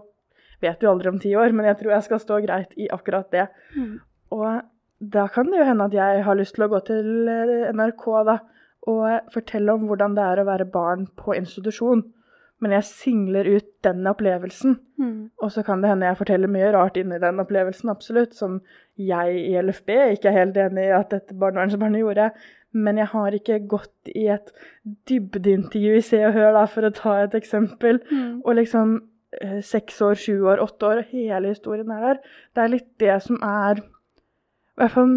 vet 0.64 0.86
jo 0.86 0.94
aldri 0.94 1.12
om 1.12 1.20
ti 1.20 1.34
år, 1.36 1.52
men 1.52 1.68
jeg 1.68 1.82
tror 1.82 1.98
jeg 1.98 2.08
skal 2.08 2.24
stå 2.24 2.40
greit 2.46 2.78
i 2.80 2.88
akkurat 2.96 3.28
det. 3.34 3.50
Mm. 3.76 3.98
Og 4.38 4.48
da 5.12 5.28
kan 5.28 5.52
det 5.52 5.60
jo 5.60 5.68
hende 5.68 5.88
at 5.90 5.96
jeg 5.96 6.24
har 6.26 6.38
lyst 6.40 6.56
til 6.56 6.66
å 6.66 6.72
gå 6.72 6.80
til 6.88 7.30
eh, 7.32 7.70
NRK 7.76 8.06
da, 8.30 8.40
og 8.92 9.32
fortelle 9.34 9.76
om 9.76 9.88
hvordan 9.88 10.16
det 10.18 10.26
er 10.26 10.42
å 10.42 10.48
være 10.48 10.68
barn 10.72 11.08
på 11.20 11.36
institusjon. 11.38 12.04
Men 12.64 12.76
jeg 12.78 12.88
singler 12.88 13.48
ut 13.58 13.70
den 13.84 14.08
opplevelsen. 14.08 14.78
Mm. 15.00 15.32
Og 15.44 15.52
så 15.52 15.64
kan 15.68 15.82
det 15.84 15.90
hende 15.92 16.08
jeg 16.08 16.20
forteller 16.20 16.52
mye 16.52 16.72
rart 16.76 17.00
inni 17.00 17.20
den 17.20 17.42
opplevelsen, 17.44 17.92
absolutt, 17.92 18.36
som 18.38 18.62
jeg 19.00 19.40
i 19.40 19.56
LFB 19.60 19.90
ikke 20.16 20.32
er 20.32 20.38
helt 20.38 20.60
enig 20.62 20.86
i 20.88 20.94
at 20.96 21.12
dette 21.12 21.36
barnevernsbarnet 21.40 22.04
gjorde. 22.04 22.30
Men 22.74 23.00
jeg 23.02 23.12
har 23.12 23.36
ikke 23.38 23.60
gått 23.70 24.14
i 24.16 24.28
et 24.34 24.54
dybdeintervju 25.10 25.98
i 25.98 26.06
Se 26.06 26.22
og 26.26 26.38
Hør, 26.38 26.54
da, 26.56 26.64
for 26.70 26.88
å 26.88 26.94
ta 26.96 27.18
et 27.26 27.36
eksempel. 27.38 28.00
Mm. 28.12 28.40
Og 28.46 28.56
liksom 28.62 28.96
eh, 29.42 29.60
seks 29.66 30.00
år, 30.06 30.16
sju 30.20 30.48
år, 30.48 30.64
åtte 30.64 30.92
år, 30.94 31.04
hele 31.12 31.52
historien 31.52 31.92
er 31.94 32.08
der. 32.08 32.24
Det 32.56 32.64
er 32.64 32.74
litt 32.78 32.90
det 33.04 33.20
som 33.28 33.44
er 33.44 33.84
i 34.74 34.82
hvert 34.82 34.94
fall 34.96 35.12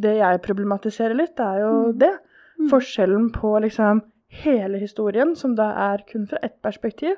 det 0.00 0.16
jeg 0.20 0.42
problematiserer 0.44 1.16
litt, 1.18 1.40
er 1.40 1.62
jo 1.64 1.72
mm. 1.90 1.98
det. 1.98 2.12
Mm. 2.60 2.68
Forskjellen 2.70 3.30
på 3.34 3.52
liksom 3.64 4.04
hele 4.42 4.78
historien, 4.78 5.34
som 5.36 5.56
da 5.58 5.70
er 5.90 6.04
kun 6.06 6.28
fra 6.30 6.38
ett 6.46 6.60
perspektiv, 6.62 7.16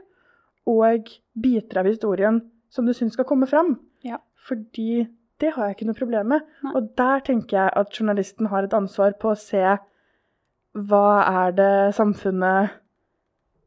og 0.69 1.11
biter 1.35 1.83
av 1.83 1.91
historien 1.91 2.41
som 2.73 2.87
du 2.87 2.95
syns 2.97 3.17
skal 3.19 3.29
komme 3.29 3.49
fram. 3.51 3.75
Ja. 4.07 4.21
Fordi 4.47 5.05
det 5.43 5.53
har 5.57 5.69
jeg 5.69 5.77
ikke 5.77 5.89
noe 5.91 5.99
problem 5.99 6.31
med. 6.33 6.47
Nei. 6.63 6.75
Og 6.79 6.93
der 6.99 7.25
tenker 7.27 7.59
jeg 7.59 7.75
at 7.83 7.99
journalisten 7.99 8.49
har 8.53 8.65
et 8.65 8.77
ansvar 8.77 9.17
på 9.21 9.33
å 9.33 9.39
se 9.39 9.65
hva 10.73 11.09
er 11.27 11.53
det 11.59 11.75
samfunnet 11.99 12.79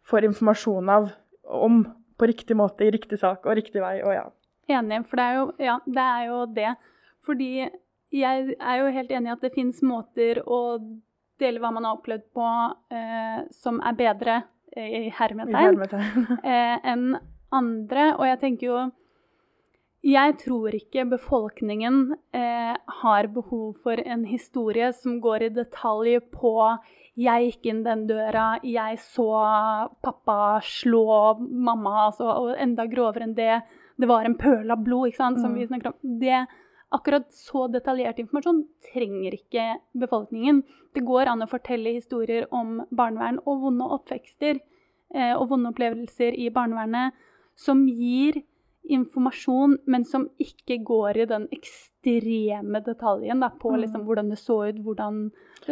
får 0.05 0.25
informasjon 0.29 0.89
av 0.89 1.11
om 1.45 1.83
på 2.15 2.29
riktig 2.31 2.55
måte, 2.57 2.85
i 2.85 2.93
riktig 2.93 3.19
sak 3.21 3.45
og 3.45 3.57
riktig 3.59 3.83
vei. 3.83 3.99
Og 4.01 4.15
ja. 4.15 4.25
Enig, 4.71 5.03
for 5.09 5.19
det 5.19 5.25
er 5.25 5.35
jo, 5.37 5.47
ja, 5.61 5.75
det, 5.85 6.05
er 6.05 6.27
jo 6.29 6.39
det. 6.55 6.71
Fordi 7.25 7.67
jeg 8.15 8.55
er 8.55 8.79
jo 8.79 8.91
helt 8.95 9.11
enig 9.11 9.31
i 9.31 9.35
at 9.35 9.45
det 9.45 9.53
finnes 9.55 9.81
måter 9.85 10.41
å 10.45 10.59
dele 11.41 11.59
hva 11.59 11.71
man 11.75 11.87
har 11.87 11.97
opplevd 11.97 12.27
på, 12.35 12.49
eh, 12.95 13.39
som 13.51 13.81
er 13.83 13.97
bedre, 13.99 14.41
eh, 14.75 15.07
i 15.07 15.13
hermetegn, 15.13 15.81
eh, 16.43 16.77
enn 16.83 17.17
andre. 17.51 18.13
Og 18.19 18.29
jeg 18.29 18.41
tenker 18.43 18.71
jo 18.71 18.85
Jeg 20.05 20.35
tror 20.37 20.75
ikke 20.77 21.01
befolkningen 21.09 22.13
eh, 22.37 22.75
har 23.01 23.27
behov 23.33 23.79
for 23.81 23.97
en 23.97 24.21
historie 24.29 24.91
som 24.93 25.17
går 25.19 25.47
i 25.47 25.49
detalj 25.49 26.19
på 26.29 26.53
jeg 27.15 27.47
gikk 27.47 27.69
inn 27.71 27.83
den 27.85 28.03
døra, 28.09 28.59
jeg 28.61 28.99
så 28.99 29.29
pappa 30.03 30.59
slå 30.61 31.39
mamma, 31.39 32.09
altså, 32.09 32.27
og 32.27 32.59
enda 32.59 32.85
grovere 32.91 33.23
enn 33.23 33.35
det. 33.37 33.61
Det 33.95 34.09
var 34.09 34.27
en 34.27 34.35
pøl 34.35 34.73
av 34.73 34.83
blod, 34.83 35.07
ikke 35.07 35.21
sant, 35.21 35.39
som 35.39 35.53
mm. 35.53 35.57
vi 35.57 35.67
snakker 35.69 35.93
om. 35.93 36.17
Det, 36.19 36.41
akkurat 36.95 37.27
så 37.35 37.65
detaljert 37.71 38.19
informasjon 38.21 38.63
trenger 38.91 39.35
ikke 39.37 39.67
befolkningen. 39.99 40.63
Det 40.95 41.03
går 41.05 41.31
an 41.31 41.43
å 41.45 41.51
fortelle 41.51 41.95
historier 41.97 42.47
om 42.55 42.81
barnevern 42.95 43.41
og 43.45 43.63
vonde 43.67 43.87
oppvekster 43.97 44.57
eh, 44.57 45.33
og 45.35 45.49
vonde 45.51 45.71
opplevelser 45.73 46.37
i 46.39 46.49
barnevernet 46.53 47.15
som 47.59 47.85
gir 47.87 48.41
informasjon, 48.85 49.79
men 49.89 50.05
som 50.05 50.27
ikke 50.41 50.77
går 50.85 51.23
i 51.23 51.27
den 51.29 51.47
ekstreme 51.55 52.81
detaljen 52.85 53.41
da, 53.41 53.49
på 53.49 53.71
mm. 53.73 53.79
liksom, 53.81 54.03
hvordan 54.05 54.29
det 54.29 54.37
så 54.41 54.59
ut, 54.69 54.81
hvordan 54.85 55.23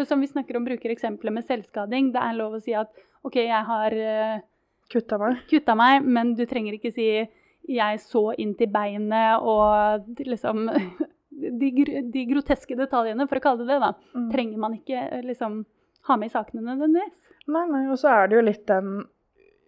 Som 0.09 0.23
vi 0.23 0.31
snakker 0.31 0.57
om, 0.57 0.65
bruker 0.65 0.89
eksempelet 0.89 1.35
med 1.35 1.45
selvskading. 1.45 2.09
Det 2.15 2.21
er 2.21 2.39
lov 2.39 2.57
å 2.57 2.63
si 2.63 2.73
at 2.73 2.89
OK, 3.23 3.37
jeg 3.43 3.65
har 3.67 3.93
uh, 3.93 4.39
kutta 4.89 5.19
meg. 5.21 5.43
kutta 5.51 5.75
meg, 5.77 6.01
men 6.01 6.33
du 6.35 6.45
trenger 6.49 6.79
ikke 6.79 6.93
si 6.93 7.07
'jeg 7.63 7.99
så 8.03 8.33
inn 8.37 8.55
til 8.59 8.67
beinet' 8.67 9.39
og 9.39 10.03
liksom 10.19 10.67
de, 11.51 11.71
de, 12.13 12.25
groteske 12.29 12.77
detaljene, 12.79 13.27
for 13.29 13.39
å 13.39 13.43
kalle 13.43 13.65
det 13.65 13.73
det, 13.73 13.79
da, 13.83 13.93
mm. 14.15 14.29
trenger 14.33 14.61
man 14.61 14.77
ikke 14.77 15.01
eh, 15.07 15.25
liksom 15.25 15.63
ha 16.07 16.17
med 16.19 16.31
i 16.31 16.33
sakene 16.33 16.63
nødvendigvis. 16.65 17.29
Nei, 17.51 17.65
nei, 17.71 17.83
og 17.91 17.99
så 17.99 18.11
er 18.11 18.29
det 18.29 18.37
jo 18.37 18.45
litt 18.47 18.65
den 18.69 19.03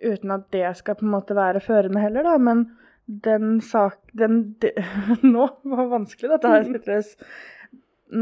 uten 0.06 0.34
at 0.36 0.48
det 0.54 0.68
skal 0.80 0.98
på 1.00 1.06
en 1.08 1.14
måte 1.14 1.36
være 1.38 1.64
førende 1.64 2.04
heller, 2.04 2.28
da. 2.28 2.38
Men 2.42 2.66
den 3.06 3.60
sak... 3.64 4.00
Den, 4.18 4.56
de, 4.62 4.72
nå 5.36 5.50
var 5.72 5.92
vanskelig, 5.92 6.32
dette 6.36 6.52
her. 6.52 6.68
Mm. 6.68 7.20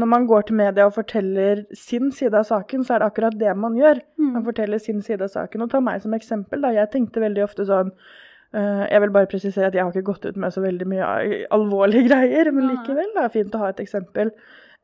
Når 0.00 0.10
man 0.10 0.26
går 0.26 0.46
til 0.48 0.58
media 0.58 0.86
og 0.88 0.96
forteller 0.96 1.64
sin 1.76 2.12
side 2.14 2.38
av 2.38 2.46
saken, 2.48 2.84
så 2.84 2.96
er 2.96 3.02
det 3.02 3.10
akkurat 3.10 3.38
det 3.38 3.54
man 3.58 3.76
gjør. 3.78 4.00
Mm. 4.20 4.30
Man 4.38 4.46
forteller 4.46 4.82
sin 4.82 5.02
side 5.04 5.26
av 5.26 5.34
saken. 5.34 5.66
Og 5.66 5.72
ta 5.72 5.82
meg 5.84 6.02
som 6.04 6.14
eksempel. 6.16 6.62
da, 6.64 6.72
Jeg 6.74 6.92
tenkte 6.94 7.24
veldig 7.24 7.44
ofte 7.46 7.66
sånn 7.68 7.92
Jeg 8.54 9.00
vil 9.02 9.10
bare 9.10 9.26
presisere 9.26 9.66
at 9.66 9.74
jeg 9.74 9.82
har 9.82 9.90
ikke 9.90 10.06
gått 10.12 10.26
ut 10.28 10.36
med 10.38 10.52
så 10.54 10.62
veldig 10.62 10.86
mye 10.86 11.06
alvorlige 11.54 12.06
greier, 12.10 12.52
men 12.54 12.68
likevel 12.70 13.10
det 13.16 13.24
er 13.24 13.32
fint 13.34 13.56
å 13.56 13.62
ha 13.64 13.72
et 13.72 13.82
eksempel. 13.82 14.30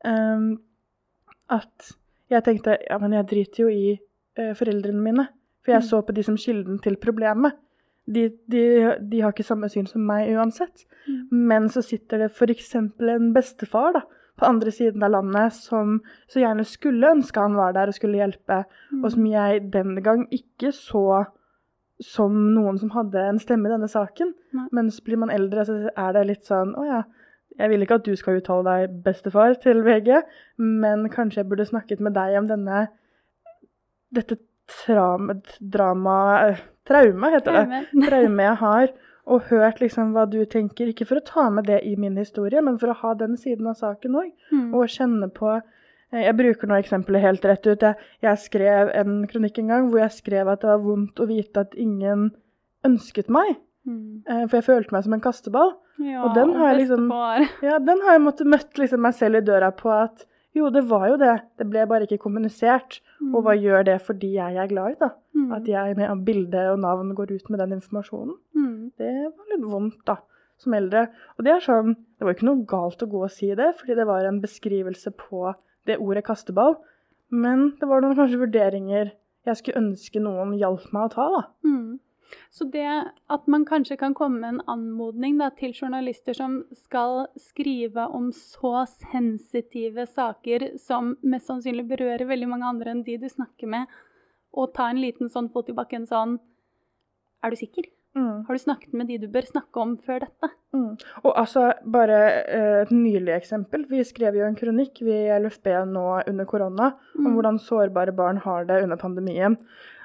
Um, 0.03 0.57
at 1.51 1.91
jeg 2.31 2.45
tenkte 2.45 2.77
ja, 2.87 2.97
men 3.01 3.15
jeg 3.15 3.27
driter 3.29 3.63
jo 3.65 3.71
i 3.71 3.95
uh, 3.95 4.53
foreldrene 4.57 5.03
mine. 5.03 5.27
For 5.61 5.75
jeg 5.75 5.83
mm. 5.83 5.89
så 5.89 5.99
på 6.05 6.15
de 6.15 6.23
som 6.25 6.39
kilden 6.39 6.79
til 6.81 6.97
problemet. 7.01 7.59
De, 8.11 8.29
de, 8.49 8.63
de 9.11 9.19
har 9.21 9.33
ikke 9.33 9.45
samme 9.45 9.69
syn 9.69 9.85
som 9.89 10.03
meg 10.07 10.31
uansett. 10.33 10.87
Mm. 11.05 11.19
Men 11.51 11.69
så 11.69 11.83
sitter 11.85 12.23
det 12.23 12.31
f.eks. 12.31 12.73
en 12.75 13.29
bestefar 13.35 13.93
da, 13.97 14.01
på 14.39 14.47
andre 14.47 14.73
siden 14.73 15.03
av 15.05 15.13
landet 15.13 15.53
som 15.53 15.99
så 16.31 16.41
gjerne 16.41 16.65
skulle 16.65 17.11
ønske 17.17 17.43
han 17.43 17.57
var 17.59 17.75
der 17.77 17.91
og 17.91 17.97
skulle 17.97 18.21
hjelpe, 18.21 18.63
mm. 18.89 19.03
og 19.03 19.11
som 19.13 19.27
jeg 19.29 19.61
den 19.73 19.99
gang 20.01 20.25
ikke 20.33 20.73
så 20.75 21.05
som 22.01 22.35
noen 22.55 22.79
som 22.81 22.91
hadde 22.95 23.21
en 23.29 23.39
stemme 23.41 23.69
i 23.69 23.73
denne 23.73 23.89
saken. 23.91 24.33
Nei. 24.57 24.67
Mens 24.75 24.99
blir 25.05 25.19
man 25.21 25.33
eldre, 25.33 25.65
så 25.67 25.77
er 25.89 26.15
det 26.17 26.27
litt 26.27 26.47
sånn 26.49 26.73
Å 26.77 26.85
ja, 26.87 27.01
jeg 27.59 27.71
vil 27.71 27.85
ikke 27.85 27.99
at 27.99 28.07
du 28.07 28.15
skal 28.17 28.39
uttale 28.39 28.63
deg 28.67 28.97
bestefar 29.05 29.55
til 29.61 29.83
VG, 29.85 30.09
men 30.61 31.05
kanskje 31.13 31.43
jeg 31.43 31.49
burde 31.51 31.67
snakket 31.67 32.01
med 32.03 32.15
deg 32.17 32.39
om 32.39 32.49
denne 32.49 32.87
dette 34.11 34.37
drama 35.59 36.17
Traume, 36.87 37.29
heter 37.35 37.57
det. 37.59 37.81
Traume 38.07 38.45
jeg 38.47 38.59
har. 38.63 38.93
Og 39.31 39.43
hørt 39.51 39.79
liksom 39.83 40.15
hva 40.15 40.25
du 40.25 40.39
tenker. 40.49 40.89
Ikke 40.89 41.05
for 41.05 41.19
å 41.19 41.25
ta 41.25 41.43
med 41.53 41.67
det 41.69 41.83
i 41.85 41.93
min 41.99 42.17
historie, 42.17 42.63
men 42.65 42.79
for 42.81 42.91
å 42.91 42.97
ha 43.03 43.13
den 43.19 43.37
siden 43.39 43.69
av 43.69 43.77
saken 43.79 44.17
òg. 44.23 44.31
Mm. 44.49 44.71
Og 44.73 44.89
kjenne 44.89 45.29
på 45.35 45.51
eh, 45.53 45.61
Jeg 46.11 46.35
bruker 46.35 46.67
nå 46.67 46.77
eksempelet 46.81 47.23
helt 47.23 47.45
rett 47.47 47.67
ut. 47.69 47.83
Jeg, 47.87 48.09
jeg, 48.25 48.39
skrev 48.43 48.91
en 48.99 49.21
kronikk 49.31 49.61
en 49.61 49.69
gang 49.71 49.91
hvor 49.91 50.01
jeg 50.03 50.17
skrev 50.17 50.49
at 50.51 50.63
det 50.63 50.71
var 50.73 50.81
vondt 50.83 51.21
å 51.23 51.27
vite 51.29 51.63
at 51.63 51.77
ingen 51.79 52.31
ønsket 52.87 53.31
meg. 53.31 53.55
Mm. 53.87 54.23
Eh, 54.27 54.43
for 54.47 54.59
jeg 54.59 54.67
følte 54.67 54.95
meg 54.95 55.05
som 55.05 55.15
en 55.15 55.23
kasteball. 55.23 55.71
Ja, 56.01 56.25
og 56.25 56.35
den 56.35 56.51
har 56.57 56.71
jeg 56.71 56.81
liksom 56.83 57.07
ja, 57.69 57.77
den 57.79 58.03
har 58.03 58.17
jeg 58.17 58.25
måttet 58.25 58.49
møtt 58.49 58.79
liksom 58.79 59.03
meg 59.05 59.15
selv 59.17 59.39
i 59.39 59.45
døra 59.45 59.71
på 59.75 59.91
at 59.93 60.25
jo, 60.57 60.67
det 60.67 60.83
var 60.89 61.05
jo 61.07 61.17
det. 61.19 61.35
Det 61.59 61.67
ble 61.69 61.85
bare 61.87 62.07
ikke 62.07 62.19
kommunisert. 62.25 62.99
Mm. 63.21 63.29
Og 63.31 63.45
hva 63.45 63.55
mm. 63.55 63.61
gjør 63.63 63.87
det 63.87 63.97
fordi 64.03 64.33
jeg 64.35 64.59
er 64.59 64.71
glad 64.71 64.95
i, 64.95 64.99
da? 64.99 65.13
Mm. 65.37 65.47
At 65.55 65.69
jeg 65.69 65.95
med 65.99 66.25
bilde 66.27 66.65
og 66.73 66.81
navn 66.83 67.13
går 67.15 67.37
ut 67.37 67.49
med 67.53 67.63
den 67.63 67.77
informasjonen. 67.77 68.35
Mm. 68.57 68.91
Det 68.99 69.13
var 69.29 69.53
litt 69.53 69.65
vondt, 69.71 70.01
da, 70.09 70.17
som 70.59 70.75
eldre. 70.75 71.05
Og 71.37 71.47
det 71.47 71.55
er 71.55 71.63
sånn 71.63 71.95
Det 71.95 72.27
var 72.27 72.35
ikke 72.35 72.49
noe 72.49 72.67
galt 72.67 73.05
å 73.05 73.09
gå 73.09 73.23
og 73.25 73.31
si 73.33 73.47
det, 73.57 73.71
fordi 73.79 73.95
det 73.97 74.07
var 74.09 74.27
en 74.27 74.41
beskrivelse 74.43 75.15
på 75.17 75.53
det 75.89 75.99
ordet 76.01 76.25
kasteball. 76.27 76.77
Men 77.31 77.71
det 77.79 77.87
var 77.87 78.03
noen 78.03 78.17
kanskje 78.17 78.41
vurderinger 78.41 79.13
jeg 79.47 79.57
skulle 79.57 79.81
ønske 79.81 80.21
noen 80.21 80.53
hjalp 80.59 80.89
meg 80.93 81.07
å 81.07 81.13
ta, 81.15 81.27
da. 81.33 81.43
Mm. 81.65 81.99
Så 82.51 82.67
det 82.71 82.87
at 83.31 83.47
man 83.51 83.65
kanskje 83.67 83.97
kan 83.99 84.13
komme 84.15 84.39
med 84.39 84.53
en 84.53 84.61
anmodning 84.71 85.39
da, 85.39 85.49
til 85.55 85.73
journalister 85.75 86.35
som 86.37 86.61
skal 86.77 87.25
skrive 87.39 88.05
om 88.15 88.29
så 88.35 88.85
sensitive 88.91 90.05
saker 90.07 90.71
som 90.79 91.15
mest 91.23 91.49
sannsynlig 91.51 91.87
berører 91.89 92.27
veldig 92.29 92.51
mange 92.53 92.69
andre 92.69 92.93
enn 92.93 93.03
de 93.07 93.17
du 93.19 93.27
snakker 93.31 93.71
med, 93.71 93.89
og 94.51 94.73
ta 94.75 94.89
en 94.91 95.01
liten 95.01 95.31
sånn 95.31 95.49
fot 95.51 95.71
i 95.71 95.75
bakken 95.75 96.07
sånn 96.07 96.39
Er 97.41 97.49
du 97.49 97.57
sikker? 97.57 97.87
Mm. 98.17 98.43
Har 98.47 98.57
du 98.57 98.59
snakket 98.59 98.95
med 98.97 99.07
de 99.07 99.19
du 99.21 99.27
bør 99.31 99.45
snakke 99.47 99.79
om 99.79 99.93
før 100.03 100.25
dette? 100.25 100.49
Mm. 100.75 100.97
Og 101.23 101.31
altså, 101.31 101.69
bare 101.93 102.19
eh, 102.41 102.81
et 102.81 102.91
nylig 102.91 103.33
eksempel. 103.37 103.85
Vi 103.89 104.03
skrev 104.07 104.35
jo 104.39 104.43
en 104.47 104.57
kronikk 104.57 104.99
vi 105.05 105.15
i 105.15 105.39
LFB 105.39 105.71
nå 105.93 106.05
under 106.27 106.49
korona 106.49 106.91
mm. 107.15 107.25
om 107.25 107.37
hvordan 107.37 107.61
sårbare 107.63 108.15
barn 108.15 108.41
har 108.43 108.67
det 108.67 108.81
under 108.83 108.99
pandemien. 108.99 109.55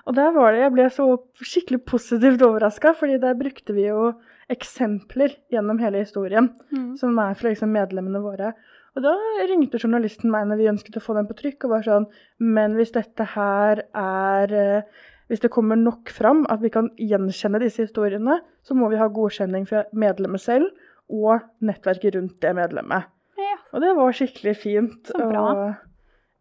Og 0.07 0.15
der 0.15 0.31
var 0.37 0.53
det, 0.53 0.63
Jeg 0.63 0.75
ble 0.77 0.87
så 0.95 1.09
skikkelig 1.43 1.83
positivt 1.85 2.43
overraska, 2.47 2.95
fordi 2.95 3.19
der 3.19 3.35
brukte 3.35 3.75
vi 3.75 3.89
jo 3.89 4.13
eksempler 4.53 5.35
gjennom 5.51 5.81
hele 5.83 6.05
historien, 6.05 6.53
mm. 6.71 6.95
som 7.01 7.19
er 7.19 7.35
fra 7.35 7.51
liksom 7.51 7.75
medlemmene 7.75 8.23
våre. 8.23 8.53
Og 8.97 9.03
da 9.05 9.13
ringte 9.51 9.81
journalisten 9.83 10.31
meg 10.33 10.47
når 10.49 10.61
vi 10.61 10.71
ønsket 10.71 11.01
å 11.01 11.03
få 11.05 11.19
den 11.19 11.27
på 11.29 11.37
trykk, 11.37 11.67
og 11.67 11.75
var 11.75 11.85
sånn 11.85 12.07
Men 12.39 12.79
hvis 12.79 12.95
dette 12.95 13.27
her 13.35 13.83
er 13.91 14.55
eh, 14.57 15.05
Hvis 15.27 15.43
det 15.43 15.51
kommer 15.51 15.79
nok 15.79 16.11
fram 16.15 16.45
at 16.53 16.63
vi 16.63 16.71
kan 16.71 16.93
gjenkjenne 17.03 17.61
disse 17.63 17.87
historiene, 17.89 18.41
så 18.63 18.77
må 18.79 18.91
vi 18.93 19.01
ha 19.01 19.09
godkjenning 19.11 19.67
fra 19.67 19.85
medlemmet 19.93 20.43
selv 20.43 20.71
og 21.11 21.43
nettverket 21.67 22.15
rundt 22.15 22.39
det 22.43 22.53
medlemmet. 22.55 23.09
Ja. 23.39 23.57
Og 23.75 23.83
det 23.83 23.95
var 23.99 24.15
skikkelig 24.15 24.55
fint. 24.59 25.11
Så 25.11 25.27
bra. 25.31 25.47
Og, 25.51 25.75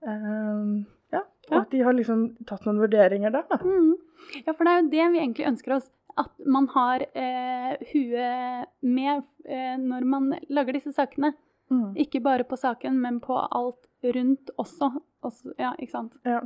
um, 0.05 0.85
og 1.51 1.59
at 1.61 1.73
de 1.73 1.81
har 1.85 1.95
liksom 1.95 2.27
tatt 2.49 2.65
noen 2.65 2.81
vurderinger 2.81 3.33
der, 3.33 3.45
da. 3.49 3.59
Mm. 3.61 3.93
Ja, 4.45 4.53
for 4.53 4.65
det 4.65 4.71
er 4.71 4.79
jo 4.79 4.91
det 4.93 5.07
vi 5.13 5.21
egentlig 5.21 5.49
ønsker 5.51 5.77
oss. 5.77 5.89
At 6.17 6.31
man 6.47 6.69
har 6.71 7.03
eh, 7.11 7.73
huet 7.91 8.69
med 8.87 9.25
eh, 9.43 9.75
når 9.81 10.07
man 10.07 10.31
lager 10.49 10.77
disse 10.77 10.93
sakene. 10.95 11.33
Mm. 11.73 11.91
Ikke 11.99 12.21
bare 12.23 12.45
på 12.47 12.57
saken, 12.59 12.97
men 13.03 13.19
på 13.23 13.35
alt 13.35 13.81
rundt 14.15 14.53
også. 14.61 14.89
også 15.25 15.53
ja, 15.59 15.73
ikke 15.81 15.97
sant? 15.97 16.15
Ja. 16.25 16.41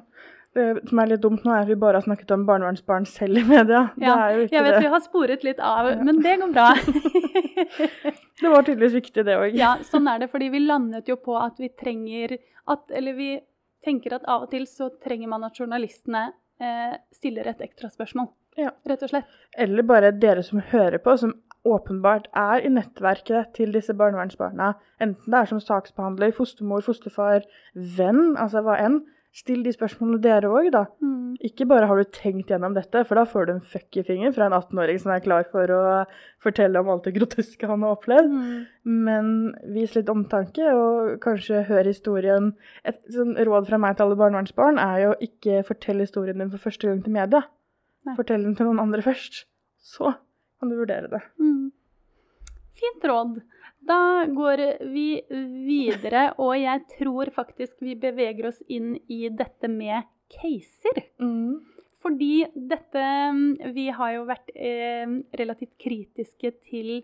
Det 0.57 0.65
som 0.89 0.99
er 1.01 1.11
litt 1.11 1.21
dumt 1.21 1.43
nå, 1.45 1.51
er 1.53 1.67
at 1.67 1.69
vi 1.69 1.77
bare 1.77 1.99
har 1.99 2.05
snakket 2.05 2.31
om 2.33 2.45
barnevernsbarn 2.47 3.05
selv 3.05 3.37
i 3.37 3.43
media. 3.45 3.83
Ja, 4.01 4.15
jeg 4.33 4.47
vet 4.49 4.55
det. 4.55 4.79
vi 4.81 4.93
har 4.95 5.03
sporet 5.03 5.45
litt 5.45 5.59
av, 5.61 5.91
ja. 5.91 5.99
men 6.01 6.23
det 6.25 6.39
går 6.41 6.55
bra. 6.55 6.71
det 8.41 8.49
var 8.49 8.65
tydeligvis 8.65 8.97
viktig, 8.97 9.25
det 9.27 9.37
òg. 9.37 9.53
ja, 9.57 9.75
sånn 9.85 10.09
er 10.09 10.23
det. 10.23 10.31
Fordi 10.33 10.49
vi 10.49 10.63
landet 10.63 11.11
jo 11.11 11.19
på 11.21 11.37
at 11.37 11.61
vi 11.61 11.69
trenger 11.69 12.39
at 12.69 12.91
Eller 12.93 13.15
vi 13.17 13.29
tenker 13.85 14.13
at 14.17 14.25
av 14.29 14.45
og 14.45 14.51
til 14.51 14.65
så 14.69 14.89
trenger 15.03 15.29
man 15.31 15.45
at 15.47 15.57
journalistene 15.57 16.31
eh, 16.61 16.97
stiller 17.15 17.47
et 17.49 17.61
ekstra 17.65 17.89
spørsmål. 17.89 18.29
Ja. 18.59 18.73
Rett 18.89 19.05
og 19.05 19.13
slett. 19.13 19.29
Eller 19.57 19.85
bare 19.87 20.11
dere 20.11 20.43
som 20.45 20.61
hører 20.71 20.99
på, 21.01 21.15
som 21.17 21.33
åpenbart 21.67 22.27
er 22.37 22.63
i 22.65 22.71
nettverket 22.71 23.53
til 23.57 23.73
disse 23.75 23.93
barnevernsbarna. 23.97 24.73
Enten 25.03 25.31
det 25.31 25.39
er 25.39 25.49
som 25.49 25.61
saksbehandler, 25.63 26.33
fostermor, 26.35 26.83
fosterfar, 26.85 27.47
venn, 27.97 28.35
altså 28.39 28.63
hva 28.65 28.77
enn. 28.79 29.01
Still 29.35 29.61
de 29.63 29.71
spørsmålene 29.73 30.21
dere 30.23 30.49
òg, 30.49 30.69
da. 30.73 30.83
Mm. 31.03 31.35
Ikke 31.45 31.67
bare 31.69 31.87
har 31.89 31.99
du 31.99 32.09
tenkt 32.15 32.49
gjennom 32.49 32.73
dette, 32.75 33.03
for 33.07 33.19
da 33.19 33.25
får 33.29 33.45
du 33.45 33.51
en 33.53 33.61
fuck 33.73 33.99
i 34.01 34.03
fra 34.03 34.47
en 34.47 34.55
18-åring 34.57 34.99
som 35.01 35.13
er 35.13 35.23
klar 35.23 35.45
for 35.51 35.71
å 35.73 35.81
fortelle 36.43 36.81
om 36.81 36.89
alt 36.89 37.05
det 37.05 37.13
groteske 37.17 37.69
han 37.69 37.85
har 37.85 37.95
opplevd. 37.97 38.33
Mm. 38.33 38.65
Men 39.05 39.29
vis 39.75 39.93
litt 39.95 40.09
omtanke, 40.09 40.73
og 40.73 41.19
kanskje 41.23 41.63
hør 41.69 41.85
historien 41.85 42.53
Et 42.83 42.97
sånn 43.13 43.35
råd 43.37 43.69
fra 43.69 43.77
meg 43.81 43.97
til 43.97 44.07
alle 44.07 44.17
barnevernsbarn 44.19 44.81
er 44.81 45.03
jo 45.03 45.13
ikke 45.23 45.61
fortell 45.67 46.01
historien 46.01 46.41
din 46.41 46.51
for 46.51 46.65
første 46.65 46.89
gang 46.89 47.03
til 47.05 47.13
media. 47.13 47.43
Nei. 48.07 48.15
Fortell 48.17 48.43
den 48.47 48.57
til 48.57 48.69
noen 48.69 48.81
andre 48.81 49.05
først. 49.05 49.43
Så 49.79 50.15
kan 50.59 50.71
du 50.71 50.79
vurdere 50.79 51.11
det. 51.11 51.21
Mm. 51.39 51.69
Fint 52.79 53.05
råd. 53.11 53.39
Da 53.87 54.25
går 54.27 54.61
vi 54.91 55.21
videre, 55.29 56.29
og 56.37 56.53
jeg 56.59 56.83
tror 56.97 57.31
faktisk 57.35 57.81
vi 57.85 57.95
beveger 57.99 58.49
oss 58.51 58.59
inn 58.67 58.95
i 59.07 59.27
dette 59.31 59.69
med 59.71 60.07
caser. 60.29 61.03
Mm. 61.21 61.61
Fordi 61.99 62.45
dette 62.53 63.05
Vi 63.75 63.89
har 63.91 64.13
jo 64.15 64.25
vært 64.29 64.51
eh, 64.55 65.19
relativt 65.39 65.75
kritiske 65.81 66.53
til 66.69 66.99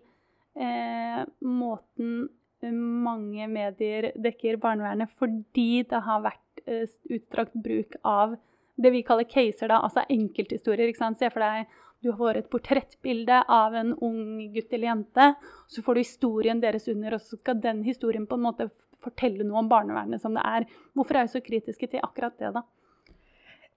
eh, 0.56 1.22
måten 1.40 2.28
mange 2.72 3.46
medier 3.52 4.10
dekker 4.16 4.56
barnevernet 4.60 5.12
fordi 5.20 5.84
det 5.88 6.00
har 6.06 6.22
vært 6.24 6.62
eh, 6.64 6.88
utstrakt 7.12 7.54
bruk 7.54 7.98
av 8.02 8.36
det 8.76 8.92
vi 8.92 9.02
kaller 9.06 9.24
caser, 9.28 9.70
da, 9.72 9.80
altså 9.80 10.04
enkelthistorier. 10.12 10.88
ikke 10.88 11.00
sant? 11.00 11.18
Se 11.20 11.30
for 11.32 11.40
deg 11.40 11.68
du 12.06 12.12
får 12.16 12.40
et 12.40 12.48
portrettbilde 12.50 13.42
av 13.52 13.74
en 13.74 13.92
ung 14.04 14.40
gutt 14.54 14.72
eller 14.72 14.92
jente. 14.92 15.28
Så 15.66 15.82
får 15.82 15.94
du 15.94 16.02
historien 16.02 16.62
deres 16.62 16.88
under, 16.92 17.16
og 17.16 17.22
så 17.22 17.38
skal 17.40 17.60
den 17.62 17.82
historien 17.86 18.26
på 18.28 18.38
en 18.38 18.46
måte 18.46 18.70
fortelle 19.02 19.44
noe 19.46 19.62
om 19.62 19.70
barnevernet 19.70 20.22
som 20.22 20.36
det 20.36 20.44
er. 20.46 20.66
Hvorfor 20.96 21.18
er 21.18 21.28
vi 21.28 21.34
så 21.36 21.44
kritiske 21.44 21.90
til 21.92 22.04
akkurat 22.04 22.36
det, 22.40 22.54
da? 22.56 22.64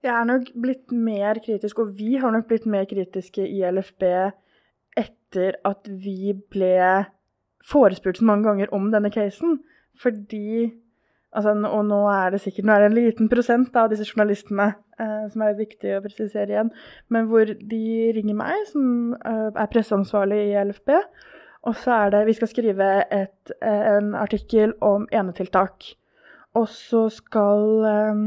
Jeg 0.00 0.14
er 0.16 0.28
nok 0.30 0.46
blitt 0.56 0.94
mer 0.96 1.38
kritisk, 1.44 1.82
og 1.82 1.96
vi 1.98 2.14
har 2.20 2.32
nok 2.32 2.46
blitt 2.48 2.64
mer 2.70 2.86
kritiske 2.88 3.44
i 3.44 3.60
LFB 3.68 4.06
etter 4.98 5.58
at 5.68 5.90
vi 5.90 6.32
ble 6.32 7.04
forespurt 7.60 8.18
så 8.18 8.24
mange 8.26 8.48
ganger 8.48 8.72
om 8.74 8.88
denne 8.94 9.12
casen. 9.12 9.58
Fordi 10.00 10.70
Altså, 11.30 11.52
og 11.54 11.84
nå 11.86 11.98
er 12.10 12.32
det 12.34 12.40
sikkert 12.42 12.66
nå 12.66 12.74
er 12.74 12.82
det 12.82 12.86
en 12.90 12.96
liten 12.96 13.28
prosent 13.30 13.76
av 13.78 13.90
disse 13.92 14.06
journalistene 14.08 14.72
eh, 14.98 15.26
som 15.30 15.44
er 15.46 15.58
viktig 15.58 15.92
å 15.94 16.02
presisere 16.02 16.50
igjen, 16.50 16.72
men 17.14 17.28
hvor 17.30 17.46
de 17.46 17.84
ringer 18.16 18.34
meg, 18.34 18.64
som 18.72 19.14
eh, 19.14 19.46
er 19.54 19.70
presseansvarlig 19.70 20.40
i 20.48 20.56
LFB, 20.64 20.90
og 21.68 21.76
så 21.76 21.92
er 22.06 22.12
det 22.14 22.26
Vi 22.26 22.36
skal 22.38 22.50
skrive 22.50 22.90
et, 23.12 23.52
eh, 23.62 23.86
en 23.96 24.14
artikkel 24.14 24.74
om 24.80 25.06
enetiltak. 25.12 25.92
Og 26.58 26.68
så 26.68 27.08
skal 27.14 27.84
eh, 27.86 28.22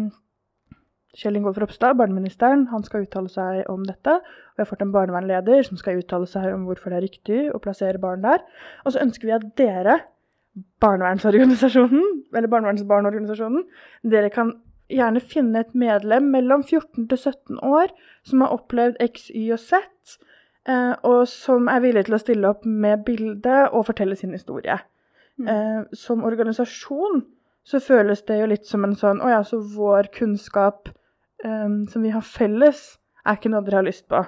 Kjell 1.18 1.36
Ingolf 1.38 1.60
Ropstad, 1.62 1.98
barneministeren, 1.98 2.68
han 2.72 2.84
skal 2.86 3.04
uttale 3.06 3.30
seg 3.30 3.68
om 3.70 3.84
dette. 3.86 4.16
Og 4.16 4.56
vi 4.56 4.64
har 4.64 4.70
fått 4.70 4.86
en 4.86 4.94
barnevernleder 4.94 5.68
som 5.68 5.78
skal 5.78 6.00
uttale 6.00 6.30
seg 6.30 6.54
om 6.54 6.64
hvorfor 6.70 6.94
det 6.94 7.02
er 7.02 7.08
riktig 7.08 7.42
å 7.54 7.62
plassere 7.62 8.02
barn 8.02 8.24
der. 8.24 8.42
Og 8.86 8.94
så 8.96 9.04
ønsker 9.04 9.28
vi 9.28 9.36
at 9.36 9.46
dere 9.60 10.00
barnevernsorganisasjonen, 10.84 12.24
eller 12.36 12.52
barnevernsbarnorganisasjonen, 12.52 13.66
dere 14.04 14.30
kan 14.34 14.54
gjerne 14.92 15.22
finne 15.24 15.64
et 15.64 15.74
medlem 15.78 16.28
mellom 16.34 16.64
14 16.64 17.08
til 17.10 17.18
17 17.18 17.60
år 17.64 17.94
som 18.28 18.44
har 18.44 18.54
opplevd 18.54 19.00
X, 19.02 19.30
Y 19.34 19.48
og 19.56 19.62
Z, 19.62 20.18
eh, 20.70 20.94
og 21.02 21.28
som 21.32 21.70
er 21.72 21.84
villig 21.86 22.06
til 22.08 22.18
å 22.18 22.22
stille 22.22 22.52
opp 22.52 22.66
med 22.66 23.06
bilde 23.08 23.64
og 23.72 23.88
fortelle 23.90 24.18
sin 24.20 24.36
historie. 24.36 24.78
Mm. 25.40 25.48
Eh, 25.50 25.80
som 25.98 26.24
organisasjon 26.24 27.24
så 27.66 27.80
føles 27.80 28.22
det 28.28 28.42
jo 28.42 28.50
litt 28.52 28.68
som 28.68 28.84
en 28.84 28.94
sånn 28.96 29.22
Å 29.24 29.30
ja, 29.32 29.40
så 29.48 29.58
vår 29.58 30.10
kunnskap 30.14 30.92
um, 31.46 31.86
som 31.88 32.04
vi 32.04 32.12
har 32.12 32.26
felles, 32.28 32.82
er 33.24 33.38
ikke 33.38 33.54
noe 33.54 33.64
dere 33.64 33.80
har 33.80 33.88
lyst 33.88 34.04
på. 34.12 34.20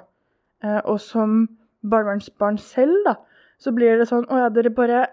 Uh, 0.64 0.80
og 0.88 1.02
som 1.04 1.42
barnevernsbarn 1.84 2.58
selv, 2.64 2.96
da, 3.06 3.18
så 3.60 3.74
blir 3.76 4.00
det 4.00 4.08
sånn 4.10 4.24
Å 4.32 4.46
ja, 4.46 4.48
dere 4.56 4.72
bare 4.74 5.04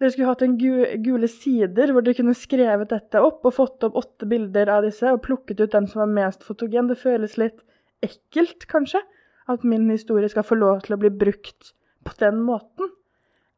dere 0.00 0.12
skulle 0.12 0.28
hatt 0.28 0.44
en 0.44 0.56
gule 0.58 1.28
sider 1.30 1.92
hvor 1.92 2.04
dere 2.04 2.18
kunne 2.18 2.36
skrevet 2.36 2.90
dette 2.92 3.22
opp 3.24 3.46
og 3.48 3.54
fått 3.56 3.86
opp 3.86 3.96
åtte 3.96 4.28
bilder 4.28 4.68
av 4.74 4.84
disse 4.84 5.08
og 5.12 5.22
plukket 5.24 5.62
ut 5.62 5.72
den 5.72 5.88
som 5.88 6.02
var 6.04 6.12
mest 6.18 6.44
fotogen. 6.44 6.90
Det 6.90 6.98
føles 7.00 7.38
litt 7.40 7.62
ekkelt, 8.04 8.68
kanskje, 8.68 9.00
at 9.48 9.64
min 9.64 9.88
historie 9.88 10.28
skal 10.28 10.44
få 10.44 10.58
lov 10.58 10.84
til 10.84 10.96
å 10.96 11.00
bli 11.00 11.12
brukt 11.24 11.72
på 12.06 12.14
den 12.20 12.42
måten. 12.44 12.92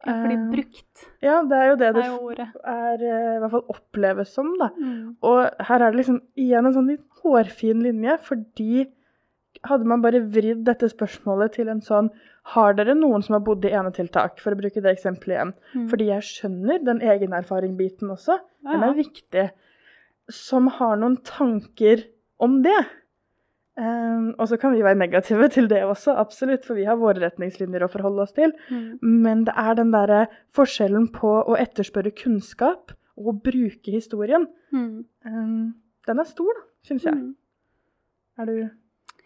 Ja, 0.06 0.14
fordi 0.14 0.36
brukt 0.52 1.00
uh, 1.02 1.06
Ja, 1.26 1.38
det 1.42 1.56
er 1.58 1.64
jo 1.66 1.78
det 1.80 1.88
det 1.96 2.02
er, 2.06 2.42
er 2.70 3.00
uh, 3.02 3.32
i 3.34 3.40
hvert 3.42 3.54
fall 3.56 3.64
oppleves 3.74 4.30
som, 4.30 4.52
da. 4.60 4.68
Mm. 4.78 5.16
Og 5.26 5.64
her 5.68 5.82
er 5.82 5.90
det 5.90 5.98
liksom 5.98 6.20
igjen 6.38 6.68
en 6.68 6.76
sånn 6.76 6.92
litt 6.92 7.02
hårfin 7.24 7.82
linje, 7.82 8.14
fordi 8.28 8.86
hadde 9.66 9.88
man 9.88 10.02
bare 10.04 10.20
vridd 10.22 10.64
dette 10.66 10.90
spørsmålet 10.90 11.56
til 11.58 11.70
en 11.72 11.80
sånn 11.84 12.10
har 12.54 12.76
dere 12.78 12.94
noen 12.96 13.24
som 13.24 13.36
har 13.36 13.42
bodd 13.44 13.66
i 13.68 13.72
enetiltak, 13.76 14.38
for 14.40 14.54
å 14.54 14.58
bruke 14.60 14.80
det 14.84 14.94
eksempelet 14.94 15.34
igjen? 15.34 15.50
Mm. 15.74 15.88
Fordi 15.90 16.06
jeg 16.08 16.28
skjønner 16.28 16.84
den 16.86 17.02
egenerfaring-biten 17.04 18.14
også. 18.14 18.38
Ja, 18.64 18.70
Den 18.70 18.86
er 18.86 18.94
viktig. 18.96 19.44
Som 20.32 20.70
har 20.78 20.96
noen 21.00 21.18
tanker 21.28 22.06
om 22.40 22.62
det. 22.64 22.78
Um, 23.78 24.32
og 24.40 24.48
så 24.50 24.56
kan 24.58 24.72
vi 24.74 24.82
være 24.82 24.98
negative 24.98 25.50
til 25.54 25.68
det 25.70 25.84
også, 25.86 26.16
absolutt, 26.18 26.64
for 26.66 26.78
vi 26.78 26.86
har 26.88 26.98
våre 26.98 27.20
retningslinjer 27.22 27.84
å 27.84 27.90
forholde 27.92 28.24
oss 28.24 28.34
til. 28.34 28.54
Mm. 28.72 28.88
Men 29.26 29.44
det 29.46 29.54
er 29.54 29.76
den 29.78 29.92
derre 29.94 30.24
forskjellen 30.56 31.12
på 31.14 31.34
å 31.44 31.58
etterspørre 31.60 32.14
kunnskap 32.16 32.96
og 33.18 33.42
bruke 33.44 33.92
historien. 33.92 34.48
Mm. 34.74 35.04
Um, 35.26 35.62
den 36.08 36.24
er 36.24 36.26
stor, 36.26 36.48
da, 36.56 36.66
syns 36.88 37.06
jeg. 37.06 37.20
Mm. 37.20 37.34
Er 38.38 38.48
du 38.48 38.56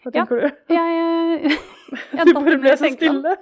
hva 0.03 0.13
tenker 0.15 0.41
ja, 0.41 0.51
du? 0.51 0.75
Jeg, 0.75 1.57
jeg, 2.17 2.27
du 2.27 2.33
bare 2.35 2.61
ble 2.63 2.77
så 2.79 2.91
stille. 2.91 3.35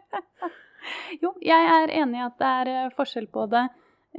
jo, 1.22 1.34
jeg 1.44 1.70
er 1.76 1.94
enig 2.02 2.20
i 2.20 2.26
at 2.26 2.40
det 2.40 2.50
er 2.62 2.72
eh, 2.74 2.90
forskjell 2.96 3.30
på 3.32 3.46
det. 3.52 3.66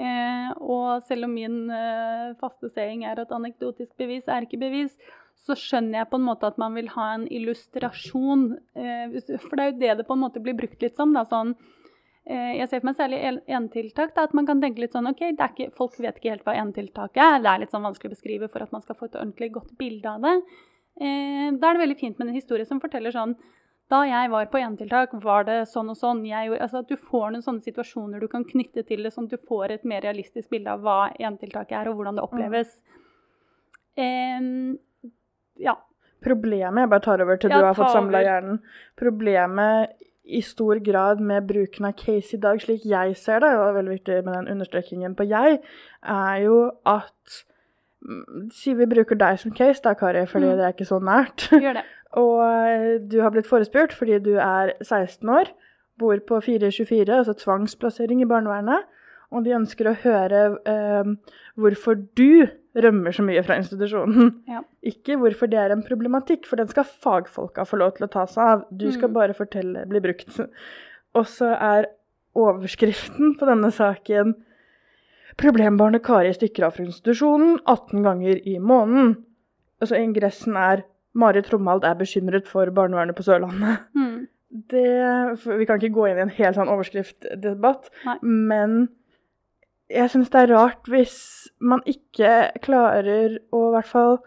Eh, 0.01 0.51
og 0.63 1.03
selv 1.05 1.27
om 1.27 1.33
min 1.35 1.65
eh, 1.75 2.31
faste 2.39 2.71
seing 2.71 3.03
er 3.05 3.19
at 3.21 3.33
anekdotisk 3.35 3.91
bevis 3.99 4.29
er 4.31 4.47
ikke 4.47 4.61
bevis, 4.61 4.95
så 5.41 5.55
skjønner 5.57 6.01
jeg 6.01 6.09
på 6.11 6.19
en 6.19 6.25
måte 6.25 6.47
at 6.47 6.57
man 6.61 6.73
vil 6.77 6.89
ha 6.95 7.11
en 7.15 7.27
illustrasjon. 7.27 8.47
Eh, 8.77 9.13
for 9.43 9.57
det 9.57 9.63
er 9.63 9.71
jo 9.71 9.77
det 9.83 9.93
det 10.01 10.07
på 10.09 10.17
en 10.17 10.23
måte 10.23 10.43
blir 10.43 10.57
brukt 10.57 10.81
litt 10.81 10.97
som. 10.97 11.13
da, 11.13 11.25
sånn 11.29 11.53
eh, 12.25 12.57
jeg 12.59 12.69
ser 12.69 12.81
for 12.81 12.91
meg 12.91 12.97
særlig 12.97 13.21
enetiltak. 13.45 14.17
At 14.17 14.33
man 14.37 14.49
kan 14.49 14.61
tenke 14.63 14.81
litt 14.83 14.97
sånn 14.97 15.09
OK, 15.11 15.23
ikke, 15.33 15.71
folk 15.77 15.97
vet 16.01 16.17
ikke 16.17 16.35
helt 16.35 16.49
hva 16.49 16.57
enetiltak 16.61 17.17
er. 17.17 17.39
Det 17.41 17.53
er 17.53 17.63
litt 17.65 17.73
sånn 17.73 17.85
vanskelig 17.85 18.13
å 18.13 18.17
beskrive 18.17 18.51
for 18.53 18.65
at 18.65 18.73
man 18.73 18.85
skal 18.85 18.97
få 18.97 19.09
et 19.09 19.17
ordentlig 19.21 19.53
godt 19.59 19.73
bilde 19.81 20.17
av 20.17 20.25
det. 20.25 20.37
Eh, 20.99 21.47
da 21.55 21.69
er 21.69 21.77
det 21.77 21.83
veldig 21.85 21.99
fint 21.99 22.19
med 22.19 22.29
en 22.29 22.37
historie 22.37 22.67
som 22.67 22.81
forteller 22.83 23.13
sånn 23.15 23.37
Da 23.91 24.01
jeg 24.05 24.29
var 24.31 24.49
på 24.51 24.59
enetiltak, 24.59 25.13
var 25.23 25.45
det 25.47 25.57
sånn 25.67 25.89
og 25.91 25.97
sånn. 25.99 26.21
Gjorde, 26.23 26.61
altså 26.63 26.79
at 26.79 26.91
du 26.91 26.95
får 26.95 27.33
noen 27.33 27.43
sånne 27.43 27.65
situasjoner 27.65 28.23
du 28.23 28.27
kan 28.31 28.45
knytte 28.47 28.85
til 28.87 29.03
det, 29.03 29.11
sånn 29.11 29.27
at 29.27 29.35
du 29.35 29.47
får 29.49 29.73
et 29.75 29.87
mer 29.87 30.03
realistisk 30.05 30.51
bilde 30.53 30.71
av 30.71 30.85
hva 30.85 30.99
enetiltaket 31.19 31.75
er, 31.75 31.89
og 31.91 31.99
hvordan 31.99 32.19
det 32.19 32.23
oppleves. 32.23 32.77
Mm. 33.99 34.05
Eh, 34.05 35.09
ja. 35.67 35.75
Problemet 36.23 36.85
Jeg 36.85 36.93
bare 36.93 37.03
tar 37.03 37.25
over 37.25 37.41
til 37.41 37.51
ja, 37.51 37.59
du 37.59 37.67
har 37.67 37.75
fått 37.75 37.91
samla 37.91 38.23
hjernen. 38.23 38.61
Problemet 38.95 39.97
i 40.23 40.41
stor 40.41 40.75
grad 40.75 41.19
med 41.19 41.47
bruken 41.49 41.85
av 41.85 41.95
case 41.97 42.37
i 42.37 42.39
dag, 42.39 42.61
slik 42.61 42.85
jeg 42.87 43.15
ser 43.19 43.41
det, 43.41 43.51
og 43.55 43.63
det 43.63 43.69
er 43.69 43.77
veldig 43.79 43.95
viktig 43.97 44.17
med 44.23 44.35
den 44.37 44.51
understrekingen 44.55 45.15
på 45.17 45.27
jeg, 45.27 45.59
er 46.15 46.35
jo 46.45 46.59
at 46.87 47.41
Si 48.55 48.73
vi 48.77 48.87
bruker 48.89 49.17
deg 49.19 49.39
som 49.41 49.53
case, 49.53 49.81
da, 49.85 49.93
Kari, 49.97 50.23
fordi 50.29 50.49
mm. 50.49 50.55
det 50.57 50.65
er 50.65 50.75
ikke 50.75 50.89
så 50.89 50.97
nært. 51.03 51.47
Gjør 51.53 51.77
det. 51.79 51.83
og 52.21 52.39
eh, 52.45 52.87
du 53.11 53.19
har 53.21 53.33
blitt 53.33 53.49
forespurt 53.49 53.93
fordi 53.95 54.17
du 54.25 54.33
er 54.41 54.73
16 54.81 55.29
år, 55.29 55.51
bor 56.01 56.17
på 56.27 56.39
424, 56.41 57.05
altså 57.21 57.37
tvangsplassering 57.37 58.23
i 58.23 58.29
barnevernet, 58.29 58.89
og 59.31 59.45
de 59.45 59.53
ønsker 59.55 59.87
å 59.87 59.95
høre 60.01 60.41
eh, 60.67 61.13
hvorfor 61.61 62.01
du 62.17 62.47
rømmer 62.81 63.15
så 63.15 63.23
mye 63.27 63.43
fra 63.45 63.59
institusjonen. 63.61 64.35
Ja. 64.51 64.63
Ikke 64.87 65.15
hvorfor 65.21 65.49
det 65.51 65.59
er 65.61 65.73
en 65.75 65.85
problematikk, 65.85 66.47
for 66.49 66.59
den 66.59 66.71
skal 66.71 66.89
fagfolka 66.89 67.67
få 67.69 67.79
lov 67.83 67.95
til 67.97 68.07
å 68.07 68.11
ta 68.11 68.25
seg 68.29 68.53
av. 68.55 68.63
Du 68.73 68.87
skal 68.89 69.11
mm. 69.11 69.17
bare 69.19 69.37
fortelle, 69.37 69.85
bli 69.89 70.01
brukt. 70.03 70.41
Og 71.17 71.27
så 71.29 71.51
er 71.53 71.91
overskriften 72.37 73.35
på 73.37 73.47
denne 73.47 73.69
saken 73.75 74.33
Problembarnet 75.37 76.03
Kari 76.03 76.33
stikker 76.35 76.67
av 76.67 76.75
fra 76.75 76.85
institusjonen 76.85 77.59
18 77.65 78.03
ganger 78.03 78.41
i 78.47 78.57
måneden. 78.59 79.15
Altså 79.81 79.97
Ingressen 79.97 80.57
er 80.57 80.83
'Mari 81.13 81.41
Tromald 81.43 81.83
er 81.83 81.95
bekymret 81.99 82.47
for 82.47 82.65
barnevernet 82.71 83.15
på 83.15 83.23
Sørlandet. 83.23 83.83
Mm. 83.95 84.27
Det, 84.51 84.87
vi 85.57 85.65
kan 85.65 85.79
ikke 85.79 85.95
gå 85.95 86.07
inn 86.07 86.17
i 86.17 86.25
en 86.25 86.35
helt 86.35 86.57
sånn 86.57 86.71
overskriftdebatt, 86.71 87.87
Nei. 88.05 88.17
men 88.21 88.89
jeg 89.91 90.11
syns 90.11 90.31
det 90.31 90.41
er 90.41 90.51
rart 90.51 90.89
hvis 90.91 91.17
man 91.59 91.83
ikke 91.87 92.51
klarer 92.63 93.37
å 93.51 93.61
i 93.69 93.73
hvert 93.75 93.91
fall 93.91 94.17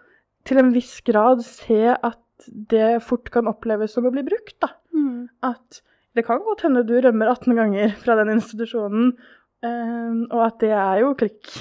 til 0.49 0.61
en 0.61 0.73
viss 0.75 0.99
grad 1.05 1.45
se 1.45 1.93
at 1.93 2.49
det 2.73 3.03
fort 3.05 3.31
kan 3.33 3.49
oppleves 3.49 3.95
som 3.97 4.09
å 4.09 4.13
bli 4.13 4.25
brukt. 4.27 4.57
da. 4.61 4.75
Mm. 4.97 5.29
At 5.45 5.81
det 6.17 6.27
kan 6.27 6.43
godt 6.45 6.65
hende 6.67 6.85
du 6.87 6.95
rømmer 7.01 7.33
18 7.33 7.57
ganger 7.59 7.95
fra 8.01 8.17
den 8.21 8.35
institusjonen, 8.37 9.15
Um, 9.65 10.25
og 10.31 10.43
at 10.49 10.59
det 10.61 10.75
er 10.77 10.99
jo 11.05 11.15
klikk. 11.19 11.53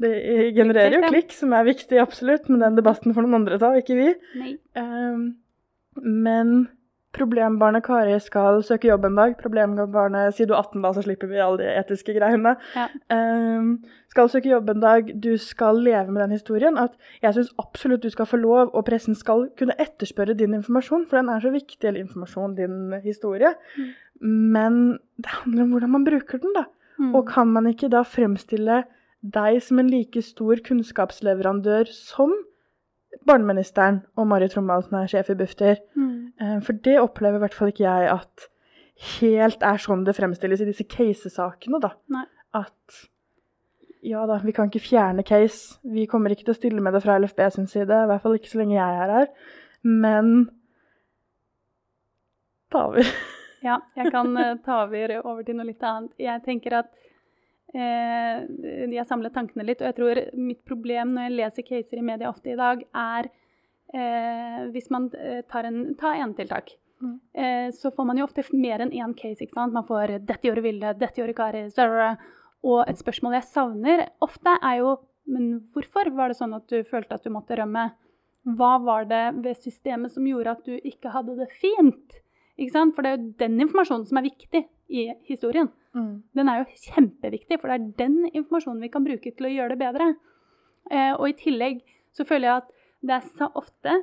Det 0.00 0.10
genererer 0.56 0.96
jo 0.96 1.12
klikk, 1.12 1.32
som 1.36 1.52
er 1.56 1.66
viktig, 1.68 2.00
absolutt, 2.00 2.48
men 2.48 2.62
den 2.64 2.76
debatten 2.78 3.14
får 3.16 3.26
noen 3.26 3.42
andre 3.42 3.60
ta, 3.60 3.72
ikke 3.76 3.96
vi. 3.98 4.12
Um, 4.78 5.24
men 6.00 6.54
problembarnet 7.16 7.82
Kari 7.84 8.14
skal 8.22 8.62
søke 8.64 8.88
jobb 8.88 9.08
en 9.08 9.18
dag. 9.18 9.34
Problembarnet 9.40 10.36
Si 10.36 10.46
du 10.46 10.54
18, 10.54 10.80
da, 10.84 10.92
så 10.94 11.04
slipper 11.04 11.30
vi 11.30 11.42
alle 11.42 11.60
de 11.62 11.72
etiske 11.80 12.14
greiene. 12.16 12.54
Ja. 12.76 12.86
Um, 13.12 13.74
skal 14.10 14.30
søke 14.30 14.50
jobb 14.50 14.70
en 14.70 14.82
dag. 14.82 15.12
Du 15.22 15.32
skal 15.38 15.82
leve 15.84 16.14
med 16.14 16.22
den 16.22 16.36
historien. 16.38 16.78
At 16.78 16.96
jeg 17.22 17.36
syns 17.36 17.52
absolutt 17.60 18.06
du 18.06 18.10
skal 18.14 18.30
få 18.30 18.40
lov, 18.40 18.70
og 18.72 18.86
pressen 18.88 19.18
skal 19.18 19.48
kunne 19.58 19.76
etterspørre 19.82 20.38
din 20.38 20.56
informasjon, 20.56 21.08
for 21.10 21.20
den 21.20 21.32
er 21.32 21.42
så 21.42 21.52
viktig, 21.54 21.82
eller 21.82 22.06
informasjon, 22.06 22.56
din 22.56 23.00
historie. 23.04 23.54
Mm. 23.76 23.90
Men 24.56 24.82
det 25.18 25.40
handler 25.42 25.66
om 25.66 25.74
hvordan 25.74 25.96
man 25.98 26.06
bruker 26.08 26.40
den, 26.40 26.54
da. 26.56 26.68
Mm. 27.00 27.14
Og 27.16 27.26
kan 27.30 27.48
man 27.48 27.70
ikke 27.70 27.90
da 27.92 28.04
fremstille 28.04 28.82
deg 29.20 29.58
som 29.64 29.80
en 29.80 29.90
like 29.90 30.22
stor 30.24 30.60
kunnskapsleverandør 30.64 31.90
som 31.92 32.32
barneministeren 33.26 34.02
og 34.16 34.28
Mari 34.30 34.48
Trommald, 34.52 34.86
som 34.86 34.98
er 35.00 35.10
sjef 35.10 35.32
i 35.32 35.38
Bufdir. 35.38 35.80
Mm. 35.98 36.32
Eh, 36.40 36.58
for 36.64 36.76
det 36.84 36.98
opplever 37.00 37.40
i 37.40 37.44
hvert 37.44 37.56
fall 37.56 37.72
ikke 37.72 37.86
jeg 37.86 38.10
at 38.12 38.50
helt 39.20 39.64
er 39.64 39.80
sånn 39.80 40.04
det 40.04 40.16
fremstilles 40.16 40.60
i 40.60 40.68
disse 40.68 40.86
casesakene, 40.88 41.80
da. 41.82 41.94
Nei. 42.12 42.26
At 42.56 43.00
ja 44.04 44.22
da, 44.28 44.38
vi 44.44 44.52
kan 44.56 44.70
ikke 44.70 44.82
fjerne 44.82 45.24
case. 45.26 45.78
Vi 45.84 46.06
kommer 46.08 46.32
ikke 46.32 46.46
til 46.48 46.54
å 46.54 46.60
stille 46.60 46.84
med 46.84 46.96
det 46.96 47.02
fra 47.04 47.18
LFB 47.20 47.42
sin 47.52 47.68
side, 47.68 47.88
i 47.88 48.08
hvert 48.08 48.24
fall 48.24 48.38
ikke 48.38 48.52
så 48.52 48.62
lenge 48.62 48.78
jeg 48.78 49.02
er 49.04 49.12
her. 49.16 49.28
Men 49.84 50.32
da 52.70 52.84
har 52.84 52.92
over. 52.92 53.12
Ja, 53.64 53.80
jeg 53.96 54.12
kan 54.14 54.32
uh, 54.36 54.56
ta 54.64 54.84
over 54.86 55.16
over 55.24 55.44
til 55.46 55.58
noe 55.58 55.68
litt 55.68 55.84
annet. 55.84 56.14
Jeg 56.20 56.42
tenker 56.46 56.80
at 56.82 56.90
Eh, 57.70 58.38
jeg 58.90 59.06
samlet 59.06 59.34
tankene 59.36 59.62
litt, 59.62 59.82
og 59.82 59.90
jeg 59.90 59.96
tror 59.98 60.20
mitt 60.34 60.62
problem 60.66 61.12
når 61.14 61.28
jeg 61.28 61.36
leser 61.36 61.66
caser 61.68 62.00
i 62.00 62.06
media 62.06 62.30
ofte 62.30 62.50
i 62.50 62.58
dag, 62.58 62.82
er 62.82 63.28
eh, 63.94 64.64
hvis 64.74 64.90
man 64.90 65.06
eh, 65.14 65.44
tar 65.50 65.68
en 65.68 65.92
ta 66.00 66.16
enetiltak. 66.18 66.72
Mm. 67.00 67.14
Eh, 67.32 67.68
så 67.76 67.92
får 67.94 68.08
man 68.08 68.18
jo 68.18 68.26
ofte 68.26 68.44
mer 68.52 68.82
enn 68.82 68.90
én 68.92 69.14
case. 69.16 69.44
ikke 69.44 69.54
sant? 69.54 69.76
Man 69.76 69.86
får 69.86 70.18
'dette 70.18 70.48
gjorde 70.48 70.66
Vilde', 70.66 70.96
'dette 70.98 71.22
gjorde 71.22 71.36
Kari', 71.38 72.16
og 72.62 72.84
et 72.88 72.98
spørsmål 72.98 73.38
jeg 73.38 73.50
savner 73.54 74.08
ofte, 74.20 74.58
er 74.62 74.82
jo 74.82 74.98
men 75.30 75.60
hvorfor 75.70 76.10
var 76.16 76.28
det 76.28 76.40
sånn 76.40 76.56
at 76.56 76.66
du 76.66 76.82
følte 76.82 77.14
at 77.14 77.22
du 77.22 77.30
måtte 77.30 77.54
rømme? 77.54 77.92
Hva 78.56 78.72
var 78.82 79.04
det 79.04 79.44
ved 79.44 79.54
systemet 79.62 80.10
som 80.10 80.26
gjorde 80.26 80.50
at 80.56 80.64
du 80.66 80.74
ikke 80.74 81.12
hadde 81.12 81.36
det 81.38 81.46
fint? 81.60 82.16
For 82.60 83.02
det 83.02 83.10
er 83.10 83.16
jo 83.16 83.30
den 83.40 83.60
informasjonen 83.64 84.06
som 84.08 84.20
er 84.20 84.28
viktig 84.28 84.64
i 84.90 85.06
historien. 85.28 85.70
Mm. 85.96 86.22
Den 86.36 86.50
er 86.50 86.60
jo 86.60 86.80
kjempeviktig, 86.90 87.60
for 87.60 87.70
det 87.70 87.78
er 87.78 87.92
den 88.04 88.18
informasjonen 88.30 88.82
vi 88.84 88.92
kan 88.92 89.06
bruke 89.06 89.32
til 89.32 89.48
å 89.48 89.52
gjøre 89.52 89.74
det 89.74 89.80
bedre. 89.80 90.10
Eh, 90.90 91.14
og 91.14 91.28
i 91.28 91.36
tillegg 91.38 91.80
så 92.16 92.26
føler 92.26 92.48
jeg 92.48 92.62
at 92.64 92.70
det 93.06 93.16
er 93.16 93.32
så 93.38 93.48
ofte, 93.56 93.96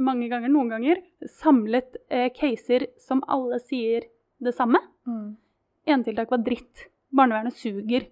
mange 0.00 0.28
ganger, 0.32 0.50
noen 0.52 0.72
ganger, 0.72 1.02
samlet 1.40 1.98
eh, 2.08 2.30
caser 2.34 2.88
som 3.00 3.22
alle 3.30 3.60
sier 3.62 4.08
det 4.42 4.54
samme. 4.56 4.80
Mm. 5.06 5.36
Enetiltak 5.92 6.32
var 6.32 6.42
dritt. 6.46 6.88
Barnevernet 7.12 7.56
suger. 7.58 8.08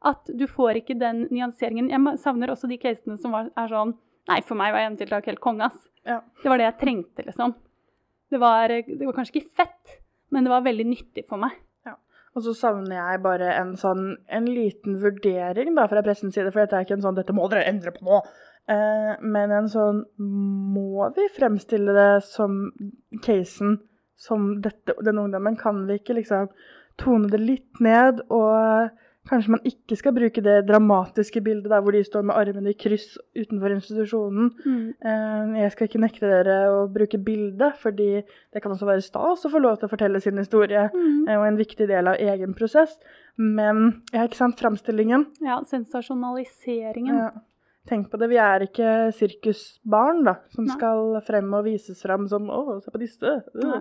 At 0.00 0.30
du 0.32 0.46
får 0.48 0.80
ikke 0.80 0.96
den 0.96 1.26
nyanseringen. 1.28 1.90
Jeg 1.92 2.20
savner 2.22 2.52
også 2.52 2.70
de 2.70 2.78
casene 2.80 3.18
som 3.20 3.36
var, 3.36 3.50
er 3.58 3.72
sånn 3.72 3.98
Nei, 4.28 4.36
for 4.46 4.54
meg 4.54 4.70
var 4.70 4.84
enetiltak 4.84 5.26
helt 5.26 5.40
konge, 5.42 5.66
ass. 5.66 5.78
Ja. 6.06 6.20
Det 6.42 6.50
var 6.52 6.60
det 6.60 6.66
jeg 6.68 6.78
trengte, 6.78 7.24
liksom. 7.26 7.54
Det 8.30 8.38
var, 8.38 8.70
det 8.70 9.02
var, 9.02 9.16
kanskje 9.16 9.40
ikke 9.40 9.58
fett, 9.64 9.98
men 10.30 10.46
det 10.46 10.52
var 10.52 10.62
veldig 10.62 10.86
nyttig 10.86 11.26
for 11.28 11.42
meg. 11.42 11.56
Og 12.38 12.44
så 12.44 12.52
savner 12.54 12.94
jeg 12.94 13.22
bare 13.24 13.48
en 13.58 13.72
sånn 13.78 14.04
en 14.30 14.46
liten 14.46 15.00
vurdering 15.02 15.74
da, 15.74 15.88
fra 15.90 16.02
pressens 16.06 16.36
side, 16.36 16.52
for 16.52 16.62
dette 16.62 16.78
er 16.78 16.86
ikke 16.86 17.00
en 17.00 17.06
sånn 17.08 17.16
'dette 17.18 17.34
må 17.34 17.48
dere 17.50 17.66
endre 17.66 17.90
på 17.94 18.04
nå'. 18.06 18.20
Eh, 18.70 19.14
men 19.20 19.50
en 19.50 19.68
sånn 19.68 20.04
Må 20.20 21.08
vi 21.16 21.26
fremstille 21.34 21.94
det 21.96 22.22
som 22.22 22.70
casen 23.24 23.80
som 24.14 24.60
dette, 24.62 24.94
den 25.02 25.18
ungdommen? 25.18 25.56
Kan 25.58 25.86
vi 25.88 25.98
ikke 25.98 26.14
liksom 26.20 26.50
tone 27.00 27.30
det 27.32 27.40
litt 27.40 27.80
ned 27.80 28.20
og 28.28 28.90
Kanskje 29.30 29.52
man 29.54 29.66
ikke 29.68 29.94
skal 29.94 30.14
bruke 30.16 30.42
det 30.42 30.56
dramatiske 30.66 31.40
bildet 31.44 31.70
der 31.70 31.82
hvor 31.84 31.94
de 31.94 32.02
står 32.02 32.24
med 32.26 32.34
armene 32.34 32.72
i 32.72 32.78
kryss 32.78 33.12
utenfor 33.38 33.76
institusjonen. 33.76 34.48
Mm. 34.64 34.86
Eh, 35.06 35.52
jeg 35.62 35.74
skal 35.74 35.86
ikke 35.86 36.00
nekte 36.02 36.30
dere 36.30 36.56
å 36.72 36.80
bruke 36.90 37.20
bildet, 37.22 37.78
fordi 37.78 38.08
det 38.24 38.62
kan 38.62 38.74
også 38.74 38.88
være 38.88 39.04
stas 39.06 39.46
å 39.46 39.52
få 39.52 39.60
lov 39.62 39.78
til 39.78 39.86
å 39.86 39.92
fortelle 39.92 40.22
sin 40.24 40.40
historie, 40.40 40.88
mm. 40.90 41.28
og 41.36 41.46
en 41.46 41.60
viktig 41.60 41.86
del 41.90 42.10
av 42.10 42.18
egen 42.18 42.56
prosess. 42.58 42.96
Men 43.38 44.02
ja, 44.10 44.24
ikke 44.24 44.40
sant, 44.40 44.58
framstillingen. 44.58 45.28
Ja, 45.46 45.60
sensasjonaliseringen. 45.68 47.20
Ja. 47.22 47.30
Tenk 47.88 48.10
på 48.10 48.18
det, 48.20 48.28
vi 48.32 48.38
er 48.42 48.64
ikke 48.66 48.88
sirkusbarn 49.16 50.24
da, 50.26 50.40
som 50.54 50.66
Nei. 50.66 50.74
skal 50.74 51.20
frem 51.26 51.54
og 51.56 51.64
vises 51.68 52.02
frem 52.02 52.26
som 52.28 52.50
'Å, 52.50 52.80
se 52.82 52.90
på 52.90 53.00
disse'. 53.00 53.36
Uh. 53.54 53.78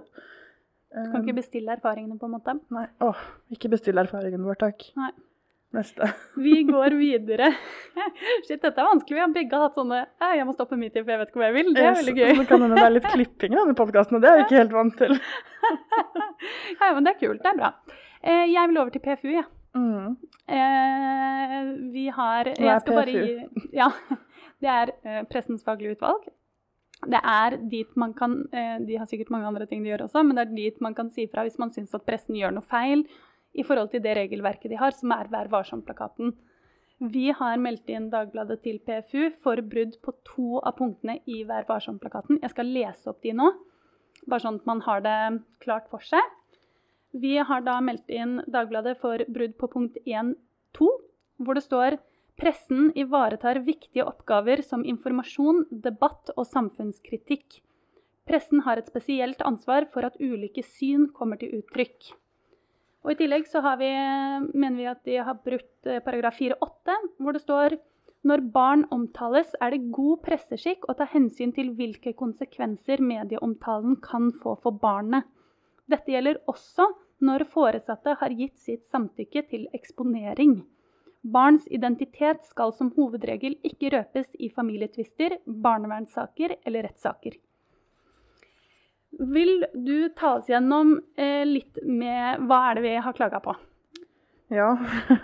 Du 0.90 1.12
kan 1.12 1.22
ikke 1.22 1.42
bestille 1.42 1.74
erfaringene, 1.74 2.18
på 2.18 2.26
en 2.26 2.38
måte? 2.38 2.56
Nei. 2.74 2.88
Åh, 3.06 3.26
ikke 3.54 3.70
bestill 3.70 3.98
erfaringen 4.02 4.46
vår, 4.46 4.58
takk. 4.62 4.88
Nei. 4.98 5.12
Neste. 5.72 6.08
Vi 6.46 6.64
går 6.64 6.96
videre. 6.98 7.52
Shit, 8.48 8.62
dette 8.62 8.74
er 8.74 8.88
vanskelig. 8.88 9.18
Vi 9.18 9.22
har 9.22 9.34
begge 9.34 9.60
hatt 9.62 9.78
sånne 9.78 10.02
Jeg 10.40 10.48
må 10.50 10.56
stoppe 10.56 10.80
midt 10.80 10.98
i, 10.98 11.04
for 11.04 11.14
jeg 11.14 11.22
vet 11.22 11.30
ikke 11.30 11.42
hvor 11.42 11.48
jeg 11.50 11.58
vil. 11.60 11.70
Det 11.76 11.84
er 11.86 12.00
veldig 12.00 12.16
gøy. 12.18 12.32
Så 12.40 12.46
kan 12.50 12.66
hende 12.66 12.80
det 12.80 12.88
er 12.88 12.96
litt 12.96 13.10
klipping 13.14 13.54
i 13.54 13.60
denne 13.60 13.78
podkasten, 13.78 14.18
og 14.18 14.26
det 14.26 14.32
er 14.32 14.40
vi 14.40 14.48
ikke 14.48 14.60
helt 14.64 14.74
vant 14.80 14.98
til. 14.98 15.16
ja, 16.80 16.90
men 16.96 17.06
det 17.06 17.14
er 17.14 17.22
kult. 17.22 17.44
Det 17.44 17.54
er 17.54 17.62
bra. 17.62 17.72
Eh, 18.24 18.46
jeg 18.50 18.72
vil 18.72 18.82
over 18.82 18.96
til 18.96 19.06
PFU, 19.06 19.30
jeg. 19.30 19.46
Ja. 19.46 19.48
Mm. 19.78 20.16
Eh, 20.50 21.58
vi 21.94 22.08
har 22.10 22.50
Hva 22.58 22.74
er 22.80 22.88
PFU? 22.90 23.70
ja. 23.78 23.92
Det 24.60 24.70
er 24.74 24.90
eh, 25.06 25.24
Pressens 25.30 25.62
faglige 25.64 26.00
utvalg. 26.00 26.26
Det 27.06 27.20
er 27.22 27.54
dit 27.72 27.94
man 27.96 28.12
kan 28.12 28.34
De 28.52 28.98
har 29.00 29.06
sikkert 29.08 29.30
mange 29.32 29.48
andre 29.48 29.64
ting 29.70 29.86
de 29.86 29.94
gjør 29.94 30.02
også, 30.10 30.20
men 30.26 30.36
det 30.36 30.42
er 30.44 30.56
dit 30.58 30.82
man 30.84 30.98
kan 30.98 31.14
si 31.16 31.30
fra 31.32 31.46
hvis 31.48 31.56
man 31.62 31.70
syns 31.72 31.94
at 31.96 32.04
pressen 32.04 32.36
gjør 32.36 32.52
noe 32.58 32.66
feil 32.68 33.06
i 33.54 33.66
forhold 33.66 33.92
til 33.94 34.04
det 34.04 34.16
regelverket 34.18 34.72
de 34.72 34.80
har, 34.80 34.94
som 34.96 35.14
er 35.16 35.30
Vær 35.32 35.50
varsom-plakaten. 35.52 36.34
Vi 37.00 37.30
har 37.32 37.62
meldt 37.62 37.88
inn 37.90 38.10
Dagbladet 38.12 38.60
til 38.66 38.82
PFU 38.84 39.30
for 39.44 39.62
brudd 39.64 39.96
på 40.04 40.14
to 40.28 40.60
av 40.60 40.76
punktene 40.80 41.20
i 41.26 41.44
Vær 41.48 41.68
varsom-plakaten. 41.70 42.42
Jeg 42.44 42.52
skal 42.52 42.74
lese 42.76 43.10
opp 43.12 43.22
de 43.24 43.34
nå, 43.40 43.48
bare 44.28 44.44
sånn 44.44 44.60
at 44.60 44.68
man 44.68 44.84
har 44.84 45.06
det 45.06 45.18
klart 45.64 45.88
for 45.92 46.04
seg. 46.04 46.22
Vi 47.16 47.38
har 47.40 47.64
da 47.66 47.80
meldt 47.82 48.12
inn 48.12 48.42
Dagbladet 48.52 49.00
for 49.02 49.24
brudd 49.32 49.56
på 49.58 49.72
punkt 49.72 49.98
1-2, 50.06 50.92
hvor 51.40 51.58
det 51.58 51.66
står 51.66 51.98
Pressen 52.40 52.94
ivaretar 52.96 53.60
viktige 53.66 54.06
oppgaver 54.08 54.62
som 54.64 54.86
informasjon, 54.88 55.66
debatt 55.72 56.32
og 56.38 56.46
samfunnskritikk. 56.48 57.58
Pressen 58.30 58.62
har 58.64 58.80
et 58.80 58.88
spesielt 58.88 59.42
ansvar 59.44 59.90
for 59.92 60.08
at 60.08 60.16
ulike 60.22 60.64
syn 60.64 61.10
kommer 61.16 61.40
til 61.42 61.58
uttrykk. 61.58 62.14
Og 63.06 63.14
I 63.14 63.20
tillegg 63.22 63.48
så 63.48 63.62
vi, 63.80 63.92
mener 64.54 64.78
vi 64.78 64.88
at 64.92 65.04
de 65.08 65.20
har 65.24 65.40
brutt 65.46 65.88
eh, 65.88 66.02
paragraf 66.04 66.40
4-8, 66.40 66.98
hvor 67.20 67.36
det 67.36 67.44
står 67.44 67.78
når 68.28 68.42
barn 68.52 68.82
omtales, 68.92 69.54
er 69.64 69.72
det 69.72 69.92
god 69.96 70.20
presseskikk 70.26 70.90
å 70.92 70.96
ta 71.00 71.08
hensyn 71.08 71.54
til 71.56 71.72
hvilke 71.78 72.12
konsekvenser 72.20 73.00
medieomtalen 73.00 73.96
kan 74.04 74.28
få 74.42 74.58
for 74.60 74.76
barnet. 74.76 75.24
Dette 75.88 76.12
gjelder 76.12 76.42
også 76.52 76.90
når 77.24 77.48
foresatte 77.54 78.18
har 78.20 78.36
gitt 78.36 78.60
sitt 78.60 78.84
samtykke 78.92 79.46
til 79.48 79.68
eksponering. 79.76 80.60
Barns 81.24 81.66
identitet 81.72 82.44
skal 82.48 82.72
som 82.76 82.92
hovedregel 82.96 83.58
ikke 83.64 83.92
røpes 83.96 84.36
i 84.40 84.52
familietvister, 84.52 85.40
barnevernssaker 85.48 86.60
eller 86.66 86.88
rettssaker. 86.88 87.40
Vil 89.20 89.66
du 89.74 90.10
ta 90.16 90.38
oss 90.38 90.48
gjennom 90.50 90.96
eh, 91.20 91.44
litt 91.48 91.82
med 91.84 92.46
hva 92.48 92.60
er 92.70 92.78
det 92.78 92.86
vi 92.86 92.94
har 93.04 93.16
klaga 93.18 93.42
på? 93.44 93.56
Ja, 94.54 94.72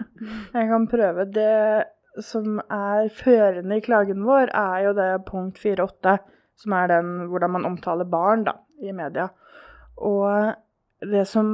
jeg 0.58 0.68
kan 0.70 0.88
prøve. 0.92 1.26
Det 1.32 2.24
som 2.24 2.60
er 2.72 3.08
førende 3.16 3.80
i 3.80 3.84
klagen 3.84 4.26
vår, 4.28 4.52
er 4.52 4.84
jo 4.88 4.94
det 4.98 5.10
punkt 5.30 5.60
4.8, 5.64 6.18
som 6.60 6.76
er 6.76 6.92
den 6.92 7.16
hvordan 7.32 7.56
man 7.56 7.70
omtaler 7.72 8.08
barn 8.08 8.46
da, 8.48 8.58
i 8.84 8.92
media. 8.96 9.30
Og 9.96 10.54
det 11.06 11.26
som 11.32 11.48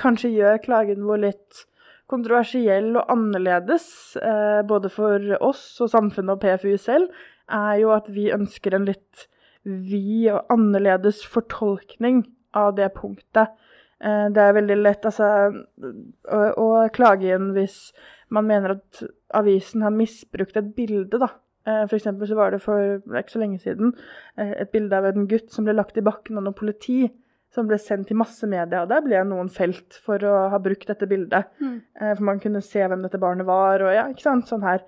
kanskje 0.00 0.32
gjør 0.36 0.62
klagen 0.64 1.04
vår 1.08 1.24
litt 1.24 1.64
kontroversiell 2.10 2.92
og 2.98 3.10
annerledes, 3.12 4.16
eh, 4.20 4.60
både 4.66 4.90
for 4.92 5.36
oss 5.40 5.64
og 5.80 5.92
samfunnet 5.92 6.36
og 6.36 6.42
PFU 6.42 6.74
selv, 6.80 7.10
er 7.50 7.80
jo 7.82 7.92
at 7.94 8.08
vi 8.12 8.30
ønsker 8.34 8.74
en 8.76 8.88
litt 8.88 9.28
vid 9.64 10.30
og 10.32 10.52
annerledes 10.52 11.24
fortolkning 11.28 12.24
av 12.56 12.74
det 12.78 12.88
punktet. 12.96 13.52
Eh, 14.00 14.26
det 14.32 14.42
er 14.42 14.56
veldig 14.56 14.78
lett 14.80 15.06
altså, 15.08 15.28
å, 16.32 16.40
å, 16.56 16.68
klage 16.94 17.34
inn 17.34 17.52
hvis 17.56 17.90
man 18.32 18.48
mener 18.48 18.78
at 18.78 19.02
avisen 19.36 19.84
har 19.84 19.94
misbrukt 19.94 20.56
et 20.56 20.70
bilde. 20.76 21.20
da. 21.20 21.32
Eh, 21.68 21.84
eksempel 21.84 22.30
så 22.30 22.38
var 22.38 22.54
det 22.54 22.62
for 22.64 23.02
ikke 23.04 23.34
så 23.34 23.42
lenge 23.42 23.60
siden 23.60 23.92
eh, 24.40 24.54
et 24.64 24.72
bilde 24.72 24.96
av 24.96 25.10
en 25.10 25.28
gutt 25.28 25.52
som 25.52 25.66
ble 25.66 25.76
lagt 25.76 26.00
i 26.00 26.06
bakken 26.06 26.40
av 26.40 26.48
noe 26.48 26.56
politi. 26.56 27.04
Som 27.50 27.66
ble 27.66 27.80
sendt 27.82 28.06
til 28.06 28.14
massemedia, 28.14 28.84
og 28.84 28.92
der 28.92 29.00
ble 29.02 29.20
noen 29.26 29.48
felt 29.50 29.96
for 30.04 30.22
å 30.22 30.34
ha 30.52 30.58
brukt 30.62 30.86
dette 30.86 31.08
bildet. 31.10 31.48
Mm. 31.58 31.80
For 31.98 32.22
man 32.28 32.38
kunne 32.38 32.60
se 32.62 32.84
hvem 32.86 33.02
dette 33.02 33.18
barnet 33.18 33.48
var, 33.48 33.82
og 33.82 33.90
ja, 33.90 34.04
ikke 34.06 34.22
sant, 34.22 34.46
sånn 34.46 34.62
her. 34.62 34.84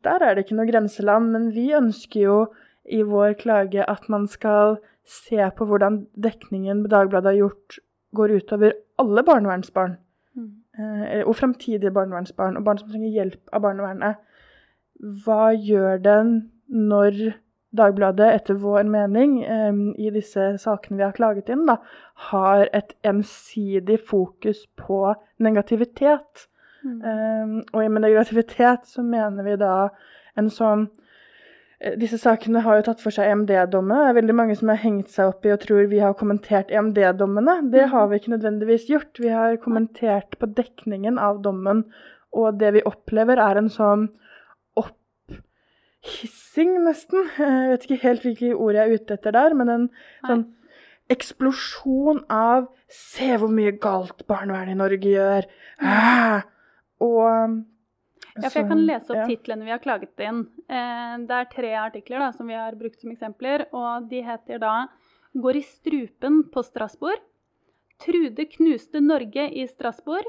Der 0.00 0.24
er 0.24 0.32
det 0.32 0.46
ikke 0.46 0.56
noe 0.56 0.70
grenseland, 0.70 1.28
men 1.34 1.50
vi 1.52 1.66
ønsker 1.76 2.24
jo 2.24 2.38
i 2.84 3.02
vår 3.06 3.36
klage 3.40 3.84
at 3.88 4.08
man 4.08 4.26
skal 4.30 4.78
se 5.06 5.38
på 5.56 5.66
hvordan 5.66 6.06
dekningen 6.14 6.84
Dagbladet 6.90 7.32
har 7.32 7.38
gjort, 7.38 7.78
går 8.14 8.36
utover 8.38 8.74
alle 8.98 9.22
barnevernsbarn. 9.26 9.96
Mm. 10.36 10.50
Eh, 10.78 11.22
og 11.26 11.36
framtidige 11.36 11.92
barnevernsbarn, 11.94 12.56
og 12.56 12.64
barn 12.64 12.78
som 12.78 12.90
trenger 12.90 13.14
hjelp 13.14 13.40
av 13.52 13.64
barnevernet. 13.64 14.20
Hva 15.24 15.52
gjør 15.54 16.02
den 16.02 16.36
når 16.68 17.32
Dagbladet, 17.72 18.26
etter 18.34 18.58
vår 18.60 18.84
mening, 18.84 19.38
eh, 19.48 19.72
i 19.96 20.10
disse 20.12 20.58
sakene 20.60 20.98
vi 20.98 21.06
har 21.06 21.14
klaget 21.16 21.48
inn, 21.48 21.64
da, 21.66 21.78
har 22.28 22.68
et 22.72 22.92
ensidig 23.02 23.96
fokus 24.08 24.66
på 24.76 25.14
negativitet? 25.40 26.48
Mm. 26.84 27.02
Um, 27.02 27.62
og 27.72 27.90
med 27.90 28.02
negativitet 28.02 28.86
så 28.90 29.02
mener 29.06 29.46
vi 29.46 29.56
da 29.56 29.88
en 30.36 30.50
sånn 30.50 30.88
disse 31.98 32.18
sakene 32.20 32.60
har 32.62 32.78
jo 32.78 32.84
tatt 32.86 33.00
for 33.02 33.14
seg 33.14 33.26
EMD-dommene. 33.26 34.04
Det 34.04 34.10
er 34.12 34.18
veldig 34.20 34.36
mange 34.38 34.54
som 34.58 34.70
har 34.70 34.78
hengt 34.84 35.10
seg 35.10 35.32
opp 35.32 35.46
i 35.46 35.52
og 35.54 35.62
tror 35.64 35.88
vi 35.90 35.98
har 36.02 36.14
kommentert 36.18 36.70
EMD-dommene. 36.70 37.56
Det 37.72 37.88
har 37.90 38.06
vi 38.10 38.20
ikke 38.20 38.34
nødvendigvis 38.36 38.86
gjort. 38.90 39.18
Vi 39.18 39.32
har 39.34 39.58
kommentert 39.62 40.38
på 40.38 40.46
dekningen 40.54 41.18
av 41.18 41.40
dommen, 41.42 41.84
og 42.30 42.60
det 42.60 42.70
vi 42.76 42.84
opplever, 42.86 43.42
er 43.42 43.58
en 43.58 43.70
sånn 43.72 44.06
opphissing, 44.78 46.76
nesten. 46.86 47.26
Jeg 47.42 47.74
vet 47.74 47.88
ikke 47.88 48.02
helt 48.06 48.28
hvilke 48.28 48.54
ord 48.54 48.78
jeg 48.78 48.84
er 48.84 49.02
ute 49.02 49.18
etter 49.18 49.34
der, 49.34 49.58
men 49.58 49.74
en 49.74 49.88
sånn 50.28 50.46
eksplosjon 51.12 52.22
av 52.30 52.70
Se 52.92 53.38
hvor 53.40 53.48
mye 53.48 53.70
galt 53.80 54.26
barnevernet 54.28 54.74
i 54.74 54.76
Norge 54.76 55.12
gjør. 55.14 55.46
Ah! 55.80 56.42
Og 57.00 57.54
ja, 58.36 58.48
for 58.48 58.62
Jeg 58.62 58.68
kan 58.70 58.84
lese 58.86 59.12
opp 59.12 59.28
titlene 59.28 59.66
vi 59.66 59.74
har 59.74 59.82
klaget 59.82 60.22
inn. 60.24 60.44
Eh, 60.68 61.16
det 61.28 61.38
er 61.38 61.50
tre 61.52 61.72
artikler 61.82 62.24
da, 62.24 62.30
som 62.36 62.48
vi 62.48 62.56
har 62.56 62.76
brukt 62.78 63.00
som 63.00 63.12
eksempler. 63.12 63.66
og 63.72 64.08
De 64.08 64.22
heter 64.24 64.58
da 64.62 64.88
'Går 65.34 65.56
i 65.56 65.62
strupen 65.64 66.42
på 66.52 66.62
Strasbourg', 66.62 67.24
'Trude 67.98 68.44
knuste 68.56 69.00
Norge 69.00 69.48
i 69.48 69.66
Strasbourg' 69.66 70.28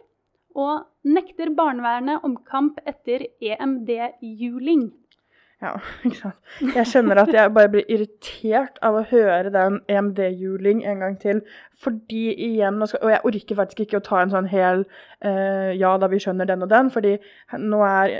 og 0.55 0.85
'Nekter 1.05 1.53
barnevernet 1.55 2.23
omkamp 2.23 2.79
etter 2.85 3.27
EMD-juling'. 3.41 4.91
Ja, 5.63 5.77
ikke 6.05 6.17
sant. 6.17 6.39
Jeg 6.75 6.89
kjenner 6.91 7.21
at 7.21 7.29
jeg 7.31 7.51
bare 7.55 7.69
blir 7.71 7.85
irritert 7.91 8.79
av 8.83 8.97
å 8.99 9.03
høre 9.07 9.51
den 9.53 9.77
EMD-juling 9.91 10.81
en 10.89 11.03
gang 11.03 11.15
til. 11.21 11.39
Fordi 11.83 12.33
igjen 12.35 12.81
Og 12.83 13.09
jeg 13.11 13.21
orker 13.27 13.57
faktisk 13.59 13.83
ikke 13.83 13.99
å 13.99 14.03
ta 14.03 14.19
en 14.21 14.33
sånn 14.33 14.49
hel 14.51 14.83
uh, 15.23 15.71
ja 15.75 15.93
da 15.99 16.09
vi 16.11 16.19
skjønner 16.23 16.47
den 16.49 16.65
og 16.65 16.71
den. 16.71 16.91
fordi 16.91 17.15
nå 17.59 17.79
er 17.87 18.13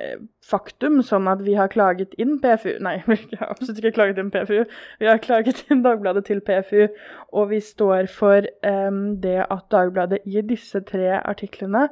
faktum 0.44 1.02
sånn 1.04 1.28
at 1.32 1.44
vi 1.44 1.58
har 1.60 1.72
klaget 1.72 2.16
inn 2.20 2.38
PFU 2.44 2.78
Nei, 2.88 2.98
vi 3.08 3.20
har 3.40 3.52
absolutt 3.52 3.84
ikke 3.84 3.96
klaget 4.00 4.24
inn 4.24 4.32
PFU. 4.32 4.64
Vi 5.04 5.12
har 5.12 5.24
klaget 5.24 5.66
inn 5.68 5.84
Dagbladet 5.84 6.26
til 6.32 6.44
PFU. 6.48 6.88
Og 7.36 7.52
vi 7.52 7.60
står 7.64 8.08
for 8.12 8.48
um, 8.64 9.06
det 9.24 9.42
at 9.50 9.68
Dagbladet 9.74 10.24
i 10.24 10.40
disse 10.48 10.80
tre 10.88 11.18
artiklene 11.20 11.90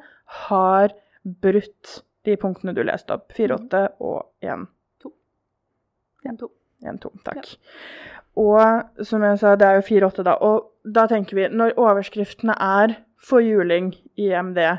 har 0.48 0.96
brutt 1.44 2.02
de 2.26 2.38
punktene 2.40 2.76
du 2.78 2.86
leste 2.88 3.18
opp. 3.18 3.34
4-8 3.36 3.88
og 4.00 4.30
1. 4.46 4.70
1-2. 6.28 6.50
1-2, 6.82 7.12
takk. 7.26 7.46
Ja. 7.46 8.12
Og 8.42 9.06
som 9.06 9.24
jeg 9.24 9.40
sa, 9.40 9.56
det 9.60 9.68
er 9.68 9.80
jo 9.80 9.88
4-8, 9.88 10.24
da. 10.26 10.38
Og 10.42 10.94
da 10.96 11.06
tenker 11.08 11.38
vi, 11.38 11.48
når 11.52 11.78
overskriftene 11.78 12.56
er 12.58 12.96
'for 13.22 13.40
juling' 13.40 13.94
i 14.18 14.32
MD, 14.42 14.78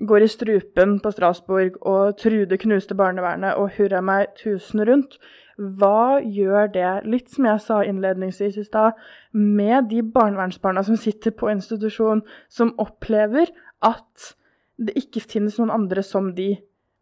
'går 0.00 0.22
i 0.22 0.26
strupen 0.28 1.00
på 1.00 1.10
Strasbourg' 1.10 1.76
og 1.82 2.16
'Trude 2.16 2.58
knuste 2.58 2.94
barnevernet' 2.94 3.56
og 3.56 3.70
'hurra 3.70 4.00
meg 4.00 4.26
tusen 4.36 4.80
rundt', 4.80 5.18
hva 5.60 6.20
gjør 6.24 6.72
det, 6.72 7.04
litt 7.04 7.30
som 7.30 7.44
jeg 7.44 7.60
sa 7.60 7.82
innledningsvis 7.82 8.56
i 8.56 8.64
stad, 8.64 8.92
med 9.32 9.90
de 9.90 10.02
barnevernsbarna 10.02 10.82
som 10.82 10.96
sitter 10.96 11.30
på 11.30 11.50
institusjon, 11.52 12.22
som 12.48 12.74
opplever 12.78 13.46
at 13.82 14.34
det 14.78 14.96
ikke 14.96 15.20
finnes 15.20 15.58
noen 15.58 15.70
andre 15.70 16.02
som 16.02 16.34
de? 16.34 16.56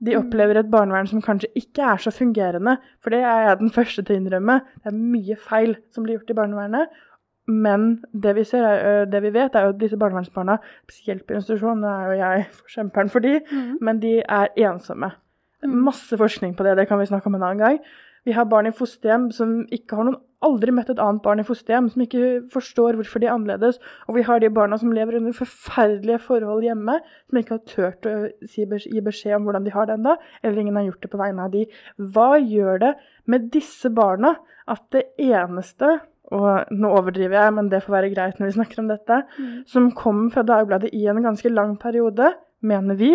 De 0.04 0.14
opplever 0.14 0.60
et 0.60 0.70
barnevern 0.70 1.08
som 1.10 1.22
kanskje 1.22 1.50
ikke 1.58 1.82
er 1.82 2.02
så 2.02 2.12
fungerende. 2.14 2.76
For 3.02 3.10
det 3.10 3.24
er 3.26 3.48
jeg 3.48 3.60
den 3.64 3.72
første 3.74 4.04
til 4.04 4.14
å 4.14 4.20
innrømme. 4.20 4.60
Det 4.82 4.92
er 4.92 4.98
mye 4.98 5.36
feil 5.42 5.74
som 5.94 6.06
blir 6.06 6.18
gjort 6.18 6.30
i 6.30 6.38
barnevernet. 6.38 6.98
Men 7.48 7.88
det 8.12 8.34
vi, 8.36 8.44
ser 8.44 8.66
er, 8.68 9.06
det 9.08 9.22
vi 9.24 9.32
vet, 9.32 9.54
er 9.56 9.64
jo 9.64 9.72
at 9.72 9.80
disse 9.80 9.96
barnevernsbarna, 9.96 10.58
spesielt 10.84 11.24
på 11.26 11.38
institusjon, 11.38 11.80
nå 11.80 11.88
er 11.88 12.10
jo 12.10 12.18
jeg 12.18 12.44
forkjemperen 12.58 13.12
for 13.12 13.24
de, 13.24 13.38
mm. 13.40 13.70
men 13.80 14.02
de 14.02 14.18
er 14.20 14.52
ensomme. 14.68 15.08
Mm. 15.64 15.78
Masse 15.88 16.18
forskning 16.20 16.52
på 16.56 16.66
det, 16.66 16.76
det 16.76 16.86
kan 16.90 17.00
vi 17.00 17.08
snakke 17.08 17.30
om 17.30 17.38
en 17.38 17.46
annen 17.48 17.62
gang. 17.62 17.78
Vi 18.28 18.36
har 18.36 18.44
barn 18.44 18.68
i 18.68 18.74
fosterhjem 18.76 19.30
som 19.32 19.62
ikke 19.72 19.96
har 19.96 20.10
noen 20.10 20.20
aldri 20.46 20.72
møtt 20.74 20.90
et 20.92 21.00
annet 21.02 21.22
barn 21.24 21.42
i 21.42 21.46
fosterhjem, 21.46 21.88
som 21.92 22.02
ikke 22.04 22.24
forstår 22.52 22.98
hvorfor 22.98 23.22
de 23.22 23.28
er 23.28 23.34
annerledes. 23.34 23.80
Og 24.06 24.18
vi 24.18 24.24
har 24.26 24.42
de 24.42 24.50
barna 24.54 24.78
som 24.78 24.92
lever 24.94 25.18
under 25.18 25.34
forferdelige 25.36 26.20
forhold 26.22 26.66
hjemme, 26.66 26.98
som 27.28 27.40
ikke 27.40 27.56
har 27.56 27.64
turt 27.72 28.06
å 28.08 28.14
gi 28.46 29.02
beskjed 29.04 29.38
om 29.38 29.48
hvordan 29.48 29.66
de 29.66 29.74
har 29.74 29.88
det 29.88 29.96
ennå, 29.98 30.14
eller 30.42 30.62
ingen 30.62 30.78
har 30.78 30.86
gjort 30.90 31.02
det 31.06 31.12
på 31.14 31.22
vegne 31.22 31.48
av 31.48 31.56
de. 31.56 31.64
Hva 31.98 32.28
gjør 32.38 32.84
det 32.84 32.92
med 33.26 33.50
disse 33.54 33.90
barna 33.94 34.36
at 34.68 34.84
det 34.94 35.08
eneste 35.18 35.98
og 36.28 36.74
nå 36.76 36.90
overdriver 36.92 37.38
jeg, 37.38 37.52
men 37.56 37.70
det 37.72 37.80
får 37.84 37.94
være 37.94 38.10
greit 38.12 38.40
når 38.40 38.50
vi 38.50 38.56
snakker 38.58 38.82
om 38.82 38.90
dette, 38.90 39.22
mm. 39.38 39.52
som 39.70 39.88
kom 39.96 40.26
fra 40.34 40.44
Dagbladet 40.44 40.90
i 40.92 41.06
en 41.08 41.22
ganske 41.24 41.48
lang 41.48 41.78
periode, 41.80 42.34
mener 42.60 42.98
vi, 43.00 43.14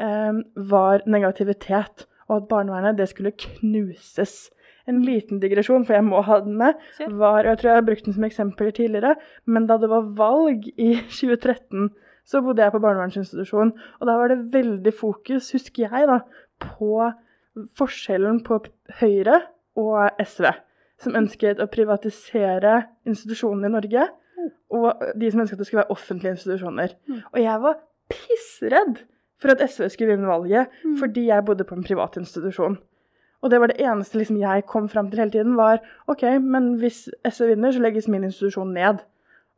eh, 0.00 0.40
var 0.56 1.04
negativitet. 1.04 2.06
Og 2.30 2.38
at 2.38 2.48
barnevernet 2.48 2.96
det 2.96 3.10
skulle 3.10 3.34
knuses 3.36 4.46
en 4.90 5.02
liten 5.06 5.40
digresjon, 5.42 5.84
for 5.86 5.96
jeg 5.96 6.06
må 6.06 6.22
ha 6.26 6.38
den 6.44 6.56
med, 6.60 6.78
var, 7.08 7.44
og 7.44 7.50
jeg 7.50 7.60
tror 7.60 7.70
jeg 7.70 7.80
har 7.80 7.88
brukt 7.88 8.06
den 8.08 8.16
som 8.16 8.26
eksempel 8.26 8.72
tidligere, 8.74 9.14
men 9.44 9.68
da 9.70 9.78
det 9.82 9.90
var 9.92 10.08
valg 10.18 10.66
i 10.76 10.94
2013, 11.18 11.90
så 12.28 12.42
bodde 12.42 12.62
jeg 12.62 12.74
på 12.74 12.82
barnevernsinstitusjon, 12.82 13.72
og 14.00 14.08
da 14.08 14.16
var 14.18 14.30
det 14.30 14.42
veldig 14.54 14.94
fokus, 14.94 15.50
husker 15.54 15.88
jeg, 15.88 16.08
da, 16.10 16.20
på 16.62 17.10
forskjellen 17.78 18.40
på 18.46 18.60
Høyre 19.00 19.42
og 19.78 20.20
SV, 20.22 20.48
som 21.02 21.16
ønsket 21.18 21.60
å 21.60 21.68
privatisere 21.70 22.76
institusjonene 23.08 23.68
i 23.68 23.74
Norge, 23.74 24.06
og 24.72 25.02
de 25.18 25.30
som 25.30 25.42
ønsket 25.42 25.58
at 25.58 25.62
det 25.62 25.68
skulle 25.68 25.82
være 25.82 25.94
offentlige 25.94 26.36
institusjoner. 26.36 26.94
Mm. 27.06 27.18
Og 27.30 27.42
jeg 27.42 27.62
var 27.62 27.80
pissredd 28.10 29.02
for 29.42 29.52
at 29.52 29.62
SV 29.70 29.88
skulle 29.90 30.14
vinne 30.14 30.30
valget, 30.30 30.72
mm. 30.84 30.96
fordi 31.02 31.26
jeg 31.28 31.46
bodde 31.46 31.66
på 31.68 31.76
en 31.76 31.86
privat 31.86 32.16
institusjon. 32.20 32.78
Og 33.42 33.50
det 33.50 33.58
var 33.60 33.72
det 33.72 33.82
eneste 33.82 34.18
liksom, 34.18 34.38
jeg 34.38 34.66
kom 34.70 34.88
fram 34.88 35.10
til 35.10 35.18
hele 35.18 35.34
tiden, 35.34 35.56
var 35.58 35.82
OK, 36.10 36.22
men 36.40 36.76
hvis 36.78 37.08
SV 37.26 37.52
vinner, 37.52 37.74
så 37.74 37.82
legges 37.82 38.08
min 38.08 38.24
institusjon 38.28 38.74
ned. 38.74 39.02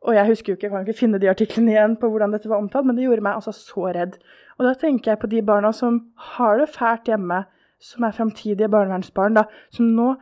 Og 0.05 0.15
jeg 0.15 0.29
husker 0.29 0.51
jo 0.51 0.55
ikke, 0.57 0.67
jeg 0.67 0.73
kan 0.73 0.85
ikke 0.85 0.99
finne 0.99 1.19
de 1.21 1.29
artiklene 1.29 1.73
igjen 1.73 1.95
på 2.01 2.09
hvordan 2.09 2.33
dette 2.33 2.49
var 2.49 2.61
omtalt, 2.61 2.85
men 2.85 2.97
det 2.97 3.05
gjorde 3.05 3.25
meg 3.25 3.37
altså 3.39 3.53
så 3.57 3.89
redd. 3.93 4.17
Og 4.57 4.67
da 4.67 4.73
tenker 4.79 5.11
jeg 5.11 5.21
på 5.21 5.29
de 5.29 5.41
barna 5.45 5.71
som 5.73 5.99
har 6.35 6.59
det 6.61 6.69
fælt 6.73 7.09
hjemme, 7.09 7.43
som 7.81 8.05
er 8.05 8.15
framtidige 8.15 8.69
barnevernsbarn, 8.71 9.37
da, 9.37 9.45
som 9.73 9.89
nå, 9.97 10.13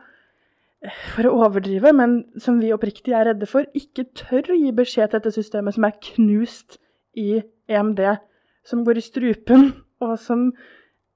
for 1.14 1.28
å 1.28 1.34
overdrive, 1.46 1.92
men 1.96 2.16
som 2.40 2.58
vi 2.60 2.72
oppriktig 2.74 3.14
er 3.16 3.30
redde 3.30 3.48
for, 3.48 3.68
ikke 3.76 4.06
tør 4.16 4.52
å 4.52 4.58
gi 4.58 4.72
beskjed 4.76 5.12
til 5.12 5.20
dette 5.20 5.32
systemet 5.36 5.76
som 5.76 5.86
er 5.88 5.96
knust 6.10 6.78
i 7.16 7.40
EMD, 7.72 8.02
som 8.68 8.84
går 8.84 9.00
i 9.00 9.04
strupen, 9.04 9.70
og 10.04 10.18
som 10.20 10.50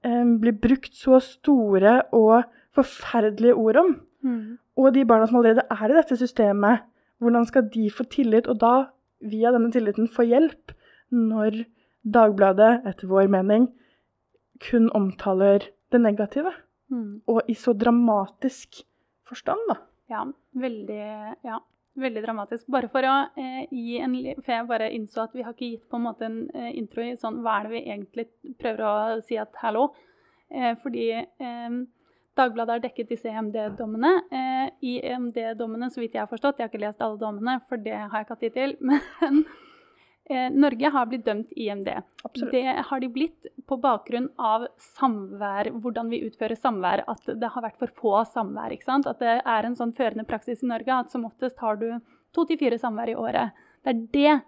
blir 0.03 0.55
brukt 0.55 0.95
så 0.95 1.19
store 1.23 2.03
og 2.15 2.45
forferdelige 2.77 3.55
ord 3.55 3.77
om. 3.77 3.95
Mm. 4.23 4.59
Og 4.79 4.95
de 4.95 5.05
barna 5.07 5.27
som 5.27 5.41
allerede 5.41 5.67
er 5.71 5.91
i 5.91 5.97
dette 5.97 6.17
systemet, 6.17 6.85
hvordan 7.19 7.47
skal 7.47 7.67
de 7.75 7.91
få 7.91 8.05
tillit, 8.05 8.47
og 8.47 8.61
da 8.61 8.75
via 9.21 9.51
denne 9.55 9.73
tilliten 9.75 10.09
få 10.09 10.27
hjelp, 10.29 10.73
når 11.11 11.65
Dagbladet, 12.09 12.87
etter 12.87 13.09
vår 13.11 13.27
mening, 13.29 13.67
kun 14.71 14.87
omtaler 14.95 15.67
det 15.93 16.01
negative? 16.01 16.53
Mm. 16.89 17.21
Og 17.27 17.43
i 17.51 17.57
så 17.59 17.75
dramatisk 17.77 18.85
forstand, 19.29 19.61
da. 19.69 19.81
Ja, 20.09 20.23
veldig 20.55 21.03
Ja 21.45 21.59
veldig 22.01 22.23
dramatisk. 22.25 22.67
Bare 22.73 22.91
for 22.93 23.07
å 23.07 23.15
eh, 23.39 23.63
gi 23.75 23.99
en 24.03 24.17
For 24.41 24.55
jeg 24.55 24.69
bare 24.71 24.91
innså 24.95 25.25
at 25.25 25.37
vi 25.37 25.45
har 25.47 25.55
ikke 25.55 25.73
gitt 25.75 25.87
på 25.91 25.99
en 25.99 26.07
måte 26.07 26.27
en 26.29 26.41
eh, 26.55 26.73
intro 26.79 27.05
i 27.05 27.17
sånn 27.21 27.43
Hva 27.45 27.59
er 27.59 27.69
det 27.69 27.75
vi 27.75 27.85
egentlig 27.85 28.27
prøver 28.61 28.85
å 28.87 28.97
si 29.27 29.39
at 29.41 29.57
hallo? 29.63 29.91
Eh, 30.49 30.75
fordi 30.83 31.11
eh, 31.19 31.79
Dagbladet 32.39 32.77
har 32.77 32.83
dekket 32.85 33.09
disse 33.11 33.31
EMD-dommene. 33.33 34.13
Eh, 34.31 34.67
I 34.87 34.93
EMD-dommene, 35.11 35.91
så 35.91 36.03
vidt 36.03 36.15
jeg 36.15 36.23
har 36.23 36.31
forstått, 36.31 36.61
jeg 36.61 36.69
har 36.69 36.71
ikke 36.71 36.85
lest 36.85 37.03
alle 37.03 37.19
dommene, 37.19 37.57
for 37.69 37.83
det 37.83 37.97
har 37.97 38.15
jeg 38.15 38.29
ikke 38.29 38.37
hatt 38.37 38.45
tid 38.47 38.55
til, 38.55 38.77
men 38.89 39.43
Eh, 40.29 40.51
Norge 40.53 40.91
har 40.93 41.07
blitt 41.09 41.25
dømt 41.25 41.53
i 41.57 41.69
IMD. 41.69 41.89
Absolutt. 42.23 42.53
Det 42.53 42.85
har 42.91 43.01
de 43.01 43.09
blitt 43.09 43.47
på 43.67 43.79
bakgrunn 43.81 44.29
av 44.37 44.67
samvær, 44.99 45.71
hvordan 45.81 46.11
vi 46.13 46.21
utfører 46.27 46.59
samvær. 46.59 47.05
At 47.09 47.31
det 47.33 47.49
har 47.55 47.65
vært 47.65 47.79
for 47.81 47.95
få 47.97 48.15
samvær. 48.29 48.75
ikke 48.75 48.85
sant? 48.91 49.09
At 49.09 49.23
det 49.25 49.41
er 49.41 49.65
en 49.65 49.77
sånn 49.77 49.95
førende 49.97 50.29
praksis 50.29 50.63
i 50.63 50.69
Norge 50.69 50.93
at 50.93 51.11
som 51.11 51.25
oftest 51.25 51.59
har 51.65 51.81
du 51.81 51.89
to 52.37 52.45
til 52.45 52.61
fire 52.61 52.79
samvær 52.79 53.09
i 53.09 53.17
året. 53.17 53.57
Det 53.83 53.95
er 53.95 54.07
det 54.13 54.39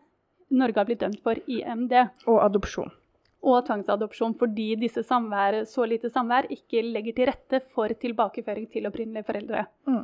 Norge 0.51 0.83
har 0.83 0.89
blitt 0.89 1.01
dømt 1.01 1.23
for 1.25 1.41
i 1.47 1.63
IMD. 1.63 1.97
Og 2.27 2.43
adopsjon. 2.45 2.93
og 3.41 3.65
tvangsadopsjon 3.65 4.35
fordi 4.37 4.75
disse 4.77 5.01
samvær, 5.01 5.63
så 5.65 5.87
lite 5.89 6.11
samvær 6.13 6.51
ikke 6.53 6.83
legger 6.85 7.15
til 7.17 7.29
rette 7.31 7.63
for 7.73 7.89
tilbakeføring 7.89 8.67
til 8.69 8.85
opprinnelige 8.85 9.25
foreldre. 9.25 9.63
Mm. 9.89 10.03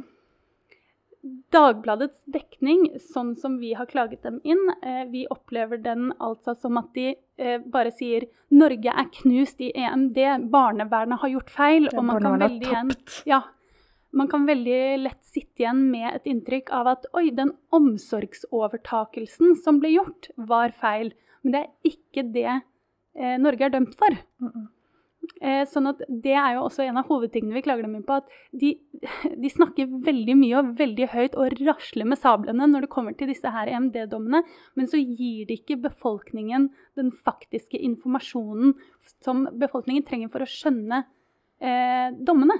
Dagbladets 1.54 2.24
dekning, 2.30 2.86
sånn 3.02 3.34
som 3.40 3.56
vi 3.58 3.72
har 3.74 3.88
klaget 3.90 4.22
dem 4.26 4.38
inn, 4.44 4.62
eh, 4.82 5.04
vi 5.10 5.24
opplever 5.32 5.80
den 5.82 6.12
altså 6.22 6.54
som 6.58 6.78
at 6.78 6.92
de 6.94 7.14
eh, 7.38 7.58
bare 7.58 7.90
sier 7.90 8.28
'Norge 8.50 8.92
er 8.92 9.08
knust 9.18 9.60
i 9.60 9.72
EMD, 9.74 10.18
barnevernet 10.52 11.20
har 11.20 11.32
gjort 11.32 11.50
feil'. 11.50 11.88
og 11.96 12.04
man 12.04 12.22
kan, 12.22 12.38
veldig 12.38 12.68
igjen, 12.68 12.94
ja, 13.26 13.42
man 14.12 14.28
kan 14.28 14.46
veldig 14.46 15.02
lett 15.02 15.24
sitte 15.24 15.64
igjen 15.64 15.90
med 15.90 16.14
et 16.14 16.30
inntrykk 16.30 16.70
av 16.70 16.86
at 16.94 17.06
'oi, 17.12 17.30
den 17.30 17.52
omsorgsovertakelsen 17.72 19.56
som 19.56 19.80
ble 19.80 19.96
gjort, 19.96 20.30
var 20.36 20.70
feil'. 20.70 21.12
Men 21.42 21.52
det 21.52 21.60
er 21.64 21.90
ikke 21.90 22.32
det 22.32 22.48
eh, 22.52 23.36
Norge 23.38 23.64
er 23.66 23.70
dømt 23.70 23.94
for. 23.98 24.10
Mm 24.40 24.52
-mm. 24.52 24.66
Eh, 25.40 25.62
sånn 25.68 25.88
at 25.90 26.00
Det 26.08 26.34
er 26.34 26.56
jo 26.56 26.64
også 26.66 26.84
en 26.86 26.98
av 27.00 27.08
hovedtingene 27.10 27.56
vi 27.56 27.62
klager 27.64 27.86
dem 27.86 27.96
inn 27.98 28.04
på. 28.06 28.18
At 28.20 28.30
de, 28.56 28.74
de, 29.42 29.50
snakker 29.52 29.90
veldig 30.06 30.36
mye 30.38 30.60
og 30.60 30.74
veldig 30.78 31.08
høyt 31.12 31.38
og 31.38 31.56
rasler 31.60 32.08
med 32.08 32.20
sablene 32.20 32.68
når 32.70 32.86
det 32.86 32.92
kommer 32.92 33.16
til 33.16 33.30
disse 33.32 33.50
her 33.52 33.70
EMD-dommene, 33.72 34.42
men 34.76 34.90
så 34.90 35.00
gir 35.00 35.46
de 35.48 35.58
ikke 35.58 35.80
befolkningen 35.84 36.70
den 36.98 37.12
faktiske 37.26 37.80
informasjonen 37.80 38.76
som 39.24 39.46
befolkningen 39.60 40.06
trenger 40.06 40.32
for 40.32 40.44
å 40.44 40.50
skjønne 40.50 41.04
eh, 41.60 42.08
dommene. 42.26 42.58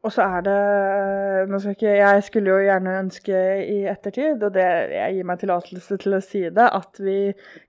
Og 0.00 0.12
så 0.14 0.24
er 0.24 0.44
det 0.46 1.48
nå 1.50 1.58
skal 1.60 1.74
ikke, 1.76 1.90
Jeg 1.92 2.22
skulle 2.24 2.50
jo 2.54 2.60
gjerne 2.64 2.94
ønske 3.02 3.40
i 3.68 3.82
ettertid, 3.90 4.42
og 4.42 4.54
det, 4.54 4.64
jeg 4.94 5.16
gir 5.16 5.26
meg 5.28 5.42
tillatelse 5.42 5.98
til 6.00 6.16
å 6.16 6.22
si 6.24 6.40
det, 6.48 6.68
at 6.72 7.00
vi 7.04 7.16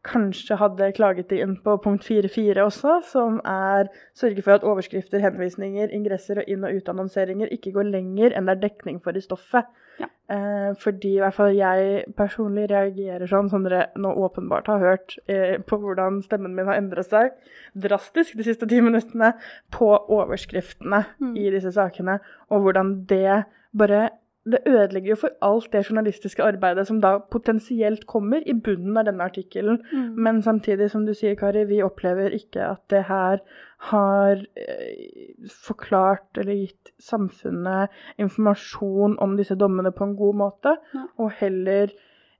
kanskje 0.07 0.55
hadde 0.61 0.93
klaget 0.95 1.33
inn 1.35 1.57
på 1.65 1.75
punkt 1.83 2.07
4.4 2.07 2.63
også, 2.63 3.01
som 3.09 3.41
er 3.43 3.91
sørge 4.15 4.45
for 4.45 4.55
at 4.55 4.63
overskrifter, 4.63 5.19
henvisninger, 5.19 5.91
ingresser 5.91 6.39
og 6.39 6.47
inn- 6.47 6.63
og 6.67 6.79
utannonseringer 6.79 7.51
ikke 7.51 7.75
går 7.75 7.91
lenger 7.91 8.37
enn 8.37 8.47
det 8.47 8.55
er 8.55 8.63
dekning 8.69 9.03
for 9.03 9.11
i 9.11 9.27
stoffet. 9.27 9.67
Ja. 10.01 10.09
Eh, 10.31 10.69
fordi 10.79 11.15
i 11.17 11.21
hvert 11.21 11.35
fall 11.35 11.53
jeg 11.55 12.05
personlig 12.17 12.69
reagerer 12.71 13.27
sånn, 13.29 13.49
som 13.51 13.65
dere 13.67 13.89
nå 13.99 14.13
åpenbart 14.25 14.69
har 14.71 14.83
hørt, 14.83 15.17
eh, 15.27 15.57
på 15.59 15.79
hvordan 15.81 16.21
stemmen 16.25 16.55
min 16.55 16.69
har 16.69 16.79
endret 16.79 17.09
seg 17.11 17.35
drastisk 17.75 18.37
de 18.39 18.47
siste 18.47 18.67
ti 18.69 18.81
minuttene, 18.83 19.33
på 19.71 19.91
overskriftene 20.11 21.03
mm. 21.19 21.35
i 21.37 21.51
disse 21.53 21.73
sakene, 21.75 22.19
og 22.49 22.65
hvordan 22.65 22.95
det 23.09 23.43
bare 23.77 24.09
det 24.45 24.57
ødelegger 24.65 25.09
jo 25.09 25.15
for 25.21 25.29
alt 25.45 25.67
det 25.73 25.83
journalistiske 25.85 26.43
arbeidet 26.43 26.87
som 26.87 27.01
da 27.01 27.17
potensielt 27.31 28.07
kommer 28.09 28.41
i 28.45 28.55
bunnen 28.57 28.97
av 28.97 29.05
denne 29.05 29.27
artikkelen. 29.29 29.77
Mm. 29.91 30.07
Men 30.17 30.41
samtidig, 30.41 30.89
som 30.91 31.05
du 31.05 31.13
sier, 31.13 31.35
Kari, 31.37 31.67
vi 31.69 31.83
opplever 31.85 32.33
ikke 32.33 32.71
at 32.71 32.81
det 32.89 33.03
her 33.09 33.43
har 33.89 34.37
eh, 34.55 35.49
forklart 35.49 36.37
eller 36.37 36.53
gitt 36.53 36.91
samfunnet 37.01 37.89
informasjon 38.21 39.17
om 39.23 39.33
disse 39.39 39.57
dommene 39.57 39.89
på 39.95 40.05
en 40.05 40.15
god 40.19 40.37
måte. 40.37 40.75
Ja. 40.93 41.05
Og 41.21 41.31
heller, 41.39 41.93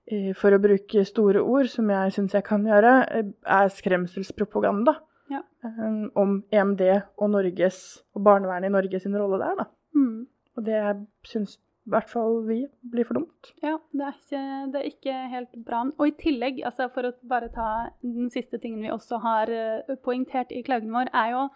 eh, 0.06 0.30
for 0.38 0.54
å 0.54 0.60
bruke 0.62 1.02
store 1.08 1.42
ord, 1.42 1.66
som 1.72 1.90
jeg 1.90 2.14
syns 2.14 2.36
jeg 2.38 2.46
kan 2.46 2.68
gjøre, 2.68 2.94
eh, 3.10 3.32
er 3.42 3.72
skremselspropaganda. 3.74 4.94
Ja. 5.32 5.42
Om 6.18 6.42
EMD 6.52 6.84
og 7.16 7.30
Norges, 7.32 8.02
og 8.14 8.22
barnevernet 8.26 8.70
i 8.70 8.76
Norge 8.76 9.00
sin 9.00 9.16
rolle 9.16 9.40
der, 9.42 9.64
da. 9.64 9.68
Mm. 9.96 10.26
Og 10.56 10.66
det 10.66 10.80
syns 11.26 11.56
i 11.82 11.90
hvert 11.90 12.10
fall 12.10 12.40
vi 12.46 12.60
blir 12.92 13.06
for 13.08 13.18
dumt. 13.18 13.52
Ja, 13.62 13.76
det 13.90 14.06
er, 14.06 14.18
ikke, 14.18 14.42
det 14.72 14.80
er 14.80 14.88
ikke, 14.88 15.14
helt 15.32 15.56
bra. 15.66 15.84
Og 15.98 16.04
i 16.08 16.16
tillegg, 16.20 16.60
altså 16.68 16.86
for 16.94 17.08
å 17.08 17.14
bare 17.28 17.50
ta 17.54 17.68
den 18.04 18.30
siste 18.30 18.60
tingen 18.62 18.84
vi 18.84 18.92
også 18.94 19.18
har 19.24 19.50
uh, 19.50 19.94
poengtert 20.04 20.54
i 20.54 20.62
klagen 20.66 20.94
vår, 20.94 21.10
er 21.10 21.32
jo 21.34 21.46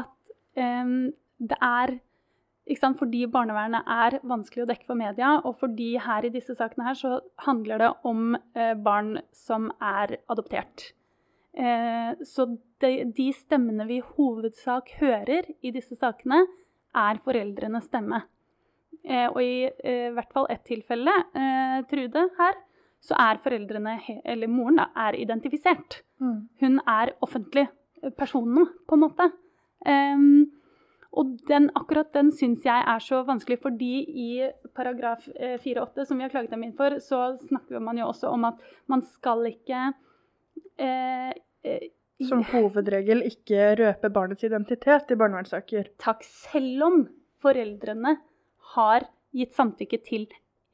at 0.00 0.32
um, 0.56 1.10
det 1.40 1.58
er 1.60 1.98
ikke 2.70 2.84
sant, 2.84 3.00
Fordi 3.00 3.24
barnevernet 3.26 3.88
er 3.90 4.20
vanskelig 4.30 4.62
å 4.62 4.68
dekke 4.68 4.86
for 4.86 4.94
media, 4.94 5.30
og 5.42 5.56
fordi 5.58 5.96
her 5.98 6.28
i 6.28 6.30
disse 6.30 6.54
sakene 6.54 6.84
her 6.86 6.94
så 6.94 7.16
handler 7.42 7.82
det 7.82 7.88
om 8.06 8.36
uh, 8.36 8.74
barn 8.78 9.16
som 9.34 9.72
er 9.82 10.20
adoptert. 10.30 10.92
Eh, 11.52 12.12
så 12.24 12.46
de, 12.78 12.90
de 13.16 13.30
stemmene 13.34 13.86
vi 13.88 13.98
i 13.98 14.04
hovedsak 14.14 14.92
hører 15.00 15.48
i 15.66 15.72
disse 15.74 15.98
sakene, 15.98 16.44
er 16.96 17.18
foreldrenes 17.24 17.88
stemme. 17.90 18.22
Eh, 19.04 19.26
og 19.30 19.40
i 19.42 19.64
eh, 19.66 20.10
hvert 20.12 20.32
fall 20.34 20.48
ett 20.52 20.64
tilfelle, 20.68 21.14
eh, 21.32 21.80
Trude 21.88 22.26
her, 22.36 22.58
så 23.00 23.16
er 23.16 23.40
foreldrene, 23.40 23.96
eller 24.28 24.50
moren, 24.52 24.80
da, 24.82 24.90
er 25.08 25.16
identifisert. 25.16 26.02
Mm. 26.20 26.40
Hun 26.60 26.80
er 26.84 27.14
offentlig 27.24 27.66
person 28.18 28.66
på 28.88 28.96
en 28.96 29.04
måte. 29.06 29.30
Um, 29.88 30.50
og 31.16 31.30
den, 31.48 31.70
akkurat 31.74 32.12
den 32.14 32.28
syns 32.36 32.66
jeg 32.68 32.84
er 32.92 33.00
så 33.02 33.22
vanskelig, 33.26 33.58
fordi 33.64 33.94
i 34.04 34.28
paragraf 34.76 35.24
4-8, 35.64 36.04
som 36.04 36.20
vi 36.20 36.26
har 36.26 36.32
klaget 36.32 36.52
dem 36.52 36.66
inn 36.68 36.76
for, 36.76 37.00
så 37.02 37.38
snakker 37.48 37.80
man 37.82 37.98
jo 37.98 38.10
også 38.12 38.30
om 38.30 38.44
at 38.52 38.60
man 38.92 39.02
skal 39.16 39.48
ikke 39.48 39.88
eh, 40.78 41.32
Som 42.28 42.44
hovedregel 42.52 43.24
ikke 43.26 43.72
røpe 43.80 44.12
barnets 44.12 44.44
identitet 44.44 45.10
i 45.10 45.18
barnevernssaker. 45.18 45.88
Takk. 45.98 46.22
Selv 46.22 46.84
om 46.84 47.02
foreldrene 47.40 48.18
har 48.74 49.06
gitt 49.36 49.54
samtykke 49.56 50.00
til 50.06 50.26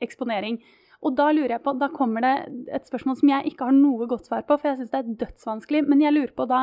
eksponering. 0.04 0.58
Og 1.04 1.14
da 1.16 1.28
lurer 1.34 1.56
jeg 1.56 1.64
på, 1.64 1.74
da 1.78 1.90
kommer 1.92 2.24
det 2.24 2.34
et 2.74 2.88
spørsmål 2.88 3.18
som 3.20 3.30
jeg 3.30 3.52
ikke 3.52 3.68
har 3.68 3.76
noe 3.76 4.08
godt 4.10 4.28
svar 4.28 4.46
på, 4.48 4.56
for 4.56 4.70
jeg 4.70 4.80
syns 4.80 4.92
det 4.94 5.00
er 5.02 5.16
dødsvanskelig. 5.22 5.82
Men 5.86 6.02
jeg 6.02 6.14
lurer 6.16 6.32
på 6.36 6.46
da 6.50 6.60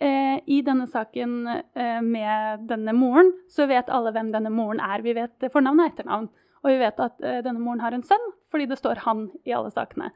eh, 0.00 0.38
I 0.46 0.60
denne 0.66 0.86
saken 0.90 1.36
eh, 1.50 2.00
med 2.04 2.66
denne 2.70 2.94
moren, 2.96 3.32
så 3.52 3.66
vet 3.70 3.90
alle 3.92 4.14
hvem 4.14 4.30
denne 4.34 4.52
moren 4.54 4.82
er. 4.82 5.04
Vi 5.04 5.16
vet 5.18 5.50
fornavn 5.52 5.82
og 5.82 5.90
etternavn. 5.90 6.30
Og 6.62 6.70
vi 6.72 6.78
vet 6.80 7.02
at 7.02 7.26
eh, 7.26 7.42
denne 7.46 7.62
moren 7.62 7.82
har 7.84 7.96
en 7.96 8.06
sønn, 8.06 8.30
fordi 8.50 8.70
det 8.70 8.78
står 8.78 9.02
'han' 9.04 9.28
i 9.44 9.54
alle 9.54 9.74
sakene. 9.74 10.12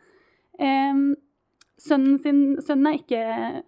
Eh, 0.59 0.95
Sønnen, 1.81 2.19
sin, 2.21 2.41
sønnen, 2.61 2.91
er 2.91 2.99
ikke 2.99 3.21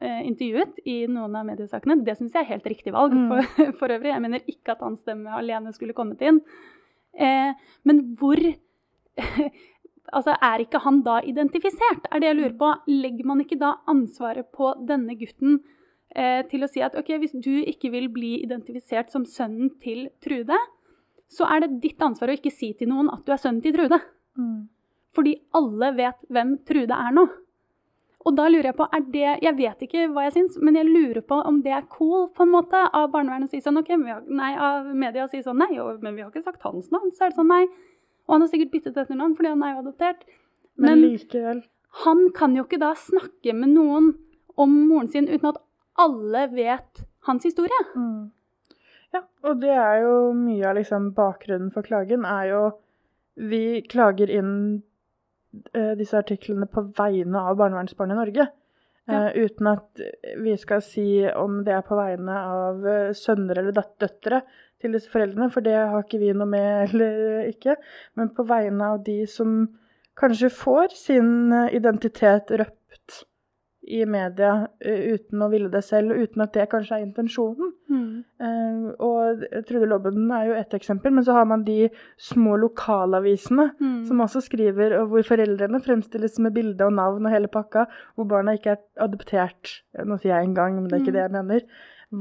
uh, 0.04 0.20
intervjuet 0.28 0.82
i 0.84 0.98
noen 1.08 1.36
av 1.38 1.46
mediesakene. 1.48 2.02
Det 2.04 2.18
syns 2.18 2.34
jeg 2.36 2.44
er 2.44 2.50
helt 2.50 2.68
riktig 2.68 2.92
valg 2.92 3.14
mm. 3.16 3.30
for, 3.30 3.52
for, 3.80 3.94
øvrig. 3.94 4.12
Jeg 4.12 4.24
mener 4.24 4.52
ikke 4.52 4.74
at 4.74 4.84
hans 4.84 5.00
stemme 5.00 5.32
alene 5.38 5.72
skulle 5.72 5.96
kommet 5.96 6.20
inn. 6.24 6.42
Eh, 7.12 7.52
men 7.88 8.02
hvor 8.20 8.40
Altså, 10.12 10.34
er 10.44 10.60
ikke 10.60 10.80
han 10.82 10.98
da 11.06 11.20
identifisert, 11.24 12.08
er 12.10 12.20
det 12.20 12.26
jeg 12.26 12.36
lurer 12.36 12.54
på. 12.58 12.70
Legger 12.90 13.28
man 13.30 13.40
ikke 13.40 13.56
da 13.56 13.76
ansvaret 13.88 14.48
på 14.52 14.72
denne 14.88 15.14
gutten 15.16 15.60
eh, 16.12 16.42
til 16.50 16.66
å 16.66 16.68
si 16.68 16.82
at 16.84 16.96
ok, 16.98 17.14
hvis 17.22 17.32
du 17.38 17.54
ikke 17.62 17.88
vil 17.94 18.10
bli 18.12 18.32
identifisert 18.42 19.14
som 19.14 19.24
sønnen 19.24 19.70
til 19.80 20.10
Trude, 20.20 20.58
så 21.32 21.48
er 21.48 21.64
det 21.64 21.78
ditt 21.86 22.02
ansvar 22.04 22.28
å 22.28 22.36
ikke 22.36 22.52
si 22.52 22.72
til 22.76 22.90
noen 22.90 23.08
at 23.14 23.22
du 23.24 23.32
er 23.32 23.40
sønnen 23.40 23.62
til 23.64 23.72
Trude. 23.78 24.02
Mm. 24.36 24.66
Fordi 25.16 25.36
alle 25.56 25.92
vet 25.96 26.28
hvem 26.28 26.58
Trude 26.68 26.98
er 26.98 27.16
nå. 27.16 27.24
Og 28.22 28.36
da 28.38 28.46
lurer 28.46 28.70
jeg 28.70 28.78
på, 28.78 28.86
er 28.86 29.04
det 29.10 29.30
Jeg 29.42 29.54
vet 29.58 29.84
ikke 29.86 30.06
hva 30.12 30.26
jeg 30.28 30.34
syns, 30.36 30.58
men 30.62 30.76
jeg 30.78 30.86
lurer 30.86 31.22
på 31.26 31.40
om 31.48 31.60
det 31.64 31.72
er 31.74 31.88
cool 31.90 32.28
på 32.34 32.44
en 32.44 32.52
måte 32.52 32.82
av 32.94 33.08
barnevernet 33.14 33.50
å 33.50 33.52
si 33.52 33.62
sånn 33.64 33.80
OK, 33.80 33.90
har, 34.06 34.22
nei, 34.30 34.52
av 34.54 34.90
media 34.94 35.26
å 35.26 35.30
si 35.32 35.42
sånn 35.42 35.58
Nei, 35.58 35.72
men 35.74 36.14
vi 36.14 36.22
har 36.22 36.30
ikke 36.30 36.44
sagt 36.44 36.62
hans 36.66 36.92
navn. 36.94 37.10
Så 37.10 37.26
er 37.26 37.32
det 37.32 37.40
sånn 37.40 37.50
nei. 37.50 37.64
Og 38.28 38.36
han 38.36 38.44
har 38.44 38.52
sikkert 38.52 38.74
byttet 38.74 39.00
etternavn 39.02 39.34
fordi 39.38 39.54
han 39.54 39.64
er 39.66 39.74
jo 39.74 39.82
adoptert. 39.86 40.22
Men, 40.76 40.92
men 40.92 41.02
likevel. 41.16 41.64
Han 42.06 42.28
kan 42.36 42.54
jo 42.56 42.64
ikke 42.64 42.80
da 42.80 42.92
snakke 42.96 43.56
med 43.56 43.74
noen 43.74 44.12
om 44.60 44.78
moren 44.88 45.10
sin 45.12 45.28
uten 45.28 45.50
at 45.50 45.58
alle 46.00 46.46
vet 46.54 47.02
hans 47.28 47.44
historie. 47.44 47.82
Mm. 47.96 48.30
Ja, 49.12 49.24
og 49.44 49.60
det 49.60 49.74
er 49.76 49.98
jo 50.06 50.14
mye 50.36 50.70
av 50.70 50.78
liksom 50.78 51.10
bakgrunnen 51.16 51.72
for 51.74 51.84
klagen 51.84 52.24
er 52.28 52.48
jo 52.52 52.62
Vi 53.32 53.80
klager 53.88 54.28
inn 54.28 54.82
disse 55.98 56.16
artiklene 56.16 56.64
på 56.70 56.86
vegne 56.96 57.42
av 57.50 57.58
barnevernsbarn 57.60 58.14
i 58.14 58.18
Norge. 58.18 58.46
Ja. 59.10 59.26
Uh, 59.34 59.44
uten 59.44 59.66
at 59.66 60.02
vi 60.38 60.52
skal 60.60 60.82
si 60.86 61.24
om 61.34 61.62
det 61.66 61.74
er 61.74 61.86
på 61.86 61.96
vegne 61.98 62.36
av 62.38 62.84
uh, 62.86 63.14
sønner 63.18 63.58
eller 63.58 63.74
døtre 63.74 64.42
til 64.82 64.94
disse 64.94 65.10
foreldrene, 65.10 65.48
for 65.50 65.64
det 65.66 65.74
har 65.74 66.04
ikke 66.04 66.20
vi 66.22 66.30
noe 66.36 66.46
med 66.50 66.84
eller 66.86 67.48
ikke. 67.50 67.76
Men 68.18 68.30
på 68.36 68.46
vegne 68.46 68.92
av 68.94 69.02
de 69.06 69.24
som 69.30 69.64
kanskje 70.18 70.52
får 70.54 70.94
sin 70.94 71.50
identitet 71.72 72.52
røpt 72.60 72.78
i 73.82 74.04
media 74.06 74.52
uh, 74.62 75.00
uten 75.14 75.42
å 75.42 75.48
ville 75.52 75.70
det 75.72 75.82
selv, 75.86 76.14
uten 76.14 76.44
at 76.44 76.52
det 76.54 76.68
kanskje 76.70 76.98
er 76.98 77.06
intensjonen. 77.06 77.72
Mm. 77.90 78.22
Uh, 78.42 78.86
og 79.02 79.42
Trude 79.68 79.88
Lobben 79.90 80.30
er 80.34 80.50
jo 80.50 80.58
ett 80.58 80.76
eksempel, 80.78 81.14
men 81.14 81.26
så 81.26 81.36
har 81.36 81.48
man 81.50 81.64
de 81.66 81.88
små 82.20 82.56
lokalavisene 82.62 83.70
mm. 83.74 83.98
som 84.08 84.22
også 84.24 84.44
skriver, 84.46 84.96
og 85.00 85.10
hvor 85.12 85.26
foreldrene 85.32 85.82
fremstilles 85.82 86.38
med 86.44 86.54
bilde 86.56 86.86
og 86.86 86.94
navn 86.98 87.26
og 87.26 87.34
hele 87.34 87.50
pakka, 87.52 87.88
hvor 88.14 88.30
barna 88.30 88.56
ikke 88.58 88.76
er 88.76 88.82
adoptert. 89.02 89.76
Nå 89.98 90.20
sier 90.20 90.36
jeg 90.36 90.50
en 90.50 90.56
gang, 90.58 90.78
men 90.78 90.88
det 90.88 90.98
er 90.98 91.04
ikke 91.04 91.14
mm. 91.14 91.18
det 91.18 91.26
jeg 91.26 91.36
mener. 91.38 91.68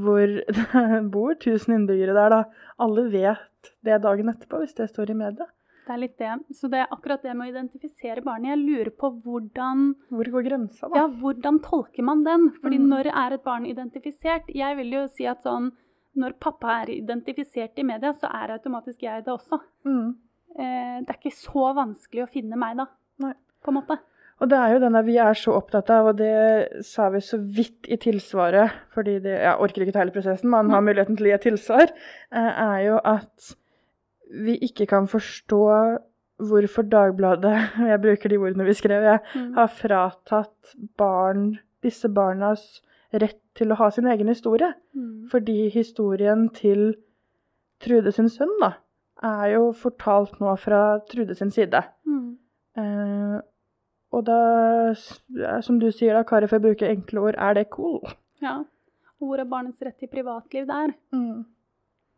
Hvor 0.02 0.26
det 0.56 1.00
bor 1.14 1.34
1000 1.36 1.78
innbyggere 1.78 2.16
der, 2.18 2.38
da. 2.38 2.68
Alle 2.82 3.08
vet 3.12 3.74
det 3.86 4.02
dagen 4.02 4.32
etterpå, 4.32 4.62
hvis 4.62 4.78
det 4.78 4.90
står 4.90 5.12
i 5.12 5.20
media. 5.24 5.46
Det 5.82 5.94
er 5.94 5.98
litt 5.98 6.18
det. 6.20 6.32
Så 6.54 6.70
det 6.70 6.82
er 6.82 6.92
akkurat 6.94 7.22
det 7.24 7.34
med 7.34 7.48
å 7.48 7.52
identifisere 7.52 8.22
barnet. 8.22 8.52
Jeg 8.52 8.62
lurer 8.62 8.90
på 8.94 9.10
hvordan 9.24 9.88
Hvor 10.14 10.30
går 10.36 10.46
grensa, 10.46 10.88
da? 10.88 11.02
Ja, 11.02 11.06
hvordan 11.22 11.58
tolker 11.64 12.06
man 12.06 12.22
den? 12.26 12.50
Fordi 12.62 12.78
mm. 12.78 12.86
når 12.92 13.10
er 13.10 13.36
et 13.36 13.46
barn 13.46 13.66
identifisert? 13.66 14.52
Jeg 14.54 14.78
vil 14.78 14.94
jo 14.94 15.06
si 15.10 15.26
at 15.30 15.42
sånn 15.46 15.72
Når 16.18 16.36
pappa 16.44 16.82
er 16.82 16.92
identifisert 16.92 17.78
i 17.80 17.86
media, 17.88 18.12
så 18.12 18.28
er 18.28 18.52
automatisk 18.58 19.02
jeg 19.02 19.24
det 19.24 19.32
også. 19.32 19.58
Mm. 19.88 20.10
Eh, 20.52 20.96
det 21.00 21.08
er 21.08 21.16
ikke 21.16 21.32
så 21.32 21.70
vanskelig 21.78 22.26
å 22.26 22.32
finne 22.34 22.58
meg 22.60 22.76
da, 22.76 22.84
Nei. 23.24 23.32
på 23.64 23.72
en 23.72 23.78
måte. 23.78 23.96
Og 24.42 24.50
det 24.50 24.58
er 24.58 24.74
jo 24.74 24.82
denne 24.82 25.00
vi 25.06 25.16
er 25.22 25.38
så 25.38 25.54
opptatt 25.54 25.88
av, 25.94 26.10
og 26.10 26.18
det 26.18 26.84
sa 26.84 27.06
vi 27.14 27.22
så 27.22 27.38
vidt 27.38 27.86
i 27.86 27.98
tilsvaret, 28.02 28.74
fordi 28.94 29.18
det, 29.22 29.36
jeg 29.44 29.64
orker 29.64 29.84
ikke 29.84 29.94
ta 29.94 30.02
hele 30.02 30.14
prosessen, 30.14 30.50
man 30.50 30.72
har 30.74 30.82
muligheten 30.84 31.18
til 31.18 31.28
å 31.28 31.30
gi 31.30 31.36
et 31.36 31.46
tilsvar, 31.46 31.92
eh, 32.34 32.50
er 32.66 32.78
jo 32.88 32.98
at 32.98 33.52
vi 34.32 34.56
ikke 34.64 34.86
kan 34.90 35.08
forstå 35.10 35.62
hvorfor 36.42 36.82
Dagbladet, 36.82 37.56
jeg 37.90 38.00
bruker 38.02 38.32
de 38.32 38.38
ordene 38.40 38.66
vi 38.66 38.74
skrev, 38.74 39.04
jeg, 39.06 39.20
mm. 39.34 39.52
har 39.58 39.70
fratatt 39.70 40.74
barn, 40.98 41.58
disse 41.82 42.08
barnas 42.08 42.82
rett 43.12 43.40
til 43.58 43.72
å 43.72 43.78
ha 43.78 43.90
sin 43.92 44.08
egen 44.08 44.30
historie. 44.32 44.72
Mm. 44.96 45.28
Fordi 45.30 45.68
historien 45.72 46.48
til 46.56 46.94
Trude 47.82 48.12
sin 48.14 48.28
sønn 48.30 48.52
da, 48.62 48.76
er 49.26 49.56
jo 49.56 49.72
fortalt 49.74 50.38
nå 50.40 50.54
fra 50.62 51.00
Trude 51.10 51.34
sin 51.34 51.50
side. 51.50 51.82
Mm. 52.06 52.28
Eh, 52.78 53.40
og 54.12 54.26
da, 54.28 54.38
som 55.64 55.80
du 55.80 55.88
sier 55.90 56.14
da, 56.14 56.22
Kari, 56.28 56.46
for 56.46 56.60
å 56.60 56.66
bruke 56.68 56.88
enkle 56.88 57.26
ord, 57.26 57.38
er 57.40 57.56
det 57.58 57.70
cool? 57.74 57.98
Ja. 58.44 58.60
Og 59.18 59.30
hvor 59.30 59.42
er 59.42 59.48
barnets 59.48 59.82
rett 59.82 59.98
til 59.98 60.10
privatliv 60.12 60.68
der? 60.68 60.94
Mm. 61.14 61.42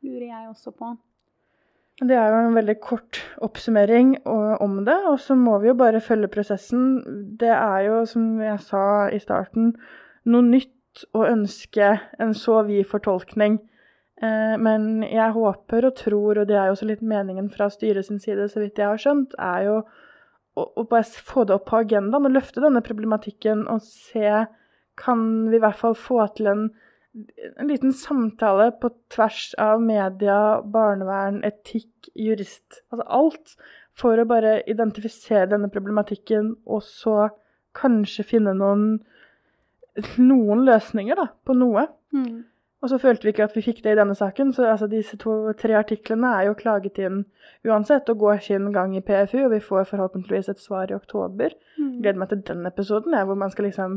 Lurer 0.04 0.26
jeg 0.26 0.48
også 0.50 0.74
på. 0.74 0.94
Det 2.02 2.16
er 2.18 2.32
jo 2.32 2.38
en 2.48 2.56
veldig 2.56 2.74
kort 2.82 3.20
oppsummering 3.44 4.16
om 4.26 4.80
det, 4.86 4.96
og 5.06 5.20
så 5.22 5.36
må 5.38 5.60
vi 5.62 5.70
jo 5.70 5.76
bare 5.78 6.02
følge 6.02 6.30
prosessen. 6.32 7.36
Det 7.38 7.52
er 7.54 7.84
jo, 7.86 8.00
som 8.10 8.40
jeg 8.42 8.58
sa 8.66 8.86
i 9.14 9.20
starten, 9.22 9.76
noe 10.26 10.42
nytt 10.48 11.04
å 11.14 11.22
ønske 11.28 11.92
en 12.22 12.34
så 12.34 12.64
vid 12.66 12.88
fortolkning. 12.90 13.60
Eh, 14.22 14.54
men 14.62 15.04
jeg 15.06 15.34
håper 15.34 15.88
og 15.88 15.96
tror, 15.98 16.40
og 16.40 16.48
det 16.50 16.58
er 16.58 16.68
jo 16.68 16.76
også 16.76 16.88
litt 16.90 17.02
meningen 17.02 17.50
fra 17.54 17.70
styret 17.70 18.06
sin 18.06 18.20
side, 18.22 18.48
så 18.50 18.62
vidt 18.62 18.78
jeg 18.78 18.90
har 18.90 19.00
skjønt, 19.00 19.34
er 19.38 19.66
jo 19.68 19.76
å, 20.54 20.84
bare 20.86 21.06
få 21.06 21.46
det 21.46 21.56
opp 21.56 21.66
på 21.70 21.80
agendaen 21.82 22.28
og 22.28 22.34
løfte 22.34 22.62
denne 22.62 22.82
problematikken 22.84 23.66
og 23.70 23.82
se 23.86 24.44
Kan 24.94 25.48
vi 25.50 25.58
i 25.58 25.58
hvert 25.58 25.74
fall 25.74 25.96
få 25.98 26.20
til 26.36 26.46
en 26.46 26.60
en 27.14 27.68
liten 27.70 27.92
samtale 27.94 28.70
på 28.82 28.90
tvers 29.14 29.52
av 29.60 29.82
media, 29.82 30.62
barnevern, 30.62 31.42
etikk, 31.46 32.10
jurist 32.14 32.82
Altså 32.92 33.06
alt. 33.06 33.56
For 33.94 34.18
å 34.18 34.26
bare 34.26 34.56
identifisere 34.66 35.52
denne 35.52 35.70
problematikken, 35.70 36.56
og 36.66 36.82
så 36.82 37.28
kanskje 37.78 38.24
finne 38.26 38.54
noen, 38.58 38.88
noen 40.18 40.64
løsninger 40.66 41.20
da, 41.20 41.28
på 41.46 41.54
noe. 41.54 41.86
Mm. 42.14 42.42
Og 42.84 42.90
så 42.92 42.98
følte 43.00 43.24
vi 43.24 43.32
ikke 43.32 43.46
at 43.46 43.54
vi 43.56 43.62
fikk 43.64 43.78
det 43.80 43.94
i 43.94 43.96
denne 43.96 44.14
saken, 44.16 44.50
så 44.52 44.66
altså, 44.68 44.86
disse 44.92 45.16
to-tre 45.16 45.72
artiklene 45.78 46.34
er 46.36 46.50
jo 46.50 46.56
klaget 46.58 46.98
inn 47.00 47.22
uansett 47.64 48.10
og 48.12 48.18
går 48.20 48.42
sin 48.44 48.66
gang 48.74 48.92
i 48.92 49.00
PFU, 49.00 49.38
og 49.46 49.54
vi 49.54 49.60
får 49.64 49.86
forhåpentligvis 49.88 50.50
et 50.52 50.60
svar 50.60 50.92
i 50.92 50.96
oktober. 50.96 51.54
Mm. 51.78 52.02
Gleder 52.02 52.20
meg 52.20 52.28
til 52.28 52.42
den 52.50 52.68
episoden, 52.68 53.16
jeg, 53.16 53.24
hvor 53.24 53.40
man 53.40 53.54
skal 53.54 53.70
liksom 53.70 53.94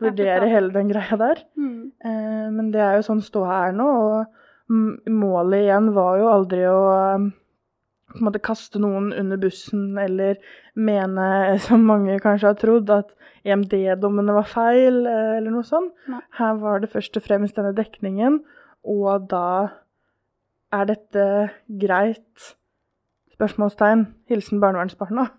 vurdere 0.00 0.48
hele 0.48 0.72
den 0.72 0.88
greia 0.88 1.20
der. 1.20 1.42
Mm. 1.60 1.92
Eh, 2.00 2.48
men 2.56 2.72
det 2.72 2.80
er 2.80 2.96
jo 2.96 3.04
sånn 3.10 3.20
ståa 3.24 3.60
er 3.66 3.76
nå, 3.76 3.90
og 4.08 5.10
målet 5.10 5.66
igjen 5.66 5.92
var 5.92 6.16
jo 6.22 6.32
aldri 6.32 6.64
å 6.70 6.80
på 8.10 8.18
en 8.18 8.26
måte 8.28 8.42
kaste 8.42 8.80
noen 8.82 9.10
under 9.16 9.40
bussen 9.40 9.98
eller 9.98 10.38
mene, 10.74 11.26
som 11.66 11.86
mange 11.86 12.18
kanskje 12.22 12.52
har 12.52 12.60
trodd, 12.60 12.90
at 12.94 13.12
EMD-dommene 13.46 14.36
var 14.36 14.48
feil, 14.48 15.02
eh, 15.08 15.36
eller 15.38 15.54
noe 15.54 15.66
sånt. 15.66 15.94
Nei. 16.10 16.22
Her 16.38 16.58
var 16.62 16.82
det 16.82 16.92
først 16.92 17.16
og 17.16 17.24
fremst 17.26 17.58
denne 17.58 17.74
dekningen, 17.76 18.40
og 18.88 19.28
da 19.30 19.46
er 20.74 20.88
dette 20.92 21.26
greit? 21.80 22.54
Spørsmålstegn. 23.34 24.04
Hilsen 24.28 24.60
barnevernsbarna. 24.60 25.30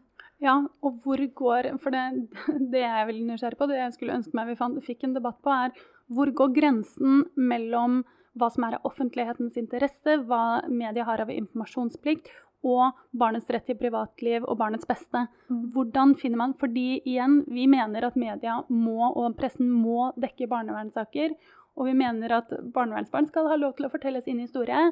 Ja, 0.42 0.56
og 0.82 1.04
hvor 1.04 1.22
går 1.38 1.68
For 1.84 1.94
det, 1.94 2.30
det 2.74 2.82
jeg 2.82 3.02
er 3.02 3.10
veldig 3.10 3.28
nysgjerrig 3.30 3.60
på, 3.60 3.70
det 3.70 3.78
jeg 3.78 3.94
skulle 3.98 4.18
ønske 4.18 4.38
meg 4.38 4.50
vi 4.50 4.58
fant, 4.60 4.82
fikk 4.86 5.06
en 5.06 5.14
debatt 5.18 5.38
på, 5.46 5.54
er 5.54 5.76
hvor 6.12 6.32
går 6.36 6.56
grensen 6.58 7.22
mellom 7.38 8.02
hva 8.40 8.48
som 8.52 8.66
er 8.66 8.78
av 8.78 8.88
offentlighetens 8.88 9.58
interesse, 9.60 10.18
hva 10.28 10.64
media 10.72 11.06
har 11.08 11.22
av 11.24 11.32
informasjonsplikt, 11.34 12.32
og 12.62 12.98
barnets 13.18 13.50
rett 13.50 13.66
til 13.66 13.78
privatliv 13.80 14.46
og 14.46 14.58
barnets 14.60 14.88
beste. 14.88 15.26
Mm. 15.50 15.64
Hvordan 15.74 16.16
finner 16.22 16.42
man 16.44 16.54
Fordi 16.60 17.02
igjen, 17.02 17.42
vi 17.48 17.68
mener 17.68 18.06
at 18.06 18.16
media 18.20 18.60
må, 18.70 19.10
og 19.10 19.38
pressen 19.38 19.70
må 19.72 20.12
dekke 20.22 20.50
barnevernssaker. 20.52 21.34
Og 21.80 21.88
vi 21.88 21.96
mener 21.98 22.38
at 22.42 22.52
barnevernsbarn 22.74 23.30
skal 23.30 23.50
ha 23.50 23.58
lov 23.58 23.78
til 23.78 23.88
å 23.88 23.94
fortelle 23.94 24.22
sin 24.22 24.42
historie. 24.44 24.92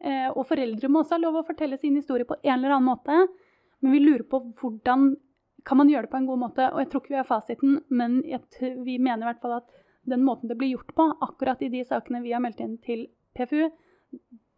Eh, 0.00 0.28
og 0.30 0.46
foreldre 0.48 0.88
må 0.88 1.02
også 1.02 1.18
ha 1.18 1.24
lov 1.24 1.40
å 1.40 1.46
fortelle 1.46 1.76
sin 1.78 1.98
historie 1.98 2.24
på 2.24 2.38
en 2.40 2.54
eller 2.56 2.76
annen 2.76 2.88
måte. 2.88 3.18
Men 3.80 3.92
vi 3.96 4.00
lurer 4.04 4.24
på 4.28 4.42
hvordan 4.60 5.12
kan 5.68 5.76
man 5.76 5.90
gjøre 5.92 6.08
det 6.08 6.14
på 6.14 6.20
en 6.20 6.28
god 6.30 6.40
måte. 6.46 6.70
Og 6.72 6.80
jeg 6.80 6.90
tror 6.90 7.04
ikke 7.04 7.14
vi 7.14 7.20
har 7.20 7.28
fasiten, 7.28 7.80
men 7.88 8.20
vi 8.24 8.96
mener 8.98 9.26
i 9.26 9.30
hvert 9.32 9.42
fall 9.44 9.58
at 9.60 9.80
den 10.08 10.24
måten 10.24 10.48
det 10.48 10.56
blir 10.56 10.72
gjort 10.72 10.94
på, 10.96 11.06
akkurat 11.20 11.60
i 11.62 11.68
de 11.72 11.82
sakene 11.84 12.22
vi 12.24 12.32
har 12.32 12.40
meldt 12.40 12.62
inn 12.64 12.78
til 12.84 13.08
PFU, 13.36 13.68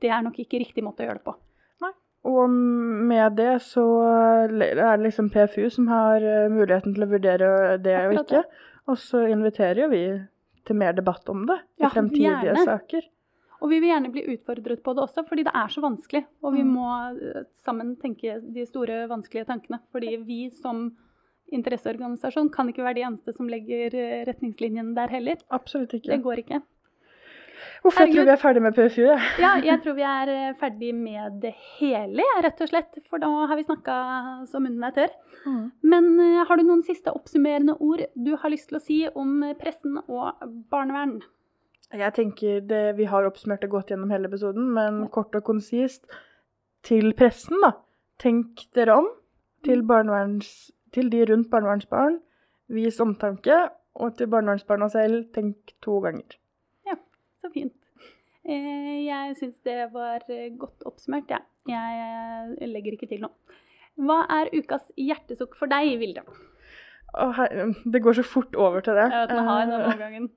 det 0.03 0.11
er 0.11 0.23
nok 0.23 0.39
ikke 0.43 0.61
riktig 0.63 0.85
måte 0.87 1.03
å 1.03 1.09
gjøre 1.09 1.21
det 1.21 1.27
på. 1.27 1.35
Og 2.29 2.51
med 2.51 3.35
det 3.39 3.57
så 3.67 3.85
er 4.07 4.53
det 4.79 4.91
liksom 5.03 5.31
PFU 5.35 5.67
som 5.75 5.89
har 5.91 6.23
eh, 6.23 6.51
muligheten 6.53 6.95
til 6.95 7.07
å 7.07 7.11
vurdere 7.11 7.49
det 7.83 7.97
og 8.07 8.21
ikke. 8.21 8.45
Og 8.91 8.99
så 8.99 9.25
inviterer 9.31 9.85
jo 9.85 9.89
vi 9.91 10.05
til 10.67 10.79
mer 10.79 10.95
debatt 10.95 11.27
om 11.33 11.43
det 11.49 11.59
i 11.81 11.85
ja, 11.85 11.91
fremtidige 11.91 12.47
gjerne. 12.47 12.65
saker. 12.69 13.09
Og 13.63 13.71
vi 13.71 13.79
vil 13.79 13.93
gjerne 13.93 14.11
bli 14.15 14.25
utfordret 14.33 14.83
på 14.83 14.95
det 14.95 15.05
også, 15.05 15.23
fordi 15.27 15.45
det 15.47 15.55
er 15.55 15.71
så 15.71 15.83
vanskelig. 15.83 16.25
Og 16.43 16.55
vi 16.57 16.65
mm. 16.67 16.73
må 16.75 16.89
eh, 17.15 17.47
sammen 17.67 17.95
tenke 18.03 18.41
de 18.43 18.67
store, 18.67 19.05
vanskelige 19.11 19.47
tankene. 19.51 19.79
Fordi 19.95 20.17
vi 20.27 20.41
som 20.55 20.89
interesseorganisasjon 21.53 22.51
kan 22.55 22.71
ikke 22.71 22.85
være 22.87 23.01
de 23.01 23.07
eneste 23.07 23.35
som 23.37 23.51
legger 23.51 23.95
eh, 23.99 24.23
retningslinjene 24.27 24.97
der 24.99 25.15
heller. 25.15 25.43
Absolutt 25.55 25.95
ikke. 25.99 26.11
Det 26.15 26.23
går 26.25 26.43
ikke. 26.43 26.63
Uff, 27.83 27.99
jeg 27.99 28.13
tror 28.13 28.27
vi 28.29 28.33
er 28.35 28.41
ferdig 28.41 28.63
med 28.63 28.77
PFU. 28.77 29.03
Ja. 29.03 29.19
ja, 29.43 29.53
jeg 29.67 29.83
tror 29.83 29.97
vi 29.99 30.05
er 30.07 30.31
eh, 30.31 30.55
ferdig 30.61 30.93
med 30.95 31.41
det 31.43 31.53
hele, 31.81 32.27
rett 32.45 32.61
og 32.63 32.71
slett. 32.71 32.99
For 33.11 33.23
da 33.23 33.31
har 33.51 33.59
vi 33.59 33.67
snakka 33.67 33.97
så 34.51 34.63
munnen 34.63 34.87
er 34.87 34.95
tørr. 34.97 35.15
Mm. 35.43 35.65
Men 35.95 36.11
uh, 36.21 36.43
har 36.49 36.59
du 36.59 36.67
noen 36.69 36.85
siste 36.87 37.11
oppsummerende 37.11 37.75
ord 37.83 38.05
du 38.15 38.35
har 38.39 38.53
lyst 38.55 38.71
til 38.71 38.79
å 38.79 38.83
si 38.83 38.99
om 39.11 39.41
pressen 39.59 39.99
og 40.05 40.45
barnevern? 40.71 41.21
Jeg 41.93 42.15
tenker 42.17 42.61
det, 42.65 42.97
Vi 42.97 43.05
har 43.05 43.27
oppsummert 43.29 43.61
det 43.61 43.71
godt 43.73 43.91
gjennom 43.93 44.13
hele 44.15 44.31
episoden, 44.31 44.71
men 44.73 45.03
ja. 45.05 45.09
kort 45.13 45.35
og 45.37 45.45
konsist 45.45 46.07
til 46.87 47.13
pressen, 47.19 47.59
da. 47.65 47.75
Tenk 48.23 48.67
dere 48.77 49.01
om. 49.03 49.11
Til, 49.67 49.83
mm. 49.83 50.41
til 50.95 51.11
de 51.13 51.25
rundt 51.31 51.51
barnevernsbarn. 51.51 52.21
Vis 52.73 53.01
omtanke. 53.01 53.59
Og 53.95 54.17
til 54.17 54.31
barnevernsbarna 54.33 54.89
selv, 54.89 55.27
tenk 55.35 55.75
to 55.85 55.99
ganger. 56.01 56.39
Så 57.43 57.51
fint. 57.51 57.75
Eh, 58.43 59.03
jeg 59.07 59.37
syns 59.39 59.59
det 59.67 59.79
var 59.95 60.23
eh, 60.31 60.51
godt 60.59 60.83
oppsummert, 60.87 61.31
jeg. 61.31 61.43
Ja. 61.71 61.83
Jeg 61.95 62.57
eh, 62.59 62.71
legger 62.71 62.97
ikke 62.97 63.11
til 63.11 63.23
noe. 63.23 63.35
Hva 64.03 64.23
er 64.33 64.51
ukas 64.55 64.89
hjertesukk 64.99 65.55
for 65.59 65.71
deg, 65.71 65.97
Vilde? 66.01 66.25
det 67.93 68.01
går 68.01 68.15
så 68.17 68.23
fort 68.25 68.55
over 68.57 68.81
til 68.81 68.97
det. 68.97 69.05
Jeg 69.13 69.21
vet, 69.21 69.33
den 69.35 69.49
har 69.51 69.67
den 69.69 69.75
overgangen. 69.77 70.29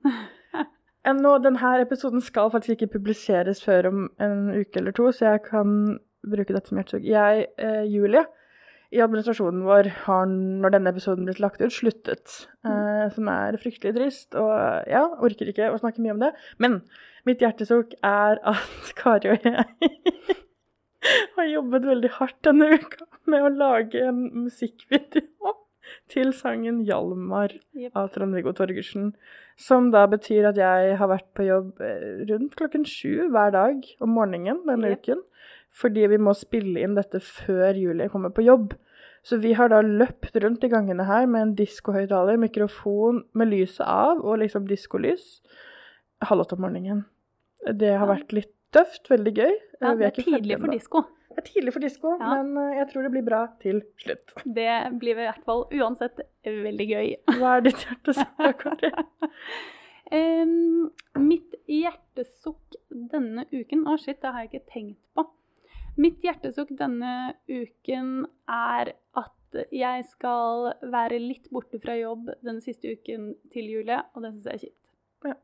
Nå, 1.24 1.30
denne 1.40 1.70
episoden 1.80 2.20
skal 2.20 2.50
faktisk 2.52 2.74
ikke 2.74 2.98
publiseres 2.98 3.62
før 3.64 3.88
om 3.88 4.02
en 4.20 4.50
uke 4.52 4.82
eller 4.82 4.92
to, 4.92 5.06
så 5.08 5.30
jeg 5.30 5.46
kan 5.46 5.70
bruke 6.26 6.52
dette 6.52 6.68
som 6.68 6.76
hjertesukk. 6.76 7.06
Jeg, 7.08 7.46
Julie, 7.88 8.26
i 8.96 9.02
administrasjonen 9.04 9.64
vår 9.66 9.90
har, 10.06 10.30
når 10.30 10.72
denne 10.72 10.92
episoden 10.94 11.28
blitt 11.28 11.42
lagt 11.42 11.60
ut, 11.60 11.74
sluttet. 11.74 12.38
Mm. 12.64 12.72
Eh, 12.72 13.04
som 13.14 13.28
er 13.32 13.58
fryktelig 13.60 13.94
trist. 13.96 14.30
Og 14.38 14.88
ja, 14.90 15.04
orker 15.24 15.52
ikke 15.52 15.70
å 15.72 15.80
snakke 15.82 16.02
mye 16.04 16.16
om 16.16 16.24
det. 16.24 16.32
Men 16.62 16.80
mitt 17.28 17.44
hjertesukk 17.44 17.96
er 18.06 18.40
at 18.54 18.92
Kari 19.00 19.34
og 19.34 19.46
jeg 19.46 19.92
har 21.36 21.52
jobbet 21.52 21.86
veldig 21.92 22.14
hardt 22.16 22.40
denne 22.46 22.72
uka 22.74 23.06
med 23.30 23.44
å 23.44 23.52
lage 23.52 24.02
en 24.08 24.26
musikkvideo 24.46 25.54
til 26.10 26.32
sangen 26.34 26.80
'Hjalmar' 26.82 27.60
av 27.94 28.10
Trond-Viggo 28.14 28.54
Torgersen. 28.58 29.12
Som 29.58 29.92
da 29.94 30.06
betyr 30.10 30.48
at 30.50 30.58
jeg 30.58 30.96
har 30.98 31.10
vært 31.10 31.28
på 31.36 31.46
jobb 31.46 31.80
eh, 31.84 32.26
rundt 32.30 32.56
klokken 32.58 32.84
sju 32.88 33.28
hver 33.30 33.54
dag 33.54 33.86
om 34.02 34.16
morgenen 34.18 34.64
denne 34.66 34.92
yep. 34.92 35.04
uken 35.04 35.22
fordi 35.76 36.06
vi 36.08 36.18
må 36.22 36.32
spille 36.36 36.82
inn 36.84 36.96
dette 36.96 37.20
før 37.20 37.76
Julie 37.76 38.08
kommer 38.12 38.32
på 38.34 38.44
jobb. 38.46 38.74
Så 39.26 39.40
vi 39.42 39.52
har 39.58 39.72
da 39.72 39.80
løpt 39.82 40.36
rundt 40.42 40.62
i 40.62 40.70
gangene 40.70 41.02
her 41.08 41.26
med 41.26 41.42
en 41.42 41.54
diskohøyttaler, 41.58 42.38
mikrofon 42.38 43.24
med 43.34 43.50
lyset 43.50 43.82
av 43.86 44.20
og 44.22 44.38
liksom 44.44 44.68
diskolys 44.70 45.40
halv 46.22 46.44
åtte 46.44 46.54
om 46.54 46.62
morgenen. 46.62 47.04
Det 47.74 47.90
har 47.98 48.06
vært 48.06 48.30
litt 48.36 48.52
tøft, 48.74 49.08
veldig 49.10 49.32
gøy. 49.34 49.54
Ja, 49.82 49.94
det 49.98 50.06
er 50.12 50.14
tidlig 50.20 50.58
for 50.62 50.70
disko. 50.72 51.02
Det 51.36 51.42
er 51.42 51.46
tidlig 51.50 51.72
for 51.74 51.84
disko, 51.84 52.12
Ja. 52.20 52.36
men 52.38 52.54
eh, 52.56 52.76
jeg 52.78 52.86
tror 52.92 53.02
det 53.04 53.10
blir 53.12 53.24
bra 53.26 53.40
til 53.60 53.82
slutt. 54.00 54.30
Det 54.58 54.68
blir 55.00 55.18
i 55.18 55.26
hvert 55.26 55.42
fall 55.44 55.66
uansett 55.74 56.22
veldig 56.46 56.86
gøy. 56.88 57.10
Hva 57.40 57.56
er 57.58 57.66
ditt 57.66 57.82
hjertesukk, 57.82 58.62
Kari? 58.62 58.92
Em, 60.16 60.86
mitt 61.18 61.56
hjertesukk 61.66 62.76
denne 63.10 63.42
uken 63.50 63.82
Å, 63.90 63.96
shit, 63.98 64.20
det 64.22 64.30
har 64.30 64.44
jeg 64.44 64.52
ikke 64.52 64.70
tenkt 64.70 65.00
på. 65.18 65.24
Mitt 65.96 66.20
hjertesukk 66.24 66.74
denne 66.76 67.12
uken 67.48 68.26
er 68.52 68.92
at 69.16 69.60
jeg 69.72 70.04
skal 70.10 70.74
være 70.92 71.20
litt 71.22 71.48
borte 71.54 71.80
fra 71.80 71.94
jobb 71.96 72.28
den 72.44 72.60
siste 72.64 72.92
uken 72.98 73.30
til 73.54 73.70
jule, 73.72 74.02
og 74.12 74.24
det 74.24 74.34
syns 74.34 74.48
jeg 74.50 74.58
er 74.58 74.62
kjipt. 74.66 74.82
Ja. 75.24 75.36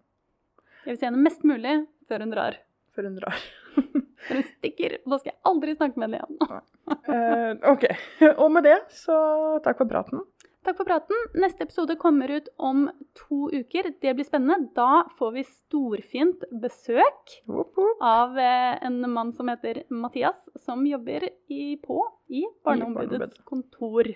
Jeg 0.82 0.90
vil 0.90 1.00
se 1.00 1.08
henne 1.08 1.24
mest 1.24 1.46
mulig 1.48 1.74
før 2.10 2.26
hun 2.26 2.34
drar. 2.34 2.58
Før 2.92 3.08
hun 3.08 3.16
drar. 3.16 3.44
Før 4.26 4.38
hun 4.38 4.44
stikker. 4.50 4.98
Da 5.08 5.18
skal 5.18 5.32
jeg 5.32 5.40
aldri 5.48 5.76
snakke 5.78 6.02
med 6.02 6.12
henne 6.12 6.20
igjen. 6.20 6.66
uh, 7.08 7.72
OK. 7.72 7.88
Og 8.44 8.52
med 8.52 8.68
det, 8.68 8.76
så 8.94 9.16
takk 9.64 9.80
for 9.80 9.88
praten. 9.90 10.20
Takk 10.62 10.76
for 10.78 10.86
praten. 10.86 11.22
Neste 11.34 11.64
episode 11.66 11.96
kommer 11.98 12.30
ut 12.30 12.48
om 12.56 12.84
to 13.18 13.48
uker. 13.50 13.88
Det 14.00 14.14
blir 14.14 14.26
spennende. 14.26 14.70
Da 14.76 15.04
får 15.18 15.32
vi 15.34 15.42
storfint 15.48 16.44
besøk 16.62 17.34
av 17.98 18.38
eh, 18.38 18.78
en 18.86 19.00
mann 19.10 19.32
som 19.34 19.50
heter 19.50 19.82
Mathias, 19.90 20.38
som 20.62 20.86
jobber 20.86 21.26
i, 21.50 21.76
på 21.82 21.98
i 22.30 22.44
Barneombudets 22.62 23.42
kontor. 23.44 24.14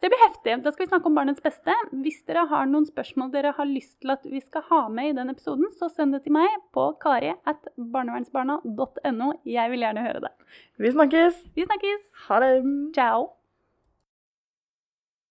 Det 0.00 0.08
blir 0.08 0.20
heftig. 0.24 0.58
Da 0.64 0.72
skal 0.72 0.86
vi 0.86 0.90
snakke 0.90 1.10
om 1.10 1.16
barnets 1.16 1.42
beste. 1.44 1.74
Hvis 2.02 2.22
dere 2.28 2.46
har 2.50 2.68
noen 2.68 2.86
spørsmål 2.88 3.30
dere 3.32 3.54
har 3.56 3.68
lyst 3.68 3.98
til 4.02 4.14
at 4.16 4.24
vi 4.26 4.40
skal 4.42 4.64
ha 4.72 4.84
med 4.92 5.12
i 5.12 5.16
den 5.16 5.30
episoden, 5.32 5.70
så 5.76 5.90
send 5.92 6.16
det 6.16 6.24
til 6.24 6.34
meg 6.34 6.48
på 6.74 6.90
kari 7.02 7.34
at 7.48 7.72
barnevernsbarna.no. 7.76 9.34
Jeg 9.46 9.74
vil 9.74 9.84
gjerne 9.86 10.06
høre 10.08 10.24
det. 10.26 10.32
Vi 10.80 10.96
snakkes. 10.96 11.44
Vi 11.54 11.68
snakkes! 11.68 12.08
Ha 12.26 12.40
det. 12.42 12.56
Ciao! 12.96 13.28